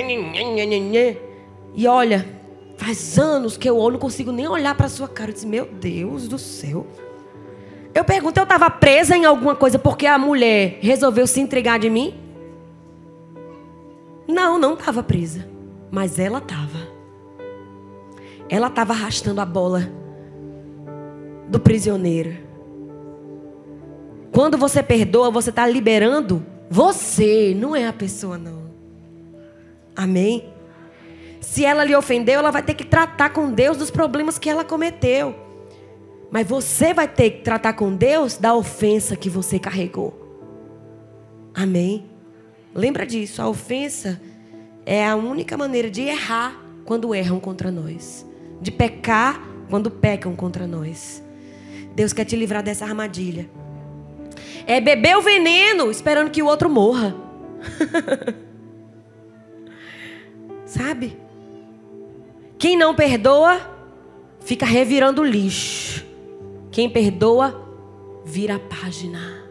E 1.74 1.88
olha, 1.88 2.28
faz 2.78 3.18
anos 3.18 3.56
que 3.56 3.70
eu 3.70 3.90
não 3.90 3.98
consigo 3.98 4.32
nem 4.32 4.48
olhar 4.48 4.76
para 4.76 4.90
sua 4.90 5.08
cara. 5.08 5.30
Eu 5.30 5.34
disse, 5.34 5.48
meu 5.48 5.66
Deus 5.66 6.28
do 6.28 6.38
céu. 6.38 6.86
Eu 7.94 8.04
pergunto, 8.04 8.38
eu 8.38 8.44
estava 8.44 8.70
presa 8.70 9.16
em 9.16 9.26
alguma 9.26 9.56
coisa 9.56 9.80
porque 9.80 10.06
a 10.06 10.18
mulher 10.18 10.78
resolveu 10.82 11.26
se 11.26 11.40
entregar 11.40 11.80
de 11.80 11.90
mim? 11.90 12.14
Não, 14.28 14.60
não 14.60 14.74
estava 14.74 15.02
presa. 15.02 15.48
Mas 15.90 16.20
ela 16.20 16.40
estava. 16.40 17.00
Ela 18.50 18.68
estava 18.68 18.94
arrastando 18.94 19.40
a 19.40 19.46
bola 19.46 19.99
do 21.50 21.60
prisioneiro. 21.60 22.38
Quando 24.32 24.58
você 24.58 24.82
perdoa, 24.82 25.32
você 25.32 25.50
está 25.50 25.68
liberando 25.68 26.46
você, 26.70 27.56
não 27.58 27.76
é 27.76 27.88
a 27.88 27.94
pessoa, 27.94 28.38
não. 28.38 28.70
Amém? 29.96 30.54
Se 31.42 31.66
ela 31.66 31.84
lhe 31.84 31.96
ofendeu, 31.96 32.40
ela 32.40 32.52
vai 32.52 32.62
ter 32.62 32.76
que 32.76 32.86
tratar 32.86 33.32
com 33.32 33.52
Deus 33.52 33.76
dos 33.76 33.90
problemas 33.90 34.38
que 34.38 34.50
ela 34.50 34.64
cometeu. 34.64 35.36
Mas 36.30 36.48
você 36.48 36.94
vai 36.94 37.08
ter 37.08 37.32
que 37.32 37.42
tratar 37.42 37.74
com 37.74 37.96
Deus 37.96 38.38
da 38.38 38.54
ofensa 38.54 39.16
que 39.16 39.32
você 39.32 39.58
carregou. 39.58 40.14
Amém? 41.56 42.06
Lembra 42.74 43.04
disso, 43.04 43.42
a 43.42 43.50
ofensa 43.50 44.22
é 44.86 45.06
a 45.06 45.16
única 45.16 45.58
maneira 45.58 45.90
de 45.90 46.04
errar 46.04 46.64
quando 46.86 47.16
erram 47.16 47.40
contra 47.40 47.72
nós, 47.72 48.26
de 48.62 48.72
pecar 48.72 49.42
quando 49.72 49.90
pecam 49.90 50.36
contra 50.36 50.68
nós. 50.68 51.24
Deus 51.96 52.14
quer 52.14 52.26
te 52.26 52.36
livrar 52.36 52.64
dessa 52.64 52.86
armadilha. 52.86 53.50
É 54.66 54.80
beber 54.80 55.18
o 55.18 55.22
veneno 55.22 55.90
esperando 55.90 56.30
que 56.30 56.44
o 56.44 56.46
outro 56.46 56.70
morra. 56.70 57.16
Sabe? 60.66 61.18
Quem 62.58 62.78
não 62.78 62.94
perdoa, 62.94 63.60
fica 64.42 64.66
revirando 64.66 65.24
lixo. 65.24 66.06
Quem 66.72 66.90
perdoa, 66.90 67.68
vira 68.24 68.56
a 68.56 68.60
página. 68.60 69.44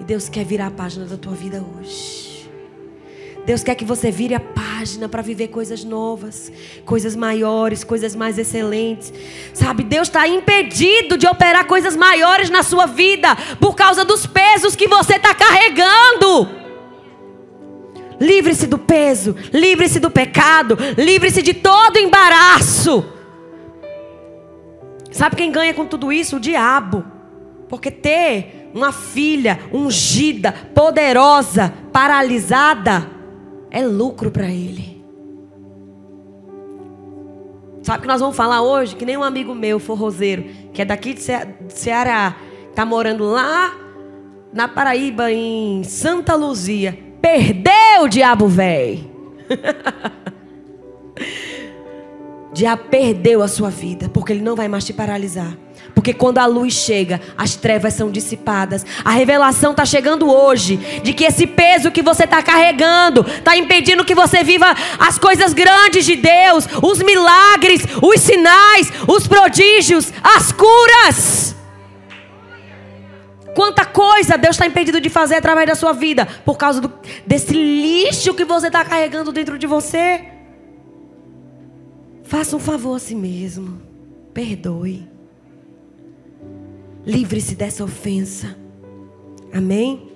E 0.00 0.04
Deus 0.04 0.28
quer 0.28 0.44
virar 0.44 0.68
a 0.68 0.70
página 0.70 1.04
da 1.04 1.16
tua 1.16 1.34
vida 1.34 1.62
hoje. 1.62 2.23
Deus 3.46 3.62
quer 3.62 3.74
que 3.74 3.84
você 3.84 4.10
vire 4.10 4.34
a 4.34 4.40
página 4.40 5.06
para 5.06 5.20
viver 5.20 5.48
coisas 5.48 5.84
novas, 5.84 6.50
coisas 6.86 7.14
maiores, 7.14 7.84
coisas 7.84 8.16
mais 8.16 8.38
excelentes. 8.38 9.12
Sabe, 9.52 9.82
Deus 9.82 10.08
está 10.08 10.26
impedido 10.26 11.18
de 11.18 11.26
operar 11.26 11.66
coisas 11.66 11.94
maiores 11.94 12.48
na 12.48 12.62
sua 12.62 12.86
vida 12.86 13.36
por 13.60 13.74
causa 13.74 14.04
dos 14.04 14.26
pesos 14.26 14.74
que 14.74 14.88
você 14.88 15.16
está 15.16 15.34
carregando. 15.34 16.48
Livre-se 18.18 18.66
do 18.66 18.78
peso, 18.78 19.36
livre-se 19.52 20.00
do 20.00 20.10
pecado, 20.10 20.78
livre-se 20.96 21.42
de 21.42 21.52
todo 21.52 21.98
embaraço. 21.98 23.04
Sabe 25.10 25.36
quem 25.36 25.52
ganha 25.52 25.74
com 25.74 25.84
tudo 25.84 26.10
isso? 26.10 26.36
O 26.36 26.40
diabo. 26.40 27.04
Porque 27.68 27.90
ter 27.90 28.70
uma 28.72 28.90
filha 28.90 29.60
ungida, 29.72 30.52
poderosa, 30.74 31.74
paralisada, 31.92 33.13
é 33.74 33.84
lucro 33.84 34.30
para 34.30 34.48
ele. 34.48 35.02
Sabe 37.82 37.98
o 37.98 38.02
que 38.02 38.08
nós 38.08 38.20
vamos 38.20 38.36
falar 38.36 38.62
hoje? 38.62 38.94
Que 38.94 39.04
nem 39.04 39.16
um 39.16 39.24
amigo 39.24 39.52
meu, 39.52 39.80
forrozeiro, 39.80 40.44
que 40.72 40.80
é 40.80 40.84
daqui 40.84 41.12
de 41.12 41.20
Ceará, 41.68 42.36
está 42.70 42.86
morando 42.86 43.24
lá 43.24 43.76
na 44.52 44.68
Paraíba, 44.68 45.32
em 45.32 45.82
Santa 45.82 46.36
Luzia. 46.36 46.96
Perdeu 47.20 48.04
o 48.04 48.08
diabo 48.08 48.46
velho. 48.46 49.12
diabo 52.54 52.84
perdeu 52.88 53.42
a 53.42 53.48
sua 53.48 53.70
vida, 53.70 54.08
porque 54.08 54.32
ele 54.32 54.42
não 54.42 54.54
vai 54.54 54.68
mais 54.68 54.84
te 54.84 54.92
paralisar. 54.92 55.58
Porque 55.94 56.12
quando 56.12 56.38
a 56.38 56.46
luz 56.46 56.74
chega, 56.74 57.20
as 57.36 57.54
trevas 57.54 57.94
são 57.94 58.10
dissipadas. 58.10 58.84
A 59.04 59.12
revelação 59.12 59.70
está 59.70 59.86
chegando 59.86 60.30
hoje 60.30 60.76
de 61.02 61.12
que 61.12 61.24
esse 61.24 61.46
peso 61.46 61.90
que 61.90 62.02
você 62.02 62.24
está 62.24 62.42
carregando 62.42 63.24
está 63.26 63.56
impedindo 63.56 64.04
que 64.04 64.14
você 64.14 64.42
viva 64.42 64.74
as 64.98 65.18
coisas 65.18 65.54
grandes 65.54 66.04
de 66.04 66.16
Deus, 66.16 66.66
os 66.82 66.98
milagres, 66.98 67.82
os 68.02 68.20
sinais, 68.20 68.92
os 69.06 69.28
prodígios, 69.28 70.12
as 70.22 70.50
curas. 70.50 71.54
Quanta 73.54 73.84
coisa 73.84 74.36
Deus 74.36 74.56
está 74.56 74.66
impedindo 74.66 75.00
de 75.00 75.08
fazer 75.08 75.36
através 75.36 75.68
da 75.68 75.76
sua 75.76 75.92
vida 75.92 76.26
por 76.44 76.58
causa 76.58 76.80
do, 76.80 76.92
desse 77.24 77.52
lixo 77.52 78.34
que 78.34 78.44
você 78.44 78.66
está 78.66 78.84
carregando 78.84 79.30
dentro 79.30 79.56
de 79.56 79.66
você. 79.66 80.24
Faça 82.24 82.56
um 82.56 82.58
favor 82.58 82.96
a 82.96 82.98
si 82.98 83.14
mesmo. 83.14 83.80
Perdoe. 84.32 85.13
Livre-se 87.06 87.54
dessa 87.54 87.84
ofensa. 87.84 88.56
Amém? 89.52 90.10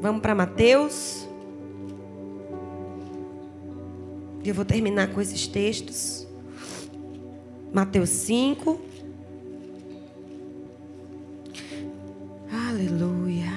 Vamos 0.00 0.22
para 0.22 0.34
Mateus. 0.34 1.28
Eu 4.44 4.54
vou 4.54 4.64
terminar 4.64 5.12
com 5.12 5.20
esses 5.20 5.46
textos. 5.46 6.26
Mateus 7.72 8.08
5. 8.10 8.80
Aleluia. 12.70 13.50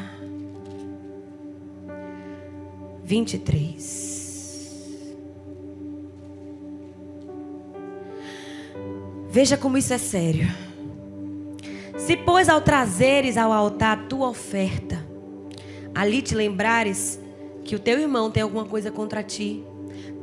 23. 3.03 4.03
Veja 9.29 9.57
como 9.57 9.77
isso 9.77 9.93
é 9.93 9.97
sério. 9.97 10.72
Se, 11.97 12.17
pois, 12.17 12.49
ao 12.49 12.61
trazeres 12.61 13.37
ao 13.37 13.51
altar 13.51 13.97
a 13.97 14.01
tua 14.07 14.29
oferta, 14.29 15.05
ali 15.93 16.21
te 16.21 16.33
lembrares 16.33 17.19
que 17.63 17.75
o 17.75 17.79
teu 17.79 17.99
irmão 17.99 18.31
tem 18.31 18.41
alguma 18.43 18.65
coisa 18.65 18.91
contra 18.91 19.23
ti, 19.23 19.63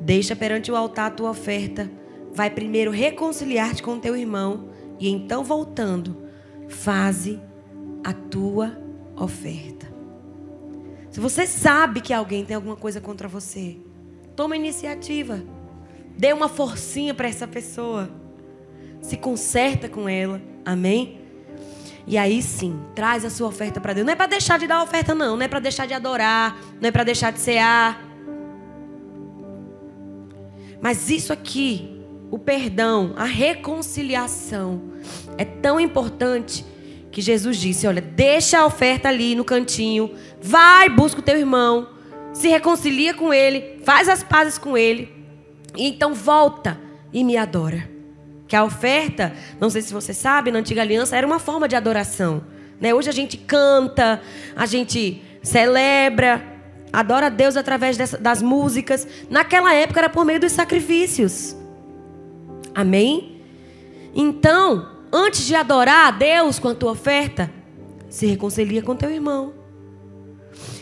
deixa 0.00 0.34
perante 0.34 0.70
o 0.70 0.76
altar 0.76 1.06
a 1.06 1.14
tua 1.14 1.30
oferta, 1.30 1.90
vai 2.32 2.50
primeiro 2.50 2.90
reconciliar-te 2.90 3.82
com 3.82 3.94
o 3.94 4.00
teu 4.00 4.16
irmão, 4.16 4.68
e 4.98 5.08
então 5.08 5.44
voltando, 5.44 6.16
faze 6.68 7.40
a 8.04 8.12
tua 8.12 8.76
oferta. 9.16 9.88
Se 11.10 11.18
você 11.18 11.46
sabe 11.46 12.00
que 12.00 12.12
alguém 12.12 12.44
tem 12.44 12.54
alguma 12.54 12.76
coisa 12.76 13.00
contra 13.00 13.26
você, 13.26 13.76
toma 14.36 14.56
iniciativa. 14.56 15.42
Dê 16.16 16.32
uma 16.32 16.48
forcinha 16.48 17.14
para 17.14 17.28
essa 17.28 17.48
pessoa. 17.48 18.10
Se 19.00 19.16
conserta 19.16 19.88
com 19.88 20.08
ela. 20.08 20.40
Amém? 20.64 21.19
E 22.06 22.16
aí 22.18 22.42
sim, 22.42 22.80
traz 22.94 23.24
a 23.24 23.30
sua 23.30 23.48
oferta 23.48 23.80
para 23.80 23.92
Deus. 23.92 24.06
Não 24.06 24.12
é 24.12 24.16
para 24.16 24.26
deixar 24.26 24.58
de 24.58 24.66
dar 24.66 24.82
oferta, 24.82 25.14
não. 25.14 25.36
Não 25.36 25.44
é 25.44 25.48
para 25.48 25.60
deixar 25.60 25.86
de 25.86 25.94
adorar. 25.94 26.56
Não 26.80 26.88
é 26.88 26.90
para 26.90 27.04
deixar 27.04 27.30
de 27.32 27.40
cear. 27.40 28.02
Mas 30.80 31.10
isso 31.10 31.32
aqui, 31.32 32.00
o 32.30 32.38
perdão, 32.38 33.12
a 33.16 33.24
reconciliação, 33.24 34.82
é 35.36 35.44
tão 35.44 35.78
importante 35.78 36.64
que 37.10 37.20
Jesus 37.20 37.58
disse: 37.58 37.86
Olha, 37.86 38.00
deixa 38.00 38.58
a 38.58 38.66
oferta 38.66 39.08
ali 39.08 39.34
no 39.34 39.44
cantinho. 39.44 40.14
Vai, 40.40 40.88
busca 40.88 41.20
o 41.20 41.24
teu 41.24 41.36
irmão. 41.36 41.88
Se 42.32 42.48
reconcilia 42.48 43.12
com 43.12 43.32
ele. 43.34 43.80
Faz 43.84 44.08
as 44.08 44.22
pazes 44.22 44.56
com 44.56 44.76
ele. 44.76 45.12
E 45.76 45.86
então 45.86 46.14
volta 46.14 46.80
e 47.12 47.22
me 47.22 47.36
adora. 47.36 47.99
Que 48.50 48.56
a 48.56 48.64
oferta, 48.64 49.32
não 49.60 49.70
sei 49.70 49.80
se 49.80 49.92
você 49.92 50.12
sabe, 50.12 50.50
na 50.50 50.58
antiga 50.58 50.82
aliança 50.82 51.16
era 51.16 51.24
uma 51.24 51.38
forma 51.38 51.68
de 51.68 51.76
adoração. 51.76 52.42
Né? 52.80 52.92
Hoje 52.92 53.08
a 53.08 53.12
gente 53.12 53.36
canta, 53.36 54.20
a 54.56 54.66
gente 54.66 55.22
celebra, 55.40 56.42
adora 56.92 57.26
a 57.26 57.28
Deus 57.28 57.56
através 57.56 57.96
dessa, 57.96 58.18
das 58.18 58.42
músicas. 58.42 59.06
Naquela 59.30 59.72
época 59.72 60.00
era 60.00 60.10
por 60.10 60.24
meio 60.24 60.40
dos 60.40 60.50
sacrifícios. 60.50 61.54
Amém? 62.74 63.40
Então, 64.12 64.96
antes 65.12 65.46
de 65.46 65.54
adorar 65.54 66.08
a 66.08 66.10
Deus 66.10 66.58
com 66.58 66.70
a 66.70 66.74
tua 66.74 66.90
oferta, 66.90 67.48
se 68.08 68.26
reconcilia 68.26 68.82
com 68.82 68.96
teu 68.96 69.12
irmão. 69.12 69.54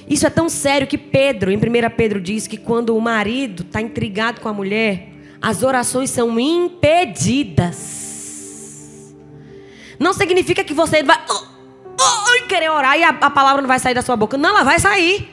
Isso 0.09 0.27
é 0.27 0.31
tão 0.31 0.49
sério 0.49 0.87
que 0.87 0.97
Pedro, 0.97 1.51
em 1.51 1.59
1 1.59 1.61
Pedro, 1.95 2.19
diz 2.19 2.47
que 2.47 2.57
quando 2.57 2.97
o 2.97 3.01
marido 3.03 3.62
está 3.62 3.83
intrigado 3.83 4.41
com 4.41 4.49
a 4.49 4.55
mulher, 4.55 5.18
as 5.41 5.62
orações 5.62 6.11
são 6.11 6.39
impedidas. 6.39 7.97
Não 9.99 10.12
significa 10.12 10.62
que 10.64 10.74
você 10.74 11.03
vai 11.03 11.18
oh, 11.28 11.45
oh, 12.01 12.47
querer 12.47 12.70
orar 12.70 12.99
e 12.99 13.05
a, 13.05 13.11
a 13.11 13.30
palavra 13.30 13.62
não 13.62 13.68
vai 13.68 13.78
sair 13.78 13.95
da 13.95 14.03
sua 14.03 14.16
boca. 14.16 14.36
Não, 14.36 14.51
ela 14.51 14.64
vai 14.64 14.78
sair. 14.78 15.28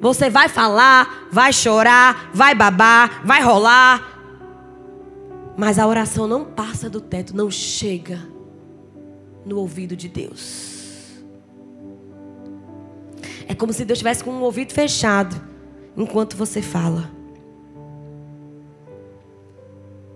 Você 0.00 0.28
vai 0.28 0.48
falar, 0.48 1.28
vai 1.30 1.52
chorar, 1.52 2.30
vai 2.34 2.54
babar, 2.54 3.22
vai 3.24 3.40
rolar. 3.40 4.08
Mas 5.56 5.78
a 5.78 5.86
oração 5.86 6.26
não 6.26 6.44
passa 6.44 6.90
do 6.90 7.00
teto, 7.00 7.36
não 7.36 7.50
chega 7.50 8.20
no 9.44 9.58
ouvido 9.58 9.94
de 9.94 10.08
Deus. 10.08 11.22
É 13.46 13.54
como 13.54 13.72
se 13.72 13.84
Deus 13.84 13.98
estivesse 13.98 14.24
com 14.24 14.32
um 14.32 14.42
ouvido 14.42 14.72
fechado 14.72 15.40
enquanto 15.96 16.36
você 16.36 16.62
fala 16.62 17.21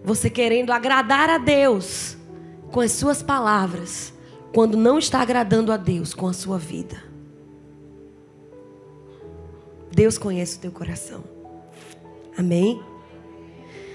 você 0.06 0.30
querendo 0.30 0.70
agradar 0.70 1.28
a 1.28 1.36
Deus 1.36 2.16
com 2.70 2.78
as 2.78 2.92
suas 2.92 3.24
palavras, 3.24 4.14
quando 4.54 4.76
não 4.76 5.00
está 5.00 5.20
agradando 5.20 5.72
a 5.72 5.76
Deus 5.76 6.14
com 6.14 6.28
a 6.28 6.32
sua 6.32 6.56
vida. 6.56 7.02
Deus 9.90 10.16
conhece 10.16 10.58
o 10.58 10.60
teu 10.60 10.70
coração. 10.70 11.24
Amém? 12.38 12.80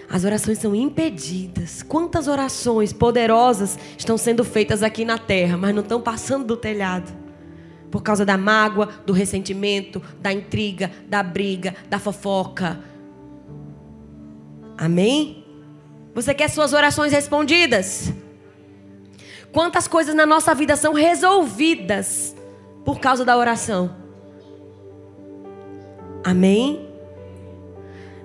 As 0.09 0.25
orações 0.25 0.57
são 0.57 0.75
impedidas. 0.75 1.81
Quantas 1.81 2.27
orações 2.27 2.91
poderosas 2.91 3.79
estão 3.97 4.17
sendo 4.17 4.43
feitas 4.43 4.83
aqui 4.83 5.05
na 5.05 5.17
terra, 5.17 5.55
mas 5.55 5.73
não 5.73 5.81
estão 5.81 6.01
passando 6.01 6.45
do 6.45 6.57
telhado? 6.57 7.09
Por 7.89 8.03
causa 8.03 8.25
da 8.25 8.37
mágoa, 8.37 8.89
do 9.05 9.13
ressentimento, 9.13 10.01
da 10.19 10.33
intriga, 10.33 10.91
da 11.07 11.23
briga, 11.23 11.73
da 11.89 11.97
fofoca. 11.97 12.81
Amém? 14.77 15.40
Você 16.13 16.33
quer 16.33 16.49
suas 16.49 16.73
orações 16.73 17.13
respondidas? 17.13 18.11
Quantas 19.51 19.87
coisas 19.87 20.13
na 20.13 20.25
nossa 20.25 20.53
vida 20.53 20.75
são 20.75 20.93
resolvidas 20.93 22.35
por 22.83 22.99
causa 22.99 23.23
da 23.23 23.37
oração? 23.37 23.95
Amém? 26.23 26.87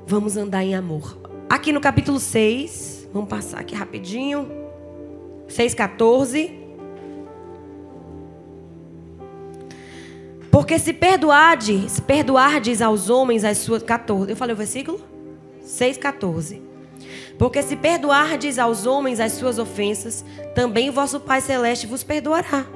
Vamos 0.06 0.36
andar 0.36 0.64
em 0.64 0.74
amor. 0.74 1.18
Aqui 1.48 1.72
no 1.72 1.80
capítulo 1.80 2.18
6, 2.18 3.08
vamos 3.12 3.28
passar 3.28 3.60
aqui 3.60 3.74
rapidinho. 3.74 4.48
6,14. 5.48 6.52
Porque 10.50 10.78
se 10.78 10.92
perdoardes, 10.92 12.00
perdoardes 12.00 12.82
aos 12.82 13.10
homens 13.10 13.44
as 13.44 13.58
suas. 13.58 13.82
14. 13.82 14.30
Eu 14.30 14.36
falei 14.36 14.54
o 14.54 14.56
versículo? 14.56 15.00
6,14. 15.64 16.65
Porque 17.38 17.62
se 17.62 17.76
perdoardes 17.76 18.58
aos 18.58 18.86
homens 18.86 19.20
as 19.20 19.32
suas 19.32 19.58
ofensas, 19.58 20.24
também 20.54 20.88
o 20.88 20.92
vosso 20.92 21.20
Pai 21.20 21.40
Celeste 21.40 21.86
vos 21.86 22.02
perdoará. 22.02 22.66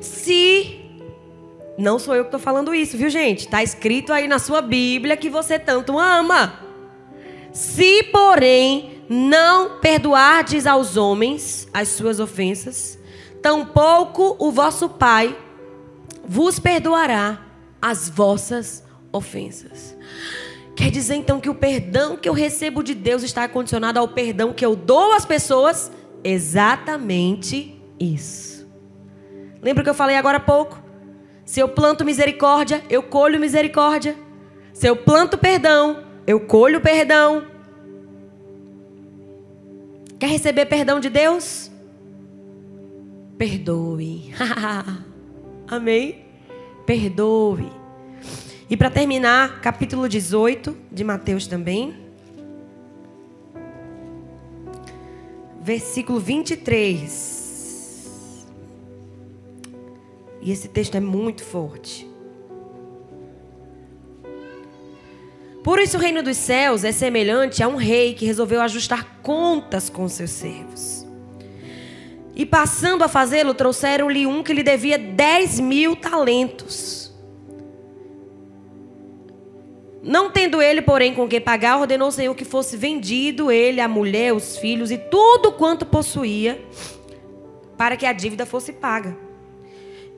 Se. 0.00 0.78
Não 1.76 1.98
sou 1.98 2.14
eu 2.14 2.24
que 2.24 2.28
estou 2.28 2.40
falando 2.40 2.74
isso, 2.74 2.96
viu, 2.96 3.08
gente? 3.08 3.46
Está 3.46 3.62
escrito 3.62 4.12
aí 4.12 4.28
na 4.28 4.38
sua 4.38 4.60
Bíblia 4.60 5.16
que 5.16 5.30
você 5.30 5.58
tanto 5.58 5.98
ama. 5.98 6.60
Se, 7.52 8.02
porém, 8.04 9.02
não 9.08 9.80
perdoardes 9.80 10.66
aos 10.66 10.96
homens 10.96 11.66
as 11.72 11.88
suas 11.88 12.20
ofensas, 12.20 12.98
tampouco 13.42 14.36
o 14.38 14.52
vosso 14.52 14.88
Pai 14.88 15.36
vos 16.24 16.60
perdoará 16.60 17.44
as 17.82 18.08
vossas 18.08 18.84
ofensas. 19.12 19.96
Quer 20.80 20.90
dizer 20.90 21.16
então 21.16 21.38
que 21.38 21.50
o 21.50 21.54
perdão 21.54 22.16
que 22.16 22.26
eu 22.26 22.32
recebo 22.32 22.82
de 22.82 22.94
Deus 22.94 23.22
está 23.22 23.46
condicionado 23.46 23.98
ao 23.98 24.08
perdão 24.08 24.50
que 24.50 24.64
eu 24.64 24.74
dou 24.74 25.12
às 25.12 25.26
pessoas? 25.26 25.92
Exatamente 26.24 27.78
isso. 28.00 28.66
Lembra 29.60 29.84
que 29.84 29.90
eu 29.90 29.94
falei 29.94 30.16
agora 30.16 30.38
há 30.38 30.40
pouco? 30.40 30.82
Se 31.44 31.60
eu 31.60 31.68
planto 31.68 32.02
misericórdia, 32.02 32.82
eu 32.88 33.02
colho 33.02 33.38
misericórdia. 33.38 34.16
Se 34.72 34.86
eu 34.86 34.96
planto 34.96 35.36
perdão, 35.36 36.02
eu 36.26 36.40
colho 36.40 36.80
perdão. 36.80 37.44
Quer 40.18 40.28
receber 40.28 40.64
perdão 40.64 40.98
de 40.98 41.10
Deus? 41.10 41.70
Perdoe. 43.36 44.32
Amém? 45.68 46.24
Perdoe. 46.86 47.79
E 48.70 48.76
para 48.76 48.88
terminar, 48.88 49.60
capítulo 49.60 50.08
18 50.08 50.76
de 50.92 51.02
Mateus 51.02 51.48
também. 51.48 51.92
Versículo 55.60 56.20
23. 56.20 58.46
E 60.40 60.52
esse 60.52 60.68
texto 60.68 60.94
é 60.94 61.00
muito 61.00 61.42
forte. 61.42 62.08
Por 65.64 65.80
isso 65.80 65.96
o 65.96 66.00
reino 66.00 66.22
dos 66.22 66.36
céus 66.36 66.84
é 66.84 66.92
semelhante 66.92 67.64
a 67.64 67.68
um 67.68 67.74
rei 67.74 68.14
que 68.14 68.24
resolveu 68.24 68.62
ajustar 68.62 69.18
contas 69.20 69.90
com 69.90 70.08
seus 70.08 70.30
servos. 70.30 71.04
E 72.36 72.46
passando 72.46 73.02
a 73.02 73.08
fazê-lo, 73.08 73.52
trouxeram-lhe 73.52 74.28
um 74.28 74.44
que 74.44 74.52
lhe 74.52 74.62
devia 74.62 74.96
10 74.96 75.58
mil 75.58 75.96
talentos. 75.96 76.99
Não 80.02 80.30
tendo 80.30 80.62
ele, 80.62 80.80
porém, 80.80 81.14
com 81.14 81.28
que 81.28 81.40
pagar, 81.40 81.78
ordenou 81.78 82.08
o 82.08 82.12
Senhor 82.12 82.34
que 82.34 82.44
fosse 82.44 82.76
vendido 82.76 83.50
ele, 83.50 83.80
a 83.80 83.88
mulher, 83.88 84.32
os 84.32 84.56
filhos 84.56 84.90
e 84.90 84.96
tudo 84.96 85.52
quanto 85.52 85.84
possuía, 85.84 86.62
para 87.76 87.96
que 87.96 88.06
a 88.06 88.12
dívida 88.12 88.46
fosse 88.46 88.72
paga. 88.72 89.16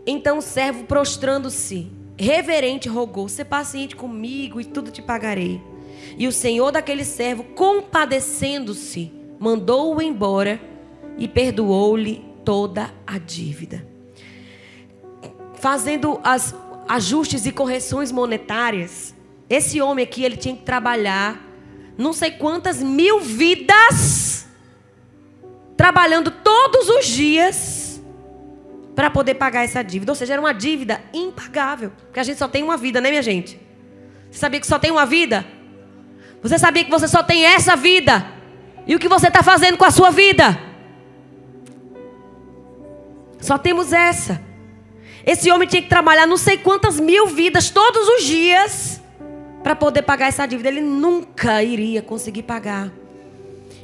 Então 0.07 0.39
o 0.39 0.43
servo, 0.43 0.85
prostrando-se, 0.85 1.91
reverente, 2.17 2.89
rogou: 2.89 3.29
"Se 3.29 3.45
paciente 3.45 3.97
comigo 3.97 4.61
e 4.61 4.65
tudo 4.65 4.91
te 4.91 5.03
pagarei." 5.03 5.61
E 6.17 6.27
o 6.29 6.33
senhor 6.33 6.71
daquele 6.71 7.05
servo, 7.05 7.45
compadecendo-se, 7.45 9.13
mandou-o 9.39 10.01
embora 10.01 10.61
e 11.17 11.27
perdoou-lhe 11.27 12.25
toda 12.45 12.93
a 13.07 13.19
dívida. 13.19 13.87
Fazendo 15.55 16.21
as 16.25 16.55
ajustes 16.89 17.47
e 17.47 17.53
correções 17.53 18.11
monetárias, 18.11 19.15
esse 19.55 19.81
homem 19.81 20.03
aqui 20.03 20.25
ele 20.25 20.37
tinha 20.37 20.57
que 20.57 20.63
trabalhar 20.63 21.53
não 21.97 22.13
sei 22.13 22.31
quantas 22.31 22.83
mil 22.83 23.21
vidas 23.21 24.47
trabalhando 25.77 26.31
todos 26.31 26.89
os 26.89 27.07
dias 27.07 28.03
para 28.95 29.11
poder 29.11 29.35
pagar 29.35 29.65
essa 29.65 29.83
dívida. 29.83 30.13
Ou 30.13 30.17
seja, 30.17 30.33
era 30.33 30.41
uma 30.41 30.55
dívida 30.55 31.03
impagável. 31.13 31.93
Porque 32.07 32.21
a 32.21 32.23
gente 32.23 32.39
só 32.39 32.49
tem 32.49 32.63
uma 32.63 32.77
vida, 32.77 33.01
né, 33.01 33.11
minha 33.11 33.23
gente? 33.23 33.61
Você 34.31 34.39
sabia 34.39 34.59
que 34.61 34.67
só 34.67 34.79
tem 34.79 34.91
uma 34.91 35.05
vida? 35.05 35.45
Você 36.43 36.59
sabia 36.59 36.85
que 36.85 36.91
você 36.91 37.07
só 37.07 37.23
tem 37.23 37.45
essa 37.45 37.77
vida? 37.77 38.27
E 38.87 38.97
o 38.97 38.99
que 38.99 39.09
você 39.09 39.29
está 39.29 39.43
fazendo 39.43 39.77
com 39.77 39.85
a 39.85 39.91
sua 39.91 40.11
vida? 40.11 40.59
Só 43.39 43.59
temos 43.59 43.93
essa. 43.93 44.43
Esse 45.27 45.51
homem 45.51 45.69
tinha 45.69 45.83
que 45.83 45.89
trabalhar 45.89 46.27
não 46.27 46.37
sei 46.37 46.57
quantas 46.57 46.99
mil 46.99 47.27
vidas 47.27 47.71
todos 47.71 48.09
os 48.09 48.25
dias 48.25 49.02
para 49.63 49.77
poder 49.77 50.03
pagar 50.03 50.29
essa 50.29 50.47
dívida. 50.47 50.69
Ele 50.69 50.81
nunca 50.81 51.63
iria 51.63 52.03
conseguir 52.03 52.43
pagar. 52.43 52.93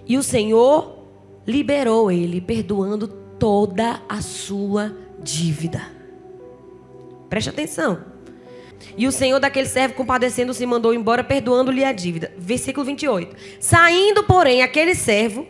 E 0.06 0.16
o 0.16 0.22
Senhor 0.22 0.98
liberou 1.46 2.10
ele, 2.10 2.40
perdoando 2.40 3.08
toda 3.08 4.02
a 4.08 4.20
sua 4.20 4.94
dívida. 5.22 5.80
Preste 7.28 7.50
atenção. 7.50 8.04
E 8.96 9.06
o 9.06 9.12
senhor 9.12 9.38
daquele 9.38 9.66
servo, 9.66 9.94
compadecendo-se, 9.94 10.64
mandou 10.66 10.92
embora, 10.92 11.22
perdoando-lhe 11.22 11.84
a 11.84 11.92
dívida. 11.92 12.32
Versículo 12.36 12.84
28. 12.84 13.36
Saindo, 13.60 14.24
porém, 14.24 14.62
aquele 14.62 14.94
servo 14.94 15.46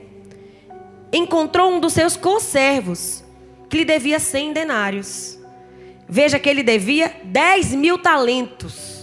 encontrou 1.12 1.72
um 1.72 1.80
dos 1.80 1.94
seus 1.94 2.16
conservos, 2.16 3.24
que 3.68 3.78
lhe 3.78 3.84
devia 3.84 4.18
cem 4.18 4.52
denários. 4.52 5.38
Veja 6.08 6.38
que 6.38 6.48
ele 6.48 6.62
devia 6.62 7.12
10 7.24 7.74
mil 7.74 7.98
talentos. 7.98 8.97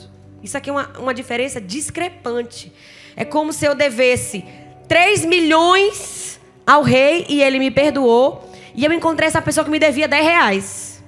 Isso 0.45 0.57
aqui 0.57 0.69
é 0.69 0.73
uma, 0.73 0.87
uma 0.99 1.13
diferença 1.13 1.59
discrepante. 1.59 2.71
É 3.15 3.25
como 3.25 3.51
se 3.51 3.65
eu 3.65 3.73
devesse 3.73 4.45
3 4.87 5.25
milhões 5.25 6.39
ao 6.65 6.83
rei 6.83 7.25
e 7.27 7.41
ele 7.41 7.57
me 7.57 7.71
perdoou. 7.71 8.47
E 8.75 8.85
eu 8.85 8.93
encontrei 8.93 9.27
essa 9.27 9.41
pessoa 9.41 9.63
que 9.65 9.71
me 9.71 9.79
devia 9.79 10.07
10 10.07 10.23
reais. 10.23 11.03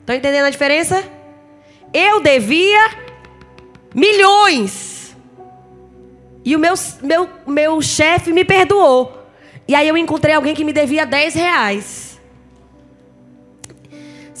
Estão 0.00 0.14
entendendo 0.14 0.44
a 0.44 0.50
diferença? 0.50 1.02
Eu 1.92 2.20
devia 2.20 2.90
milhões. 3.94 5.16
E 6.44 6.54
o 6.54 6.58
meu, 6.58 6.74
meu, 7.02 7.30
meu 7.46 7.80
chefe 7.80 8.32
me 8.32 8.44
perdoou. 8.44 9.24
E 9.66 9.74
aí 9.74 9.88
eu 9.88 9.96
encontrei 9.96 10.34
alguém 10.34 10.54
que 10.54 10.64
me 10.64 10.72
devia 10.72 11.06
10 11.06 11.34
reais. 11.34 12.09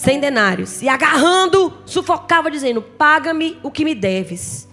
100 0.00 0.18
denários. 0.18 0.80
E 0.80 0.88
agarrando, 0.88 1.74
sufocava, 1.84 2.50
dizendo: 2.50 2.80
Paga-me 2.80 3.58
o 3.62 3.70
que 3.70 3.84
me 3.84 3.94
deves. 3.94 4.66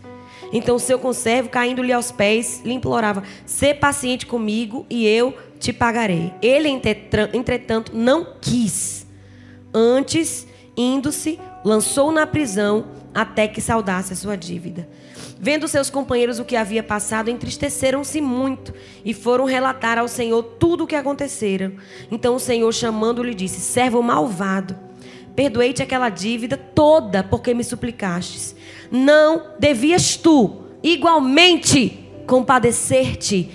Então 0.53 0.79
seu 0.79 0.97
conservo, 0.97 1.49
caindo-lhe 1.49 1.91
aos 1.91 2.11
pés, 2.13 2.61
lhe 2.63 2.71
implorava: 2.71 3.23
Sê 3.45 3.73
paciente 3.73 4.25
comigo 4.25 4.85
e 4.89 5.05
eu 5.05 5.37
te 5.59 5.73
pagarei. 5.73 6.33
Ele, 6.41 6.69
entretanto, 6.69 7.91
não 7.93 8.25
quis. 8.39 9.05
Antes, 9.73 10.47
indo-se, 10.77 11.37
lançou 11.65 12.09
na 12.09 12.25
prisão 12.25 12.85
até 13.13 13.49
que 13.49 13.59
saudasse 13.59 14.13
a 14.13 14.15
sua 14.15 14.37
dívida. 14.37 14.87
Vendo 15.37 15.67
seus 15.67 15.89
companheiros 15.89 16.39
o 16.39 16.45
que 16.45 16.55
havia 16.55 16.81
passado, 16.81 17.29
entristeceram-se 17.29 18.21
muito 18.21 18.73
e 19.03 19.13
foram 19.13 19.43
relatar 19.43 19.97
ao 19.97 20.07
Senhor 20.07 20.41
tudo 20.41 20.85
o 20.85 20.87
que 20.87 20.95
acontecera. 20.95 21.73
Então 22.09 22.35
o 22.35 22.39
Senhor, 22.39 22.73
chamando-lhe, 22.73 23.33
disse: 23.33 23.59
Servo 23.59 24.01
malvado, 24.01 24.86
perdoei-te 25.37 25.83
aquela 25.83 26.09
dívida 26.09 26.57
toda 26.57 27.23
porque 27.23 27.53
me 27.53 27.63
suplicastes. 27.63 28.55
Não 28.89 29.51
devias 29.59 30.17
tu, 30.17 30.63
igualmente, 30.81 32.09
compadecer-te 32.25 33.51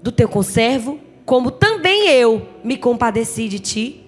do 0.00 0.12
teu 0.12 0.28
conservo, 0.28 1.00
como 1.26 1.50
também 1.50 2.08
eu 2.08 2.46
me 2.62 2.76
compadeci 2.76 3.48
de 3.48 3.58
ti? 3.58 4.06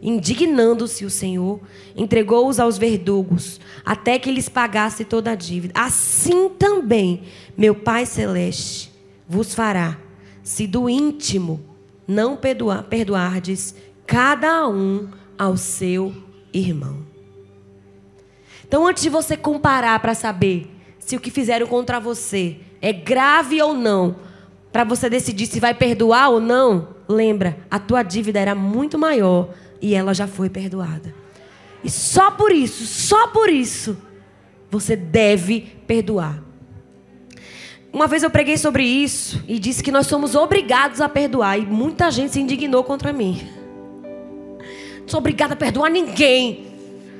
Indignando-se 0.00 1.04
o 1.04 1.10
Senhor, 1.10 1.58
entregou-os 1.96 2.60
aos 2.60 2.78
verdugos, 2.78 3.60
até 3.84 4.16
que 4.16 4.30
lhes 4.30 4.48
pagasse 4.48 5.04
toda 5.04 5.32
a 5.32 5.34
dívida. 5.34 5.74
Assim 5.76 6.48
também, 6.48 7.22
meu 7.56 7.74
Pai 7.74 8.06
Celeste 8.06 8.92
vos 9.28 9.52
fará, 9.52 9.98
se 10.44 10.68
do 10.68 10.88
íntimo 10.88 11.60
não 12.06 12.36
perdoar, 12.36 12.84
perdoardes 12.84 13.74
cada 14.06 14.68
um 14.68 15.08
ao 15.36 15.56
seu 15.56 16.30
irmão. 16.52 16.98
Então, 18.66 18.86
antes 18.86 19.02
de 19.02 19.08
você 19.08 19.36
comparar 19.36 19.98
para 20.00 20.14
saber 20.14 20.70
se 20.98 21.16
o 21.16 21.20
que 21.20 21.30
fizeram 21.30 21.66
contra 21.66 22.00
você 22.00 22.56
é 22.80 22.92
grave 22.92 23.60
ou 23.60 23.74
não, 23.74 24.16
para 24.72 24.84
você 24.84 25.10
decidir 25.10 25.46
se 25.46 25.60
vai 25.60 25.74
perdoar 25.74 26.30
ou 26.30 26.40
não, 26.40 26.88
lembra, 27.08 27.58
a 27.70 27.78
tua 27.78 28.02
dívida 28.02 28.40
era 28.40 28.54
muito 28.54 28.98
maior 28.98 29.50
e 29.80 29.94
ela 29.94 30.14
já 30.14 30.26
foi 30.26 30.48
perdoada. 30.48 31.14
E 31.84 31.90
só 31.90 32.30
por 32.30 32.52
isso, 32.52 32.86
só 32.86 33.28
por 33.28 33.50
isso, 33.50 33.96
você 34.70 34.96
deve 34.96 35.60
perdoar. 35.86 36.42
Uma 37.92 38.06
vez 38.06 38.22
eu 38.22 38.30
preguei 38.30 38.56
sobre 38.56 38.84
isso 38.84 39.44
e 39.46 39.58
disse 39.58 39.82
que 39.82 39.92
nós 39.92 40.06
somos 40.06 40.34
obrigados 40.34 41.00
a 41.02 41.08
perdoar. 41.08 41.58
E 41.58 41.66
muita 41.66 42.10
gente 42.10 42.32
se 42.32 42.40
indignou 42.40 42.82
contra 42.82 43.12
mim. 43.12 43.46
Sou 45.06 45.18
obrigada 45.18 45.54
a 45.54 45.56
perdoar 45.56 45.90
ninguém. 45.90 46.72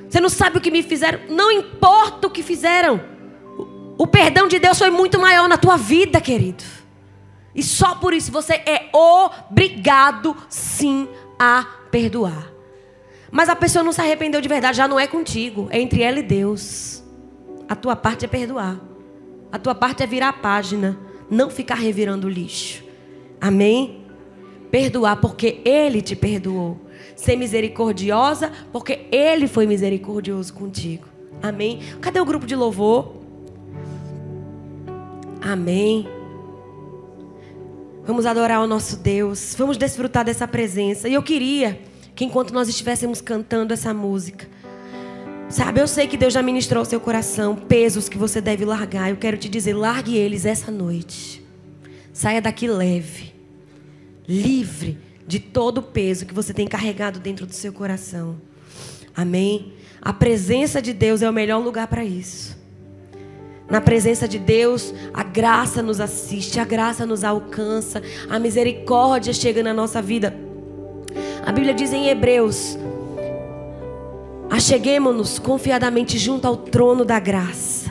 Você 0.09 0.19
não 0.19 0.29
sabe 0.29 0.57
o 0.57 0.61
que 0.61 0.71
me 0.71 0.83
fizeram. 0.83 1.19
Não 1.29 1.51
importa 1.51 2.27
o 2.27 2.29
que 2.29 2.43
fizeram. 2.43 3.01
O 3.97 4.07
perdão 4.07 4.47
de 4.47 4.59
Deus 4.59 4.77
foi 4.77 4.89
muito 4.89 5.19
maior 5.19 5.47
na 5.47 5.57
tua 5.57 5.77
vida, 5.77 6.19
querido. 6.19 6.63
E 7.55 7.61
só 7.61 7.95
por 7.95 8.13
isso 8.13 8.31
você 8.31 8.53
é 8.53 8.89
obrigado 8.91 10.35
sim 10.49 11.07
a 11.39 11.65
perdoar. 11.91 12.51
Mas 13.31 13.49
a 13.49 13.55
pessoa 13.55 13.83
não 13.83 13.91
se 13.91 14.01
arrependeu 14.01 14.41
de 14.41 14.47
verdade, 14.47 14.77
já 14.77 14.87
não 14.87 14.99
é 14.99 15.07
contigo, 15.07 15.67
é 15.71 15.79
entre 15.79 16.01
ela 16.01 16.19
e 16.19 16.23
Deus. 16.23 17.03
A 17.67 17.75
tua 17.75 17.95
parte 17.95 18.25
é 18.25 18.27
perdoar. 18.27 18.79
A 19.51 19.57
tua 19.57 19.73
parte 19.73 20.03
é 20.03 20.07
virar 20.07 20.29
a 20.29 20.33
página, 20.33 20.97
não 21.29 21.49
ficar 21.49 21.75
revirando 21.75 22.27
o 22.27 22.29
lixo. 22.29 22.83
Amém? 23.39 24.05
Perdoar 24.69 25.17
porque 25.17 25.61
ele 25.65 26.01
te 26.01 26.15
perdoou. 26.15 26.82
Ser 27.15 27.35
misericordiosa 27.35 28.51
porque 28.71 29.07
ele 29.11 29.47
foi 29.47 29.65
misericordioso 29.65 30.53
contigo. 30.53 31.07
Amém? 31.41 31.79
Cadê 31.99 32.19
o 32.19 32.25
grupo 32.25 32.45
de 32.45 32.55
louvor? 32.55 33.15
Amém. 35.41 36.07
Vamos 38.05 38.25
adorar 38.25 38.61
o 38.61 38.67
nosso 38.67 38.97
Deus. 38.97 39.55
Vamos 39.57 39.77
desfrutar 39.77 40.23
dessa 40.23 40.47
presença. 40.47 41.07
E 41.07 41.13
eu 41.13 41.23
queria 41.23 41.79
que 42.15 42.25
enquanto 42.25 42.53
nós 42.53 42.67
estivéssemos 42.69 43.21
cantando 43.21 43.73
essa 43.73 43.93
música, 43.93 44.47
sabe, 45.49 45.81
eu 45.81 45.87
sei 45.87 46.07
que 46.07 46.17
Deus 46.17 46.33
já 46.33 46.41
ministrou 46.41 46.79
ao 46.79 46.85
seu 46.85 46.99
coração 46.99 47.55
pesos 47.55 48.07
que 48.07 48.17
você 48.17 48.39
deve 48.39 48.65
largar. 48.65 49.09
Eu 49.09 49.17
quero 49.17 49.37
te 49.37 49.49
dizer, 49.49 49.73
largue 49.73 50.17
eles 50.17 50.45
essa 50.45 50.71
noite. 50.71 51.43
Saia 52.11 52.41
daqui 52.41 52.67
leve, 52.67 53.33
livre 54.27 54.97
de 55.25 55.39
todo 55.39 55.79
o 55.79 55.83
peso 55.83 56.25
que 56.25 56.33
você 56.33 56.53
tem 56.53 56.67
carregado 56.67 57.19
dentro 57.19 57.45
do 57.45 57.53
seu 57.53 57.71
coração. 57.71 58.35
Amém? 59.15 59.73
A 60.01 60.11
presença 60.11 60.81
de 60.81 60.91
Deus 60.91 61.21
é 61.21 61.29
o 61.29 61.33
melhor 61.33 61.63
lugar 61.63 61.87
para 61.87 62.03
isso. 62.03 62.57
Na 63.69 63.79
presença 63.79 64.27
de 64.27 64.37
Deus, 64.37 64.93
a 65.13 65.23
graça 65.23 65.81
nos 65.81 65.99
assiste, 65.99 66.59
a 66.59 66.65
graça 66.65 67.05
nos 67.05 67.23
alcança, 67.23 68.01
a 68.29 68.37
misericórdia 68.37 69.33
chega 69.33 69.63
na 69.63 69.73
nossa 69.73 70.01
vida. 70.01 70.35
A 71.45 71.51
Bíblia 71.51 71.73
diz 71.73 71.93
em 71.93 72.07
Hebreus: 72.07 72.77
Acheguemos-nos 74.49 75.39
confiadamente 75.39 76.17
junto 76.17 76.45
ao 76.45 76.57
trono 76.57 77.05
da 77.05 77.19
graça, 77.19 77.89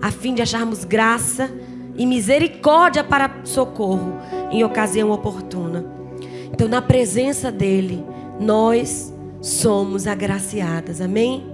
a 0.00 0.10
fim 0.10 0.34
de 0.34 0.42
acharmos 0.42 0.84
graça 0.84 1.50
e 1.94 2.06
misericórdia 2.06 3.04
para 3.04 3.42
socorro 3.44 4.14
em 4.50 4.64
ocasião 4.64 5.10
oportuna. 5.10 5.91
Então, 6.62 6.70
na 6.70 6.80
presença 6.80 7.50
dEle, 7.50 8.04
nós 8.38 9.12
somos 9.40 10.06
agraciadas, 10.06 11.00
amém? 11.00 11.51